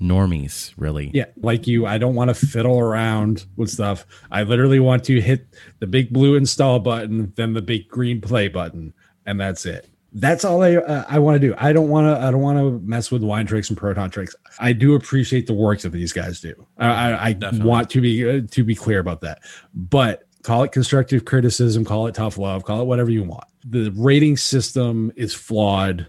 normies, 0.00 0.72
really. 0.76 1.10
yeah, 1.14 1.26
like 1.36 1.66
you, 1.66 1.86
I 1.86 1.98
don't 1.98 2.14
want 2.14 2.28
to 2.28 2.34
fiddle 2.34 2.78
around 2.78 3.46
with 3.56 3.70
stuff. 3.70 4.06
I 4.30 4.42
literally 4.42 4.80
want 4.80 5.04
to 5.04 5.20
hit 5.20 5.46
the 5.78 5.86
big 5.86 6.12
blue 6.12 6.36
install 6.36 6.78
button, 6.80 7.32
then 7.36 7.52
the 7.52 7.62
big 7.62 7.88
green 7.88 8.20
play 8.20 8.48
button, 8.48 8.92
and 9.26 9.40
that's 9.40 9.66
it. 9.66 9.88
That's 10.16 10.44
all 10.44 10.62
I 10.62 10.76
uh, 10.76 11.04
I 11.08 11.18
want 11.18 11.40
to 11.40 11.48
do. 11.48 11.54
I 11.58 11.72
don't 11.72 11.88
want 11.88 12.06
to 12.06 12.24
I 12.24 12.30
don't 12.30 12.40
want 12.40 12.58
to 12.58 12.80
mess 12.86 13.10
with 13.10 13.22
wine 13.24 13.46
tricks 13.46 13.68
and 13.68 13.76
proton 13.76 14.10
tricks. 14.10 14.36
I 14.60 14.72
do 14.72 14.94
appreciate 14.94 15.48
the 15.48 15.54
works 15.54 15.82
that 15.82 15.90
these 15.90 16.12
guys 16.12 16.40
do. 16.40 16.54
I 16.78 17.12
I, 17.12 17.36
I 17.42 17.50
want 17.54 17.90
to 17.90 18.00
be 18.00 18.28
uh, 18.28 18.42
to 18.52 18.62
be 18.62 18.76
clear 18.76 19.00
about 19.00 19.22
that. 19.22 19.40
But 19.74 20.22
call 20.44 20.62
it 20.62 20.70
constructive 20.70 21.24
criticism, 21.24 21.84
call 21.84 22.06
it 22.06 22.14
tough 22.14 22.38
love, 22.38 22.64
call 22.64 22.80
it 22.80 22.84
whatever 22.84 23.10
you 23.10 23.24
want. 23.24 23.44
The 23.64 23.90
rating 23.96 24.36
system 24.36 25.10
is 25.16 25.34
flawed 25.34 26.06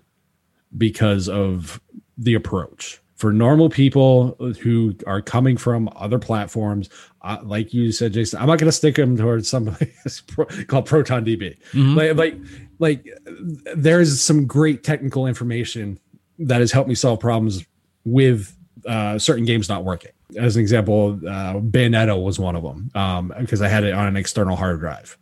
because 0.77 1.27
of 1.27 1.81
the 2.17 2.35
approach. 2.35 3.01
For 3.15 3.31
normal 3.31 3.69
people 3.69 4.35
who 4.61 4.93
are 5.07 5.21
coming 5.21 5.55
from 5.55 5.89
other 5.95 6.19
platforms, 6.19 6.89
uh, 7.21 7.37
like 7.43 7.73
you 7.73 7.91
said, 7.93 8.11
Jason, 8.13 8.39
I'm 8.41 8.47
not 8.47 8.59
going 8.59 8.67
to 8.67 8.73
stick 8.73 8.95
them 8.95 9.15
towards 9.15 9.47
somebody 9.49 9.91
called 10.67 10.85
Proton 10.85 11.23
DB. 11.23 11.55
Like, 11.95 12.15
like, 12.17 12.37
like, 12.79 13.07
there's 13.75 14.19
some 14.21 14.45
great 14.45 14.83
technical 14.83 15.27
information 15.27 15.97
that 16.39 16.59
has 16.59 16.73
helped 16.73 16.89
me 16.89 16.95
solve 16.95 17.21
problems 17.21 17.63
with 18.03 18.53
uh, 18.85 19.17
certain 19.17 19.45
games 19.45 19.69
not 19.69 19.83
working. 19.85 20.11
As 20.37 20.57
an 20.57 20.61
example, 20.61 21.19
uh, 21.25 21.53
Bayonetta 21.53 22.21
was 22.21 22.37
one 22.37 22.55
of 22.55 22.63
them 22.63 22.91
um, 22.95 23.33
because 23.39 23.61
I 23.61 23.67
had 23.69 23.83
it 23.83 23.93
on 23.93 24.07
an 24.07 24.17
external 24.17 24.55
hard 24.55 24.79
drive. 24.79 25.17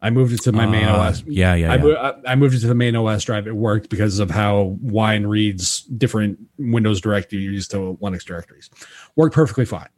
I 0.00 0.10
moved 0.10 0.32
it 0.32 0.42
to 0.42 0.52
my 0.52 0.64
main 0.66 0.84
Ah, 0.84 1.08
OS. 1.08 1.24
yeah, 1.26 1.54
yeah, 1.54 1.72
I, 1.72 1.76
yeah. 1.84 1.94
I- 2.26 2.32
I 2.32 2.34
moved 2.36 2.54
it 2.54 2.60
to 2.60 2.66
the 2.68 2.74
main 2.74 2.94
OS 2.94 3.24
drive. 3.24 3.46
It 3.48 3.56
worked 3.56 3.90
because 3.90 4.20
of 4.20 4.30
how 4.30 4.76
Wine 4.80 5.26
reads 5.26 5.80
different 5.82 6.38
Windows 6.58 7.00
directories 7.00 7.66
to 7.68 7.98
Linux 8.00 8.24
directories. 8.24 8.70
Worked 9.16 9.34
perfectly 9.34 9.64
fine. 9.64 9.88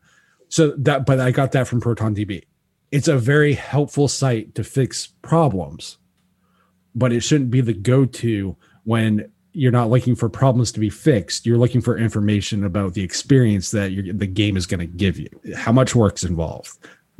So 0.48 0.72
that, 0.78 1.04
but 1.06 1.20
I 1.20 1.30
got 1.30 1.52
that 1.52 1.68
from 1.68 1.80
ProtonDB. 1.82 2.44
It's 2.90 3.08
a 3.08 3.18
very 3.18 3.52
helpful 3.52 4.08
site 4.08 4.54
to 4.56 4.64
fix 4.64 5.06
problems, 5.22 5.98
but 6.94 7.12
it 7.12 7.20
shouldn't 7.20 7.50
be 7.50 7.60
the 7.60 7.74
go-to 7.74 8.56
when 8.84 9.30
you're 9.52 9.70
not 9.72 9.90
looking 9.90 10.14
for 10.16 10.28
problems 10.28 10.72
to 10.72 10.80
be 10.80 10.90
fixed. 10.90 11.44
You're 11.46 11.58
looking 11.58 11.80
for 11.80 11.98
information 11.98 12.64
about 12.64 12.94
the 12.94 13.02
experience 13.02 13.70
that 13.72 13.90
the 14.14 14.26
game 14.26 14.56
is 14.56 14.66
going 14.66 14.80
to 14.80 14.86
give 14.86 15.18
you. 15.18 15.28
How 15.56 15.72
much 15.72 15.94
work's 15.94 16.24
involved. 16.24 16.70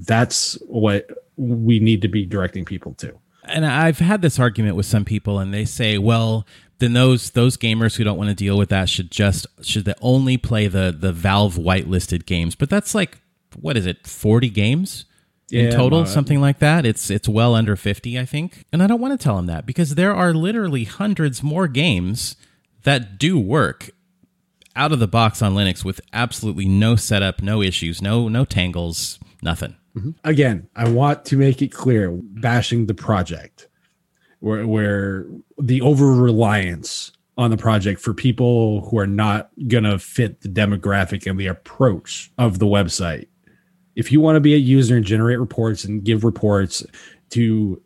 That's 0.06 0.54
what 0.66 1.08
we 1.36 1.78
need 1.80 2.02
to 2.02 2.08
be 2.08 2.24
directing 2.26 2.64
people 2.64 2.94
to. 2.94 3.18
and 3.44 3.66
I've 3.66 3.98
had 3.98 4.22
this 4.22 4.38
argument 4.38 4.76
with 4.76 4.86
some 4.86 5.04
people, 5.04 5.38
and 5.38 5.52
they 5.52 5.64
say, 5.64 5.98
"Well, 5.98 6.46
then 6.78 6.92
those 6.92 7.30
those 7.30 7.56
gamers 7.56 7.96
who 7.96 8.04
don't 8.04 8.18
want 8.18 8.28
to 8.30 8.34
deal 8.34 8.56
with 8.58 8.68
that 8.68 8.88
should 8.88 9.10
just 9.10 9.46
should 9.62 9.84
they 9.84 9.94
only 10.00 10.36
play 10.36 10.66
the 10.68 10.94
the 10.96 11.12
Valve 11.12 11.56
whitelisted 11.56 12.26
games." 12.26 12.54
But 12.54 12.70
that's 12.70 12.94
like 12.94 13.18
what 13.58 13.76
is 13.76 13.86
it, 13.86 14.06
forty 14.06 14.50
games 14.50 15.04
in 15.50 15.64
Yeah, 15.66 15.70
total, 15.72 16.06
something 16.06 16.40
like 16.40 16.60
that. 16.60 16.86
It's 16.86 17.10
it's 17.10 17.28
well 17.28 17.54
under 17.54 17.74
fifty, 17.76 18.18
I 18.18 18.24
think. 18.24 18.64
And 18.72 18.82
I 18.82 18.86
don't 18.86 19.00
want 19.00 19.18
to 19.18 19.22
tell 19.22 19.36
them 19.36 19.46
that 19.46 19.66
because 19.66 19.96
there 19.96 20.14
are 20.14 20.32
literally 20.32 20.84
hundreds 20.84 21.42
more 21.42 21.66
games 21.66 22.36
that 22.84 23.18
do 23.18 23.38
work 23.38 23.90
out 24.76 24.92
of 24.92 25.00
the 25.00 25.08
box 25.08 25.42
on 25.42 25.54
Linux 25.54 25.84
with 25.84 26.00
absolutely 26.12 26.66
no 26.68 26.94
setup, 26.94 27.42
no 27.42 27.60
issues, 27.62 28.00
no 28.00 28.28
no 28.28 28.44
tangles, 28.44 29.18
nothing. 29.42 29.74
Again, 30.24 30.68
I 30.76 30.88
want 30.88 31.24
to 31.26 31.36
make 31.36 31.62
it 31.62 31.68
clear 31.68 32.10
bashing 32.12 32.86
the 32.86 32.94
project 32.94 33.68
where 34.40 34.66
where 34.66 35.26
the 35.58 35.80
over 35.82 36.12
reliance 36.12 37.12
on 37.36 37.50
the 37.50 37.56
project 37.56 38.00
for 38.00 38.12
people 38.12 38.82
who 38.88 38.98
are 38.98 39.06
not 39.06 39.50
going 39.68 39.84
to 39.84 39.98
fit 39.98 40.42
the 40.42 40.48
demographic 40.48 41.28
and 41.28 41.38
the 41.38 41.46
approach 41.46 42.30
of 42.38 42.58
the 42.58 42.66
website. 42.66 43.28
If 43.96 44.12
you 44.12 44.20
want 44.20 44.36
to 44.36 44.40
be 44.40 44.54
a 44.54 44.58
user 44.58 44.96
and 44.96 45.04
generate 45.04 45.38
reports 45.38 45.84
and 45.84 46.04
give 46.04 46.24
reports 46.24 46.84
to 47.30 47.82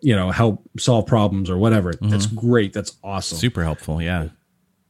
you 0.00 0.16
know 0.16 0.30
help 0.30 0.62
solve 0.78 1.06
problems 1.06 1.48
or 1.48 1.58
whatever, 1.58 1.92
mm-hmm. 1.92 2.10
that's 2.10 2.26
great. 2.26 2.72
That's 2.72 2.96
awesome 3.02 3.38
Super 3.38 3.62
helpful, 3.62 4.02
yeah. 4.02 4.28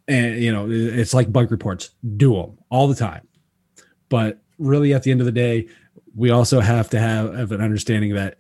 and 0.08 0.42
you 0.42 0.52
know 0.52 0.68
it's 0.70 1.14
like 1.14 1.32
bug 1.32 1.50
reports 1.50 1.90
do 2.16 2.34
them 2.34 2.58
all 2.70 2.88
the 2.88 2.94
time 2.94 3.26
but 4.12 4.42
really 4.58 4.92
at 4.92 5.02
the 5.04 5.10
end 5.10 5.20
of 5.20 5.24
the 5.24 5.32
day 5.32 5.66
we 6.14 6.30
also 6.30 6.60
have 6.60 6.90
to 6.90 6.98
have, 6.98 7.34
have 7.34 7.52
an 7.52 7.60
understanding 7.60 8.14
that 8.14 8.36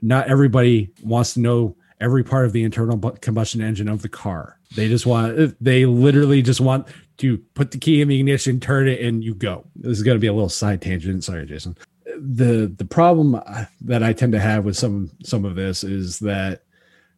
not 0.00 0.28
everybody 0.28 0.90
wants 1.02 1.34
to 1.34 1.40
know 1.40 1.76
every 2.00 2.24
part 2.24 2.44
of 2.44 2.52
the 2.52 2.64
internal 2.64 2.98
combustion 2.98 3.62
engine 3.62 3.88
of 3.88 4.02
the 4.02 4.08
car. 4.08 4.58
They 4.74 4.88
just 4.88 5.06
want 5.06 5.56
they 5.62 5.86
literally 5.86 6.42
just 6.42 6.60
want 6.60 6.88
to 7.18 7.38
put 7.54 7.70
the 7.70 7.78
key 7.78 8.02
in 8.02 8.08
the 8.08 8.18
ignition 8.18 8.58
turn 8.58 8.88
it 8.88 9.00
and 9.00 9.22
you 9.22 9.34
go. 9.34 9.64
This 9.76 9.98
is 9.98 10.02
going 10.02 10.16
to 10.16 10.20
be 10.20 10.26
a 10.26 10.32
little 10.32 10.48
side 10.48 10.82
tangent. 10.82 11.24
Sorry 11.24 11.46
jason. 11.46 11.76
The 12.04 12.72
the 12.76 12.84
problem 12.84 13.36
uh, 13.36 13.64
that 13.82 14.02
i 14.02 14.12
tend 14.12 14.32
to 14.32 14.40
have 14.40 14.64
with 14.64 14.76
some 14.76 15.10
some 15.22 15.44
of 15.44 15.54
this 15.54 15.84
is 15.84 16.18
that 16.18 16.64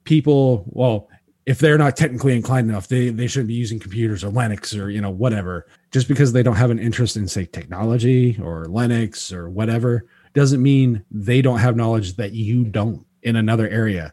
people 0.05 0.65
well 0.69 1.09
if 1.47 1.59
they're 1.59 1.79
not 1.79 1.97
technically 1.97 2.37
inclined 2.37 2.69
enough 2.69 2.89
they 2.89 3.09
they 3.09 3.27
shouldn't 3.27 3.49
be 3.49 3.55
using 3.55 3.81
computers 3.81 4.23
or 4.23 4.31
linux 4.31 4.79
or 4.79 4.91
you 4.91 5.01
know 5.01 5.11
whatever 5.11 5.67
just 5.95 6.09
because 6.09 6.33
they 6.33 6.43
don't 6.43 6.57
have 6.57 6.73
an 6.73 6.81
interest 6.81 7.17
in 7.17 7.29
say 7.29 7.45
technology 7.45 8.37
or 8.43 8.65
linux 8.65 9.33
or 9.33 9.49
whatever 9.49 10.05
doesn't 10.33 10.61
mean 10.61 11.05
they 11.13 11.41
don't 11.41 11.61
have 11.61 11.77
knowledge 11.77 12.17
that 12.17 12.33
you 12.33 12.65
don't 12.65 13.07
in 13.23 13.37
another 13.37 13.69
area. 13.69 14.13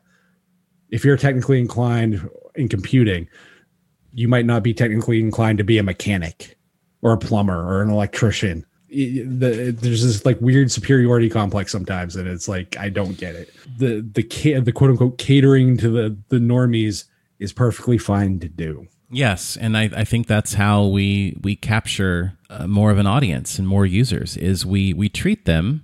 If 0.91 1.03
you're 1.03 1.17
technically 1.17 1.59
inclined 1.59 2.29
in 2.53 2.69
computing 2.69 3.27
you 4.13 4.27
might 4.27 4.45
not 4.45 4.61
be 4.61 4.75
technically 4.75 5.19
inclined 5.19 5.57
to 5.57 5.63
be 5.63 5.79
a 5.79 5.83
mechanic 5.83 6.55
or 7.01 7.13
a 7.13 7.17
plumber 7.17 7.57
or 7.57 7.81
an 7.81 7.89
electrician. 7.89 8.63
The, 8.89 9.75
there's 9.75 10.03
this 10.03 10.23
like 10.23 10.39
weird 10.39 10.69
superiority 10.69 11.29
complex 11.29 11.71
sometimes 11.71 12.15
and 12.15 12.27
it's 12.27 12.47
like 12.47 12.77
i 12.77 12.89
don't 12.89 13.17
get 13.17 13.33
it. 13.33 13.55
The 13.79 14.07
the 14.13 14.59
the 14.59 14.71
quote 14.71 14.91
unquote 14.91 15.17
catering 15.17 15.77
to 15.77 15.89
the 15.89 16.15
the 16.29 16.37
normies 16.37 17.05
is 17.39 17.51
perfectly 17.51 17.97
fine 17.97 18.37
to 18.37 18.47
do 18.47 18.87
Yes, 19.11 19.57
and 19.57 19.75
I, 19.77 19.89
I 19.95 20.03
think 20.05 20.27
that's 20.27 20.53
how 20.53 20.85
we 20.85 21.37
we 21.41 21.55
capture 21.55 22.37
uh, 22.49 22.65
more 22.67 22.91
of 22.91 22.97
an 22.97 23.07
audience 23.07 23.59
and 23.59 23.67
more 23.67 23.85
users 23.85 24.37
is 24.37 24.65
we 24.65 24.93
we 24.93 25.09
treat 25.09 25.45
them 25.45 25.83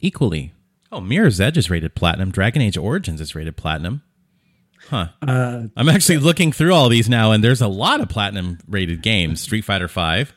equally. 0.00 0.52
Oh, 0.92 1.00
Mirror's 1.00 1.40
Edge 1.40 1.58
is 1.58 1.68
rated 1.68 1.94
platinum. 1.94 2.30
Dragon 2.30 2.62
Age 2.62 2.76
Origins 2.78 3.20
is 3.20 3.34
rated 3.34 3.56
platinum. 3.56 4.02
Huh. 4.88 5.08
uh 5.20 5.64
I'm 5.76 5.88
actually 5.88 6.18
looking 6.18 6.50
through 6.52 6.72
all 6.72 6.88
these 6.88 7.08
now, 7.08 7.32
and 7.32 7.42
there's 7.44 7.60
a 7.60 7.68
lot 7.68 8.00
of 8.00 8.08
platinum 8.08 8.58
rated 8.68 9.02
games. 9.02 9.40
Street 9.40 9.62
Fighter 9.64 9.88
Five. 9.88 10.32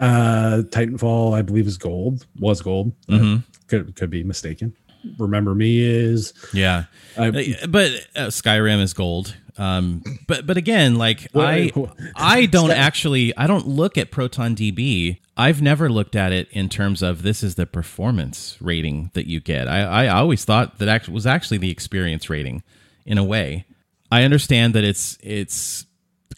uh 0.00 0.62
titanfall 0.70 1.34
i 1.38 1.42
believe 1.42 1.68
is 1.68 1.78
gold 1.78 2.26
was 2.40 2.60
gold 2.60 2.90
Uh, 3.08 3.38
could 3.68 3.94
could 3.94 4.10
be 4.10 4.24
mistaken 4.24 4.74
remember 5.18 5.54
me 5.54 5.78
is 5.80 6.32
Yeah, 6.52 6.84
I- 7.16 7.28
Uh, 7.28 7.66
but 7.68 7.90
uh, 8.16 8.26
Skyrim 8.28 8.80
is 8.82 8.92
gold. 8.94 9.36
Um, 9.56 10.02
but 10.26 10.46
but 10.46 10.56
again, 10.56 10.96
like 10.96 11.28
I 11.34 11.72
I 12.16 12.46
don't 12.46 12.70
actually 12.88 13.36
I 13.36 13.46
don't 13.46 13.66
look 13.66 13.96
at 13.96 14.10
Proton 14.10 14.54
DB. 14.54 15.18
I've 15.36 15.62
never 15.62 15.88
looked 15.90 16.16
at 16.16 16.32
it 16.32 16.48
in 16.50 16.68
terms 16.68 17.02
of 17.02 17.22
this 17.22 17.42
is 17.42 17.56
the 17.56 17.66
performance 17.66 18.56
rating 18.60 19.10
that 19.14 19.26
you 19.26 19.40
get. 19.40 19.66
I, 19.68 20.06
I 20.06 20.08
always 20.08 20.44
thought 20.44 20.78
that 20.78 20.88
act- 20.88 21.08
was 21.08 21.26
actually 21.26 21.58
the 21.58 21.70
experience 21.70 22.30
rating 22.30 22.62
in 23.04 23.18
a 23.18 23.24
way. 23.24 23.64
I 24.12 24.22
understand 24.22 24.74
that 24.74 24.84
it's 24.84 25.18
it's 25.22 25.86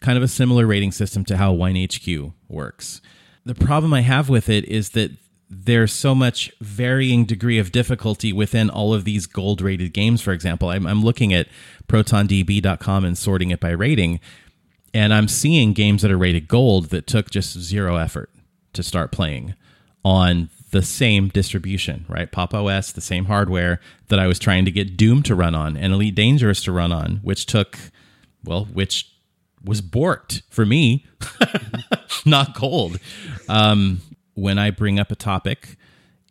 kind 0.01 0.17
of 0.17 0.23
a 0.23 0.27
similar 0.27 0.65
rating 0.65 0.91
system 0.91 1.25
to 1.25 1.37
how 1.37 1.53
WineHQ 1.53 2.33
works. 2.47 3.01
The 3.45 3.55
problem 3.55 3.93
I 3.93 4.01
have 4.01 4.29
with 4.29 4.49
it 4.49 4.65
is 4.65 4.89
that 4.89 5.11
there's 5.49 5.93
so 5.93 6.13
much 6.13 6.51
varying 6.59 7.23
degree 7.23 7.57
of 7.57 7.71
difficulty 7.71 8.33
within 8.33 8.69
all 8.69 8.93
of 8.93 9.05
these 9.05 9.25
gold 9.25 9.61
rated 9.61 9.93
games 9.93 10.21
for 10.21 10.33
example 10.33 10.69
i'm, 10.69 10.85
I'm 10.85 11.03
looking 11.03 11.33
at 11.33 11.47
protondb.com 11.87 13.05
and 13.05 13.17
sorting 13.17 13.51
it 13.51 13.59
by 13.59 13.71
rating 13.71 14.19
and 14.93 15.13
I'm 15.13 15.27
seeing 15.27 15.73
games 15.73 16.01
that 16.01 16.11
are 16.11 16.17
rated 16.17 16.47
gold 16.47 16.85
that 16.89 17.05
took 17.07 17.29
just 17.29 17.57
zero 17.59 17.97
effort 17.97 18.31
to 18.73 18.81
start 18.81 19.11
playing 19.11 19.53
on 20.03 20.49
the 20.71 20.81
same 20.81 21.29
distribution, 21.29 22.05
right? 22.07 22.31
Pop 22.31 22.53
OS, 22.53 22.91
the 22.91 23.01
same 23.01 23.25
hardware 23.25 23.79
that 24.07 24.17
I 24.17 24.25
was 24.25 24.39
trying 24.39 24.65
to 24.65 24.71
get 24.71 24.97
Doom 24.97 25.23
to 25.23 25.35
run 25.35 25.53
on 25.55 25.77
and 25.77 25.93
Elite 25.93 26.15
Dangerous 26.15 26.63
to 26.63 26.71
run 26.71 26.91
on, 26.91 27.17
which 27.17 27.45
took, 27.45 27.77
well, 28.43 28.65
which 28.65 29.11
was 29.63 29.81
borked 29.81 30.41
for 30.49 30.65
me, 30.65 31.05
not 32.25 32.55
gold. 32.55 32.99
Um, 33.47 34.01
when 34.37 34.59
I 34.59 34.69
bring 34.69 34.99
up 34.99 35.11
a 35.11 35.15
topic, 35.15 35.77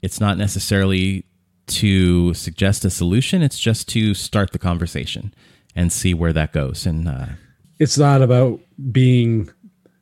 it's 0.01 0.21
not 0.21 0.39
necessarily 0.39 1.25
to 1.67 2.33
suggest 2.35 2.85
a 2.85 2.91
solution, 2.91 3.43
it's 3.43 3.59
just 3.59 3.89
to 3.89 4.15
start 4.15 4.53
the 4.53 4.61
conversation 4.61 5.35
and 5.75 5.93
see 5.93 6.15
where 6.15 6.33
that 6.33 6.53
goes. 6.53 6.87
And 6.87 7.09
uh, 7.09 7.27
it's 7.81 7.99
not 7.99 8.23
about 8.23 8.61
being 8.93 9.51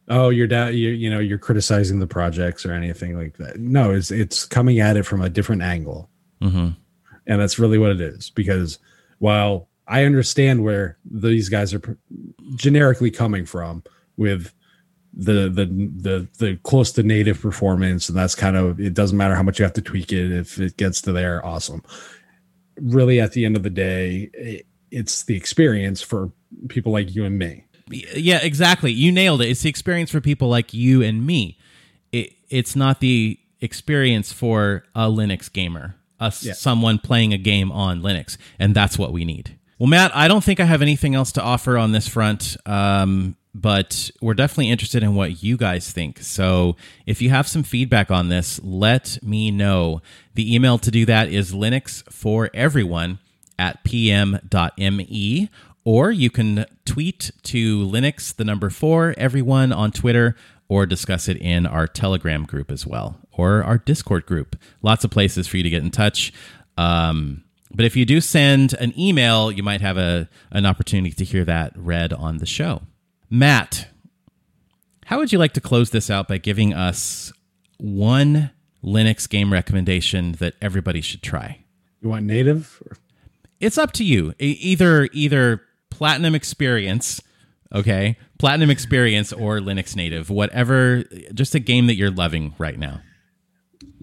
oh 0.09 0.29
you're 0.29 0.47
down 0.47 0.75
you 0.75 0.91
you 0.91 1.09
know 1.09 1.19
you're 1.19 1.39
criticizing 1.39 1.99
the 1.99 2.07
projects 2.07 2.67
or 2.67 2.73
anything 2.75 3.17
like 3.17 3.39
that 3.39 3.59
no 3.59 3.91
it's 3.91 4.11
it's 4.11 4.45
coming 4.45 4.79
at 4.79 4.99
it 4.99 5.05
from 5.05 5.23
a 5.23 5.31
different 5.31 5.63
angle 5.63 6.11
mm-hmm. 6.43 6.69
and 7.27 7.41
that's 7.41 7.59
really 7.59 7.79
what 7.79 7.91
it 7.91 8.03
is 8.03 8.29
because 8.29 8.79
while 9.19 9.67
i 9.89 10.05
understand 10.05 10.63
where 10.63 10.99
these 11.11 11.49
guys 11.49 11.73
are 11.73 11.99
generically 12.55 13.11
coming 13.11 13.47
from 13.47 13.83
with 14.19 14.53
the 15.17 15.49
the 15.49 15.67
the 15.67 16.29
the 16.39 16.57
close 16.65 16.91
to 16.93 17.03
native 17.03 17.41
performance 17.41 18.09
and 18.09 18.19
that's 18.19 18.35
kind 18.35 18.57
of 18.57 18.81
it 18.81 18.95
doesn't 18.95 19.17
matter 19.17 19.35
how 19.35 19.43
much 19.43 19.59
you 19.59 19.65
have 19.65 19.73
to 19.73 19.83
tweak 19.83 20.13
it 20.13 20.33
if 20.33 20.59
it 20.59 20.77
gets 20.77 21.01
to 21.01 21.13
there 21.13 21.45
awesome 21.47 21.83
really 22.81 23.21
at 23.21 23.33
the 23.33 23.45
end 23.45 23.57
of 23.57 23.63
the 23.63 23.71
day 23.71 24.29
it, 24.35 24.67
it's 24.91 25.23
the 25.25 25.37
experience 25.37 26.03
for 26.03 26.33
people 26.69 26.93
like 26.93 27.15
you 27.15 27.25
and 27.25 27.39
me 27.39 27.65
yeah, 27.91 28.39
exactly. 28.43 28.93
You 28.93 29.13
nailed 29.13 29.43
it. 29.43 29.49
It's 29.49 29.63
the 29.63 29.69
experience 29.69 30.11
for 30.11 30.21
people 30.21 30.49
like 30.49 30.73
you 30.73 31.03
and 31.03 31.27
me. 31.27 31.59
It, 32.13 32.33
it's 32.49 32.75
not 32.75 33.01
the 33.01 33.39
experience 33.61 34.33
for 34.33 34.85
a 34.95 35.03
Linux 35.03 35.53
gamer, 35.53 35.97
a, 36.21 36.33
yeah. 36.41 36.53
someone 36.55 36.99
playing 36.99 37.33
a 37.33 37.39
game 37.39 37.71
on 37.71 38.01
Linux, 38.01 38.37
and 38.59 38.75
that's 38.75 38.99
what 38.99 39.13
we 39.13 39.25
need. 39.25 39.59
Well, 39.79 39.89
Matt, 39.89 40.15
I 40.15 40.29
don't 40.29 40.43
think 40.43 40.61
I 40.61 40.65
have 40.65 40.83
anything 40.83 41.15
else 41.15 41.33
to 41.33 41.43
offer 41.43 41.77
on 41.77 41.93
this 41.93 42.09
front, 42.09 42.57
um, 42.65 43.37
but 43.55 44.11
we're 44.21 44.35
definitely 44.35 44.71
interested 44.71 45.03
in 45.03 45.15
what 45.15 45.43
you 45.43 45.57
guys 45.57 45.93
think. 45.93 46.19
So 46.21 46.77
if 47.07 47.23
you 47.23 47.31
have 47.31 47.47
some 47.47 47.63
feedback 47.63 48.11
on 48.11 48.29
this, 48.29 48.61
let 48.65 49.19
me 49.23 49.51
know. 49.51 50.03
The 50.35 50.55
email 50.55 50.79
to 50.79 50.91
do 50.91 51.07
that 51.07 51.29
is 51.29 51.53
Linux 51.53 52.03
for 52.13 52.51
everyone 52.53 53.21
at 53.59 53.85
pm.me 53.85 55.49
or 55.85 56.11
you 56.11 56.31
can 56.31 56.65
tweet 56.87 57.31
to 57.43 57.87
Linux, 57.87 58.35
the 58.35 58.45
number 58.45 58.71
four, 58.71 59.15
everyone 59.19 59.73
on 59.73 59.93
Twitter, 59.93 60.35
or 60.67 60.87
discuss 60.87 61.29
it 61.29 61.37
in 61.37 61.67
our 61.67 61.87
Telegram 61.87 62.45
group 62.45 62.71
as 62.71 62.87
well, 62.87 63.21
or 63.33 63.63
our 63.63 63.79
Discord 63.79 64.25
group. 64.25 64.57
Lots 64.83 65.05
of 65.05 65.11
places 65.11 65.47
for 65.47 65.59
you 65.59 65.63
to 65.63 65.71
get 65.71 65.83
in 65.83 65.91
touch. 65.91 66.33
Um, 66.79 67.45
but 67.71 67.85
if 67.85 67.97
you 67.97 68.07
do 68.07 68.21
send 68.21 68.73
an 68.75 68.99
email, 68.99 69.53
you 69.53 69.63
might 69.63 69.83
have 69.83 69.99
a, 69.99 70.29
an 70.51 70.65
opportunity 70.65 71.15
to 71.15 71.25
hear 71.25 71.45
that 71.45 71.73
read 71.77 72.13
on 72.15 72.39
the 72.39 72.47
show. 72.47 72.83
Matt, 73.31 73.89
how 75.07 75.19
would 75.19 75.33
you 75.33 75.39
like 75.39 75.53
to 75.55 75.61
close 75.61 75.91
this 75.91 76.11
out 76.11 76.29
by 76.29 76.39
giving 76.39 76.73
us 76.73 77.33
one 77.79 78.51
Linux 78.83 79.29
game 79.29 79.53
recommendation 79.53 80.33
that 80.33 80.55
everybody 80.63 81.01
should 81.01 81.23
try? 81.23 81.65
You 82.01 82.11
want 82.11 82.27
native? 82.27 82.83
Or? 82.87 82.97
It's 83.61 83.79
up 83.79 83.93
to 83.93 84.05
you. 84.05 84.35
either 84.39 85.09
either 85.13 85.63
Platinum 85.91 86.35
Experience, 86.35 87.21
okay? 87.75 88.17
Platinum 88.39 88.71
Experience 88.71 89.33
or 89.33 89.59
Linux 89.59 89.97
Native, 89.97 90.29
whatever, 90.29 91.05
just 91.33 91.55
a 91.55 91.61
game 91.61 91.87
that 91.87 91.95
you're 91.95 92.11
loving 92.11 92.55
right 92.59 92.79
now. 92.79 93.01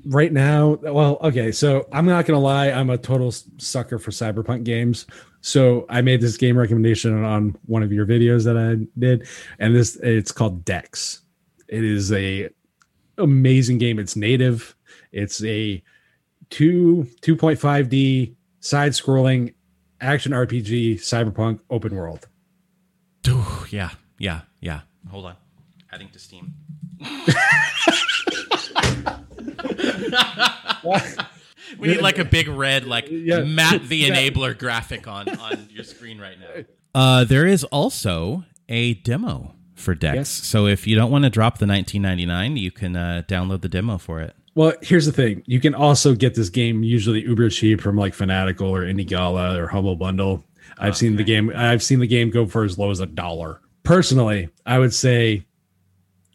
Right 0.05 0.31
now, 0.31 0.79
well, 0.81 1.19
okay, 1.21 1.51
so 1.51 1.87
I'm 1.91 2.05
not 2.05 2.25
gonna 2.25 2.39
lie, 2.39 2.71
I'm 2.71 2.89
a 2.89 2.97
total 2.97 3.31
sucker 3.57 3.99
for 3.99 4.09
cyberpunk 4.09 4.63
games. 4.63 5.05
So 5.41 5.85
I 5.89 6.01
made 6.01 6.21
this 6.21 6.37
game 6.37 6.57
recommendation 6.57 7.23
on 7.23 7.57
one 7.65 7.83
of 7.83 7.91
your 7.91 8.05
videos 8.05 8.45
that 8.45 8.57
I 8.57 8.87
did, 8.97 9.27
and 9.59 9.75
this 9.75 9.95
it's 9.97 10.31
called 10.31 10.63
Dex. 10.63 11.21
It 11.67 11.83
is 11.83 12.11
a 12.11 12.49
amazing 13.17 13.79
game. 13.79 13.99
It's 13.99 14.15
native. 14.15 14.75
It's 15.11 15.43
a 15.43 15.81
two 16.49 17.07
2.5D 17.21 18.35
side 18.59 18.91
scrolling 18.91 19.53
action 19.99 20.31
RPG, 20.31 20.95
cyberpunk, 20.95 21.59
open 21.69 21.95
world. 21.95 22.27
Ooh, 23.27 23.65
yeah, 23.69 23.91
yeah, 24.19 24.41
yeah. 24.59 24.81
Hold 25.09 25.25
on. 25.25 25.35
Adding 25.91 26.09
to 26.09 26.19
Steam. 26.19 26.53
we 31.81 31.87
need 31.89 32.01
like 32.01 32.19
a 32.19 32.25
big 32.25 32.47
red, 32.47 32.85
like 32.85 33.07
yeah. 33.11 33.41
Matt 33.41 33.87
the 33.87 34.09
Enabler 34.09 34.57
graphic 34.57 35.07
on 35.07 35.27
on 35.27 35.67
your 35.71 35.83
screen 35.83 36.19
right 36.19 36.39
now. 36.39 36.63
Uh, 36.93 37.23
there 37.23 37.47
is 37.47 37.63
also 37.63 38.43
a 38.67 38.95
demo 38.95 39.55
for 39.75 39.95
Dex. 39.95 40.15
Yes. 40.15 40.29
So 40.29 40.67
if 40.67 40.85
you 40.85 40.93
don't 40.93 41.09
want 41.09 41.23
to 41.23 41.29
drop 41.29 41.57
the 41.57 41.65
1999, 41.65 42.57
you 42.57 42.69
can 42.69 42.97
uh, 42.97 43.23
download 43.29 43.61
the 43.61 43.69
demo 43.69 43.97
for 43.97 44.19
it. 44.19 44.35
Well, 44.55 44.73
here's 44.81 45.05
the 45.05 45.13
thing: 45.13 45.41
you 45.45 45.61
can 45.61 45.73
also 45.73 46.13
get 46.13 46.35
this 46.35 46.49
game 46.49 46.83
usually 46.83 47.21
uber 47.21 47.49
cheap 47.49 47.79
from 47.79 47.95
like 47.95 48.13
Fanatical 48.13 48.67
or 48.67 48.81
Indie 48.81 49.07
Gala 49.07 49.57
or 49.57 49.67
Humble 49.67 49.95
Bundle. 49.95 50.43
I've 50.77 50.89
okay. 50.89 50.97
seen 50.97 51.15
the 51.15 51.23
game. 51.23 51.51
I've 51.55 51.81
seen 51.81 51.99
the 51.99 52.07
game 52.07 52.29
go 52.29 52.45
for 52.45 52.65
as 52.65 52.77
low 52.77 52.91
as 52.91 52.99
a 52.99 53.05
dollar. 53.05 53.61
Personally, 53.83 54.49
I 54.65 54.79
would 54.79 54.93
say 54.93 55.45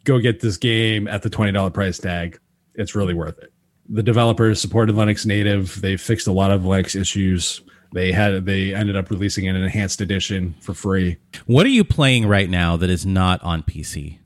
go 0.03 0.19
get 0.19 0.39
this 0.39 0.57
game 0.57 1.07
at 1.07 1.21
the 1.21 1.29
twenty 1.29 1.51
dollar 1.51 1.69
price 1.69 1.99
tag. 1.99 2.39
It's 2.73 2.95
really 2.95 3.13
worth 3.13 3.37
it. 3.39 3.53
The 3.89 4.03
developers 4.03 4.59
supported 4.59 4.95
Linux 4.95 5.25
Native. 5.25 5.81
They 5.81 5.97
fixed 5.97 6.27
a 6.27 6.31
lot 6.31 6.51
of 6.51 6.61
Linux 6.61 6.99
issues. 6.99 7.61
They 7.93 8.11
had 8.11 8.45
they 8.45 8.73
ended 8.73 8.95
up 8.95 9.09
releasing 9.09 9.47
an 9.47 9.55
enhanced 9.55 10.01
edition 10.01 10.55
for 10.59 10.73
free. 10.73 11.17
What 11.45 11.65
are 11.65 11.69
you 11.69 11.83
playing 11.83 12.27
right 12.27 12.49
now 12.49 12.75
that 12.77 12.89
is 12.89 13.05
not 13.05 13.41
on 13.43 13.63
PC? 13.63 14.19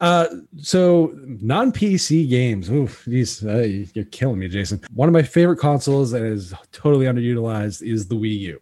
Uh, 0.00 0.26
so 0.58 1.12
non 1.24 1.72
PC 1.72 2.28
games. 2.28 2.70
Oof, 2.70 3.04
these 3.06 3.44
uh, 3.44 3.66
you're 3.94 4.04
killing 4.06 4.38
me, 4.38 4.48
Jason. 4.48 4.80
One 4.94 5.08
of 5.08 5.12
my 5.12 5.22
favorite 5.22 5.58
consoles 5.58 6.12
that 6.12 6.22
is 6.22 6.54
totally 6.70 7.06
underutilized 7.06 7.82
is 7.82 8.06
the 8.06 8.14
Wii 8.14 8.38
U, 8.40 8.60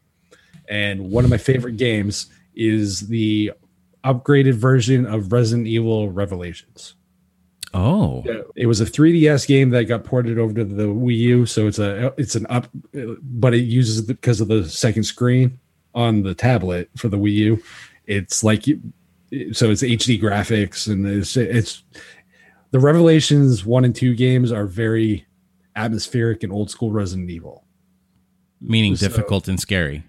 and 0.68 1.11
one 1.11 1.24
of 1.24 1.30
my 1.30 1.36
favorite 1.36 1.76
games 1.76 2.30
is 2.54 3.00
the 3.09 3.52
upgraded 4.04 4.54
version 4.54 5.04
of 5.04 5.32
Resident 5.32 5.66
Evil 5.66 6.11
Revelations. 6.11 6.94
Oh, 7.74 8.24
it 8.54 8.66
was 8.66 8.80
a 8.80 8.86
3DS 8.86 9.46
game 9.46 9.70
that 9.70 9.84
got 9.84 10.04
ported 10.04 10.38
over 10.38 10.54
to 10.54 10.64
the 10.64 10.84
Wii 10.84 11.16
U, 11.16 11.46
so 11.46 11.66
it's 11.66 11.78
a 11.78 12.14
it's 12.16 12.34
an 12.34 12.46
up, 12.48 12.68
but 13.22 13.54
it 13.54 13.64
uses 13.64 14.00
because 14.00 14.40
of 14.40 14.48
the 14.48 14.68
second 14.68 15.02
screen 15.02 15.58
on 15.94 16.22
the 16.22 16.34
tablet 16.34 16.88
for 16.96 17.08
the 17.08 17.18
Wii 17.18 17.32
U. 17.32 17.62
It's 18.06 18.44
like 18.44 18.64
so 18.64 19.70
it's 19.70 19.82
HD 19.82 20.20
graphics 20.20 20.86
and 20.86 21.06
it's 21.06 21.36
it's 21.36 21.82
the 22.70 22.78
Revelations 22.78 23.64
one 23.64 23.84
and 23.84 23.94
two 23.94 24.14
games 24.14 24.52
are 24.52 24.66
very 24.66 25.26
atmospheric 25.74 26.42
and 26.42 26.52
old 26.52 26.70
school 26.70 26.92
Resident 26.92 27.30
Evil. 27.30 27.64
Meaning 28.60 28.96
so, 28.96 29.08
difficult 29.08 29.48
and 29.48 29.60
scary. 29.60 30.04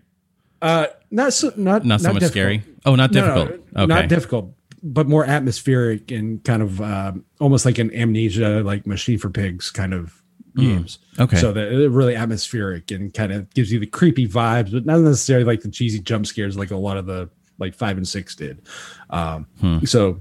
Uh, 0.61 0.87
not 1.11 1.33
so 1.33 1.51
not 1.55 1.85
not 1.85 2.01
so 2.01 2.07
not 2.07 2.13
much 2.15 2.21
difficult. 2.21 2.61
scary. 2.61 2.63
Oh, 2.85 2.95
not 2.95 3.11
difficult. 3.11 3.49
No, 3.49 3.55
no, 3.55 3.83
okay. 3.83 4.01
Not 4.01 4.09
difficult, 4.09 4.53
but 4.83 5.07
more 5.07 5.25
atmospheric 5.25 6.11
and 6.11 6.43
kind 6.43 6.61
of 6.61 6.81
uh, 6.81 7.13
almost 7.39 7.65
like 7.65 7.77
an 7.77 7.93
amnesia, 7.93 8.61
like 8.63 8.85
Machine 8.85 9.17
for 9.17 9.29
Pigs 9.29 9.71
kind 9.71 9.93
of 9.93 10.21
hmm. 10.55 10.61
games. 10.61 10.99
Mm, 11.15 11.23
okay. 11.23 11.37
So 11.37 11.51
they're 11.51 11.89
really 11.89 12.15
atmospheric 12.15 12.91
and 12.91 13.13
kind 13.13 13.31
of 13.31 13.53
gives 13.53 13.71
you 13.71 13.79
the 13.79 13.87
creepy 13.87 14.27
vibes, 14.27 14.71
but 14.71 14.85
not 14.85 14.99
necessarily 14.99 15.45
like 15.45 15.61
the 15.61 15.71
cheesy 15.71 15.99
jump 15.99 16.27
scares 16.27 16.57
like 16.57 16.71
a 16.71 16.77
lot 16.77 16.97
of 16.97 17.05
the 17.05 17.29
like 17.59 17.75
five 17.75 17.97
and 17.97 18.07
six 18.07 18.35
did. 18.35 18.61
Um, 19.09 19.47
hmm. 19.59 19.79
So 19.85 20.19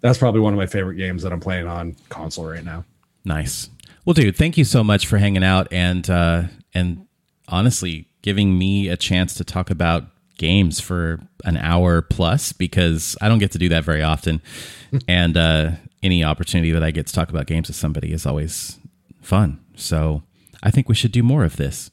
that's 0.00 0.18
probably 0.18 0.40
one 0.40 0.52
of 0.52 0.58
my 0.58 0.66
favorite 0.66 0.96
games 0.96 1.22
that 1.22 1.32
I'm 1.32 1.40
playing 1.40 1.66
on 1.66 1.96
console 2.08 2.46
right 2.46 2.64
now. 2.64 2.84
Nice. 3.24 3.68
Well, 4.04 4.14
dude, 4.14 4.36
thank 4.36 4.56
you 4.56 4.64
so 4.64 4.82
much 4.82 5.06
for 5.06 5.18
hanging 5.18 5.44
out 5.44 5.70
and 5.70 6.08
uh, 6.08 6.44
and 6.72 7.06
honestly 7.48 8.08
giving 8.22 8.58
me 8.58 8.88
a 8.88 8.96
chance 8.96 9.34
to 9.34 9.44
talk 9.44 9.70
about 9.70 10.04
games 10.38 10.80
for 10.80 11.20
an 11.44 11.58
hour 11.58 12.00
plus 12.00 12.52
because 12.52 13.16
I 13.20 13.28
don't 13.28 13.38
get 13.38 13.52
to 13.52 13.58
do 13.58 13.68
that 13.68 13.84
very 13.84 14.02
often, 14.02 14.40
and 15.08 15.36
uh, 15.36 15.72
any 16.02 16.24
opportunity 16.24 16.72
that 16.72 16.82
I 16.82 16.90
get 16.90 17.06
to 17.08 17.12
talk 17.12 17.28
about 17.28 17.46
games 17.46 17.68
with 17.68 17.76
somebody 17.76 18.12
is 18.12 18.24
always 18.24 18.78
fun. 19.20 19.60
So 19.76 20.22
I 20.62 20.70
think 20.70 20.88
we 20.88 20.94
should 20.94 21.12
do 21.12 21.22
more 21.22 21.44
of 21.44 21.56
this. 21.56 21.90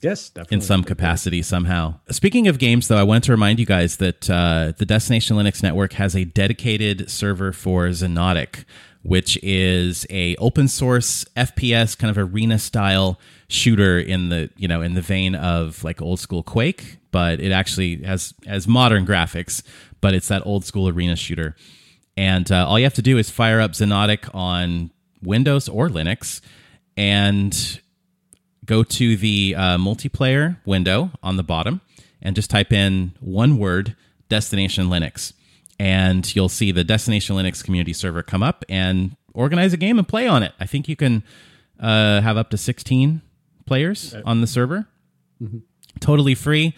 Yes, 0.00 0.28
definitely. 0.28 0.56
In 0.56 0.60
some 0.60 0.84
capacity, 0.84 1.40
somehow. 1.40 1.94
Speaking 2.10 2.46
of 2.46 2.58
games, 2.58 2.88
though, 2.88 2.98
I 2.98 3.02
want 3.02 3.24
to 3.24 3.32
remind 3.32 3.58
you 3.58 3.64
guys 3.64 3.96
that 3.96 4.28
uh, 4.28 4.74
the 4.76 4.84
Destination 4.84 5.36
Linux 5.36 5.62
Network 5.62 5.94
has 5.94 6.14
a 6.14 6.24
dedicated 6.24 7.10
server 7.10 7.52
for 7.52 7.86
Xonotic, 7.86 8.64
which 9.04 9.38
is 9.42 10.06
a 10.08 10.34
open 10.36 10.66
source 10.66 11.24
FPS 11.36 11.96
kind 11.96 12.10
of 12.10 12.18
arena 12.18 12.58
style 12.58 13.20
shooter 13.48 13.98
in 13.98 14.30
the 14.30 14.50
you 14.56 14.66
know 14.66 14.80
in 14.80 14.94
the 14.94 15.02
vein 15.02 15.34
of 15.34 15.84
like 15.84 16.02
old 16.02 16.18
school 16.18 16.42
Quake, 16.42 16.96
but 17.12 17.38
it 17.38 17.52
actually 17.52 18.02
has 18.02 18.34
has 18.46 18.66
modern 18.66 19.06
graphics, 19.06 19.62
but 20.00 20.14
it's 20.14 20.28
that 20.28 20.44
old 20.44 20.64
school 20.64 20.88
arena 20.88 21.14
shooter. 21.14 21.54
And 22.16 22.50
uh, 22.50 22.66
all 22.66 22.78
you 22.78 22.84
have 22.84 22.94
to 22.94 23.02
do 23.02 23.18
is 23.18 23.30
fire 23.30 23.60
up 23.60 23.72
Xonotic 23.72 24.32
on 24.34 24.90
Windows 25.22 25.68
or 25.68 25.88
Linux, 25.88 26.40
and 26.96 27.80
go 28.64 28.82
to 28.82 29.16
the 29.16 29.54
uh, 29.56 29.76
multiplayer 29.76 30.56
window 30.64 31.10
on 31.22 31.36
the 31.36 31.42
bottom, 31.42 31.82
and 32.22 32.34
just 32.34 32.50
type 32.50 32.72
in 32.72 33.12
one 33.20 33.58
word 33.58 33.96
Destination 34.30 34.86
Linux, 34.86 35.34
and 35.78 36.34
you'll 36.34 36.48
see 36.48 36.72
the 36.72 36.84
Destination 36.84 37.36
Linux 37.36 37.62
community 37.64 37.92
server 37.92 38.22
come 38.22 38.42
up 38.42 38.64
and 38.68 39.16
organize 39.32 39.72
a 39.72 39.76
game 39.76 39.98
and 39.98 40.06
play 40.06 40.26
on 40.26 40.42
it. 40.42 40.52
I 40.60 40.66
think 40.66 40.88
you 40.88 40.96
can 40.96 41.22
uh, 41.80 42.20
have 42.20 42.36
up 42.36 42.50
to 42.50 42.56
sixteen 42.56 43.22
players 43.66 44.14
on 44.24 44.40
the 44.40 44.46
server, 44.46 44.86
totally 46.00 46.34
free. 46.34 46.74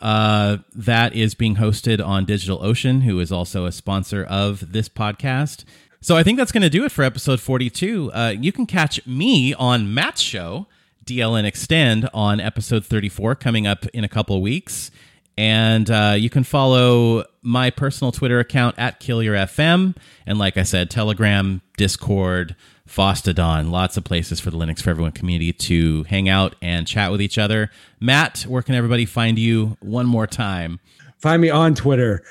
Uh, 0.00 0.58
that 0.74 1.12
is 1.14 1.34
being 1.34 1.56
hosted 1.56 2.04
on 2.04 2.24
DigitalOcean, 2.24 3.02
who 3.02 3.18
is 3.18 3.32
also 3.32 3.66
a 3.66 3.72
sponsor 3.72 4.24
of 4.24 4.72
this 4.72 4.88
podcast. 4.88 5.64
So 6.00 6.16
I 6.16 6.22
think 6.22 6.38
that's 6.38 6.52
going 6.52 6.62
to 6.62 6.70
do 6.70 6.84
it 6.84 6.92
for 6.92 7.02
episode 7.02 7.40
42. 7.40 8.12
Uh, 8.12 8.34
you 8.38 8.52
can 8.52 8.66
catch 8.66 9.04
me 9.04 9.52
on 9.54 9.92
Matt's 9.92 10.20
show, 10.20 10.68
DLN 11.04 11.44
Extend, 11.44 12.08
on 12.14 12.38
episode 12.38 12.86
34, 12.86 13.34
coming 13.34 13.66
up 13.66 13.86
in 13.86 14.04
a 14.04 14.08
couple 14.08 14.36
of 14.36 14.42
weeks. 14.42 14.92
And 15.38 15.88
uh, 15.88 16.16
you 16.18 16.28
can 16.30 16.42
follow 16.42 17.24
my 17.42 17.70
personal 17.70 18.10
Twitter 18.10 18.40
account 18.40 18.74
at 18.76 18.98
KillYourFM. 18.98 19.96
And 20.26 20.36
like 20.36 20.56
I 20.56 20.64
said, 20.64 20.90
Telegram, 20.90 21.62
Discord, 21.76 22.56
Fosstodon, 22.88 23.70
lots 23.70 23.96
of 23.96 24.02
places 24.02 24.40
for 24.40 24.50
the 24.50 24.56
Linux 24.56 24.82
for 24.82 24.90
Everyone 24.90 25.12
community 25.12 25.52
to 25.52 26.02
hang 26.04 26.28
out 26.28 26.56
and 26.60 26.88
chat 26.88 27.12
with 27.12 27.22
each 27.22 27.38
other. 27.38 27.70
Matt, 28.00 28.46
where 28.48 28.62
can 28.62 28.74
everybody 28.74 29.06
find 29.06 29.38
you 29.38 29.76
one 29.78 30.06
more 30.06 30.26
time? 30.26 30.80
Find 31.18 31.40
me 31.40 31.50
on 31.50 31.76
Twitter 31.76 32.24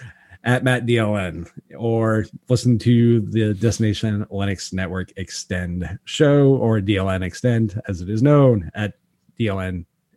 at 0.43 0.65
MattDLN 0.65 1.49
or 1.77 2.25
listen 2.49 2.77
to 2.79 3.21
the 3.21 3.53
Destination 3.53 4.25
Linux 4.25 4.73
Network 4.73 5.13
Extend 5.15 5.97
show 6.03 6.57
or 6.57 6.81
DLN 6.81 7.23
Extend 7.23 7.81
as 7.87 8.01
it 8.01 8.09
is 8.09 8.21
known 8.21 8.69
at 8.75 8.95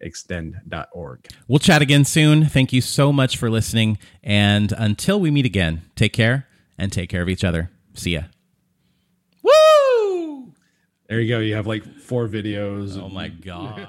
dlnextend.org. 0.00 1.26
We'll 1.48 1.58
chat 1.58 1.82
again 1.82 2.04
soon. 2.04 2.46
Thank 2.46 2.72
you 2.72 2.80
so 2.80 3.12
much 3.12 3.36
for 3.36 3.50
listening. 3.50 3.98
And 4.22 4.72
until 4.72 5.20
we 5.20 5.30
meet 5.30 5.46
again, 5.46 5.82
take 5.96 6.12
care 6.12 6.46
and 6.78 6.92
take 6.92 7.10
care 7.10 7.22
of 7.22 7.28
each 7.28 7.44
other. 7.44 7.70
See 7.94 8.12
ya. 8.12 8.22
Woo! 9.42 10.52
There 11.08 11.20
you 11.20 11.28
go. 11.28 11.38
You 11.40 11.54
have 11.56 11.66
like 11.66 11.84
four 12.00 12.28
videos. 12.28 12.96
Oh 13.00 13.08
my 13.08 13.28
God. 13.28 13.88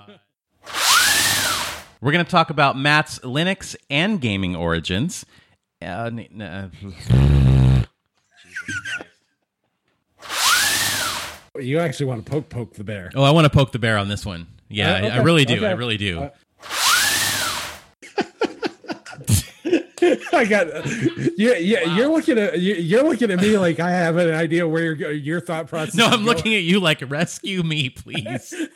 We're 2.02 2.12
going 2.12 2.26
to 2.26 2.32
talk 2.32 2.50
about 2.50 2.78
Matt's 2.78 3.20
Linux 3.20 3.76
and 3.90 4.20
gaming 4.20 4.56
origins. 4.56 5.24
Uh, 5.82 6.10
n- 6.12 6.28
n- 6.34 6.42
uh, 6.42 6.70
You 11.60 11.80
actually 11.80 12.06
want 12.08 12.26
to 12.26 12.32
poke 12.32 12.50
poke 12.50 12.74
the 12.74 12.84
bear. 12.84 13.12
oh, 13.14 13.24
I 13.24 13.32
want 13.32 13.46
to 13.46 13.50
poke 13.50 13.72
the 13.72 13.78
bear 13.80 13.98
on 13.98 14.08
this 14.08 14.26
one. 14.26 14.48
Yeah, 14.72 14.94
Uh, 14.94 15.06
I- 15.08 15.10
I, 15.10 15.18
really 15.22 15.46
do. 15.46 15.66
I 15.66 15.72
really 15.72 15.98
do. 15.98 16.20
Uh, 16.22 16.30
I 20.34 20.46
got 20.46 20.68
yeah 21.38 21.54
yeah. 21.58 21.96
You're 21.96 22.08
looking 22.08 22.38
at 22.40 22.60
you- 22.60 22.74
you're 22.76 23.04
looking 23.04 23.30
at 23.32 23.40
me 23.40 23.58
like 23.58 23.80
I 23.80 23.92
have 23.92 24.18
an 24.18 24.34
idea 24.34 24.68
where 24.68 24.94
your 24.94 25.12
your 25.12 25.40
thought 25.42 25.68
process. 25.68 25.94
no, 25.96 26.06
I'm 26.06 26.12
going. 26.24 26.26
looking 26.26 26.56
at 26.56 26.64
you 26.64 26.80
like, 26.80 27.04
rescue 27.08 27.62
me, 27.64 27.90
please. 27.90 28.54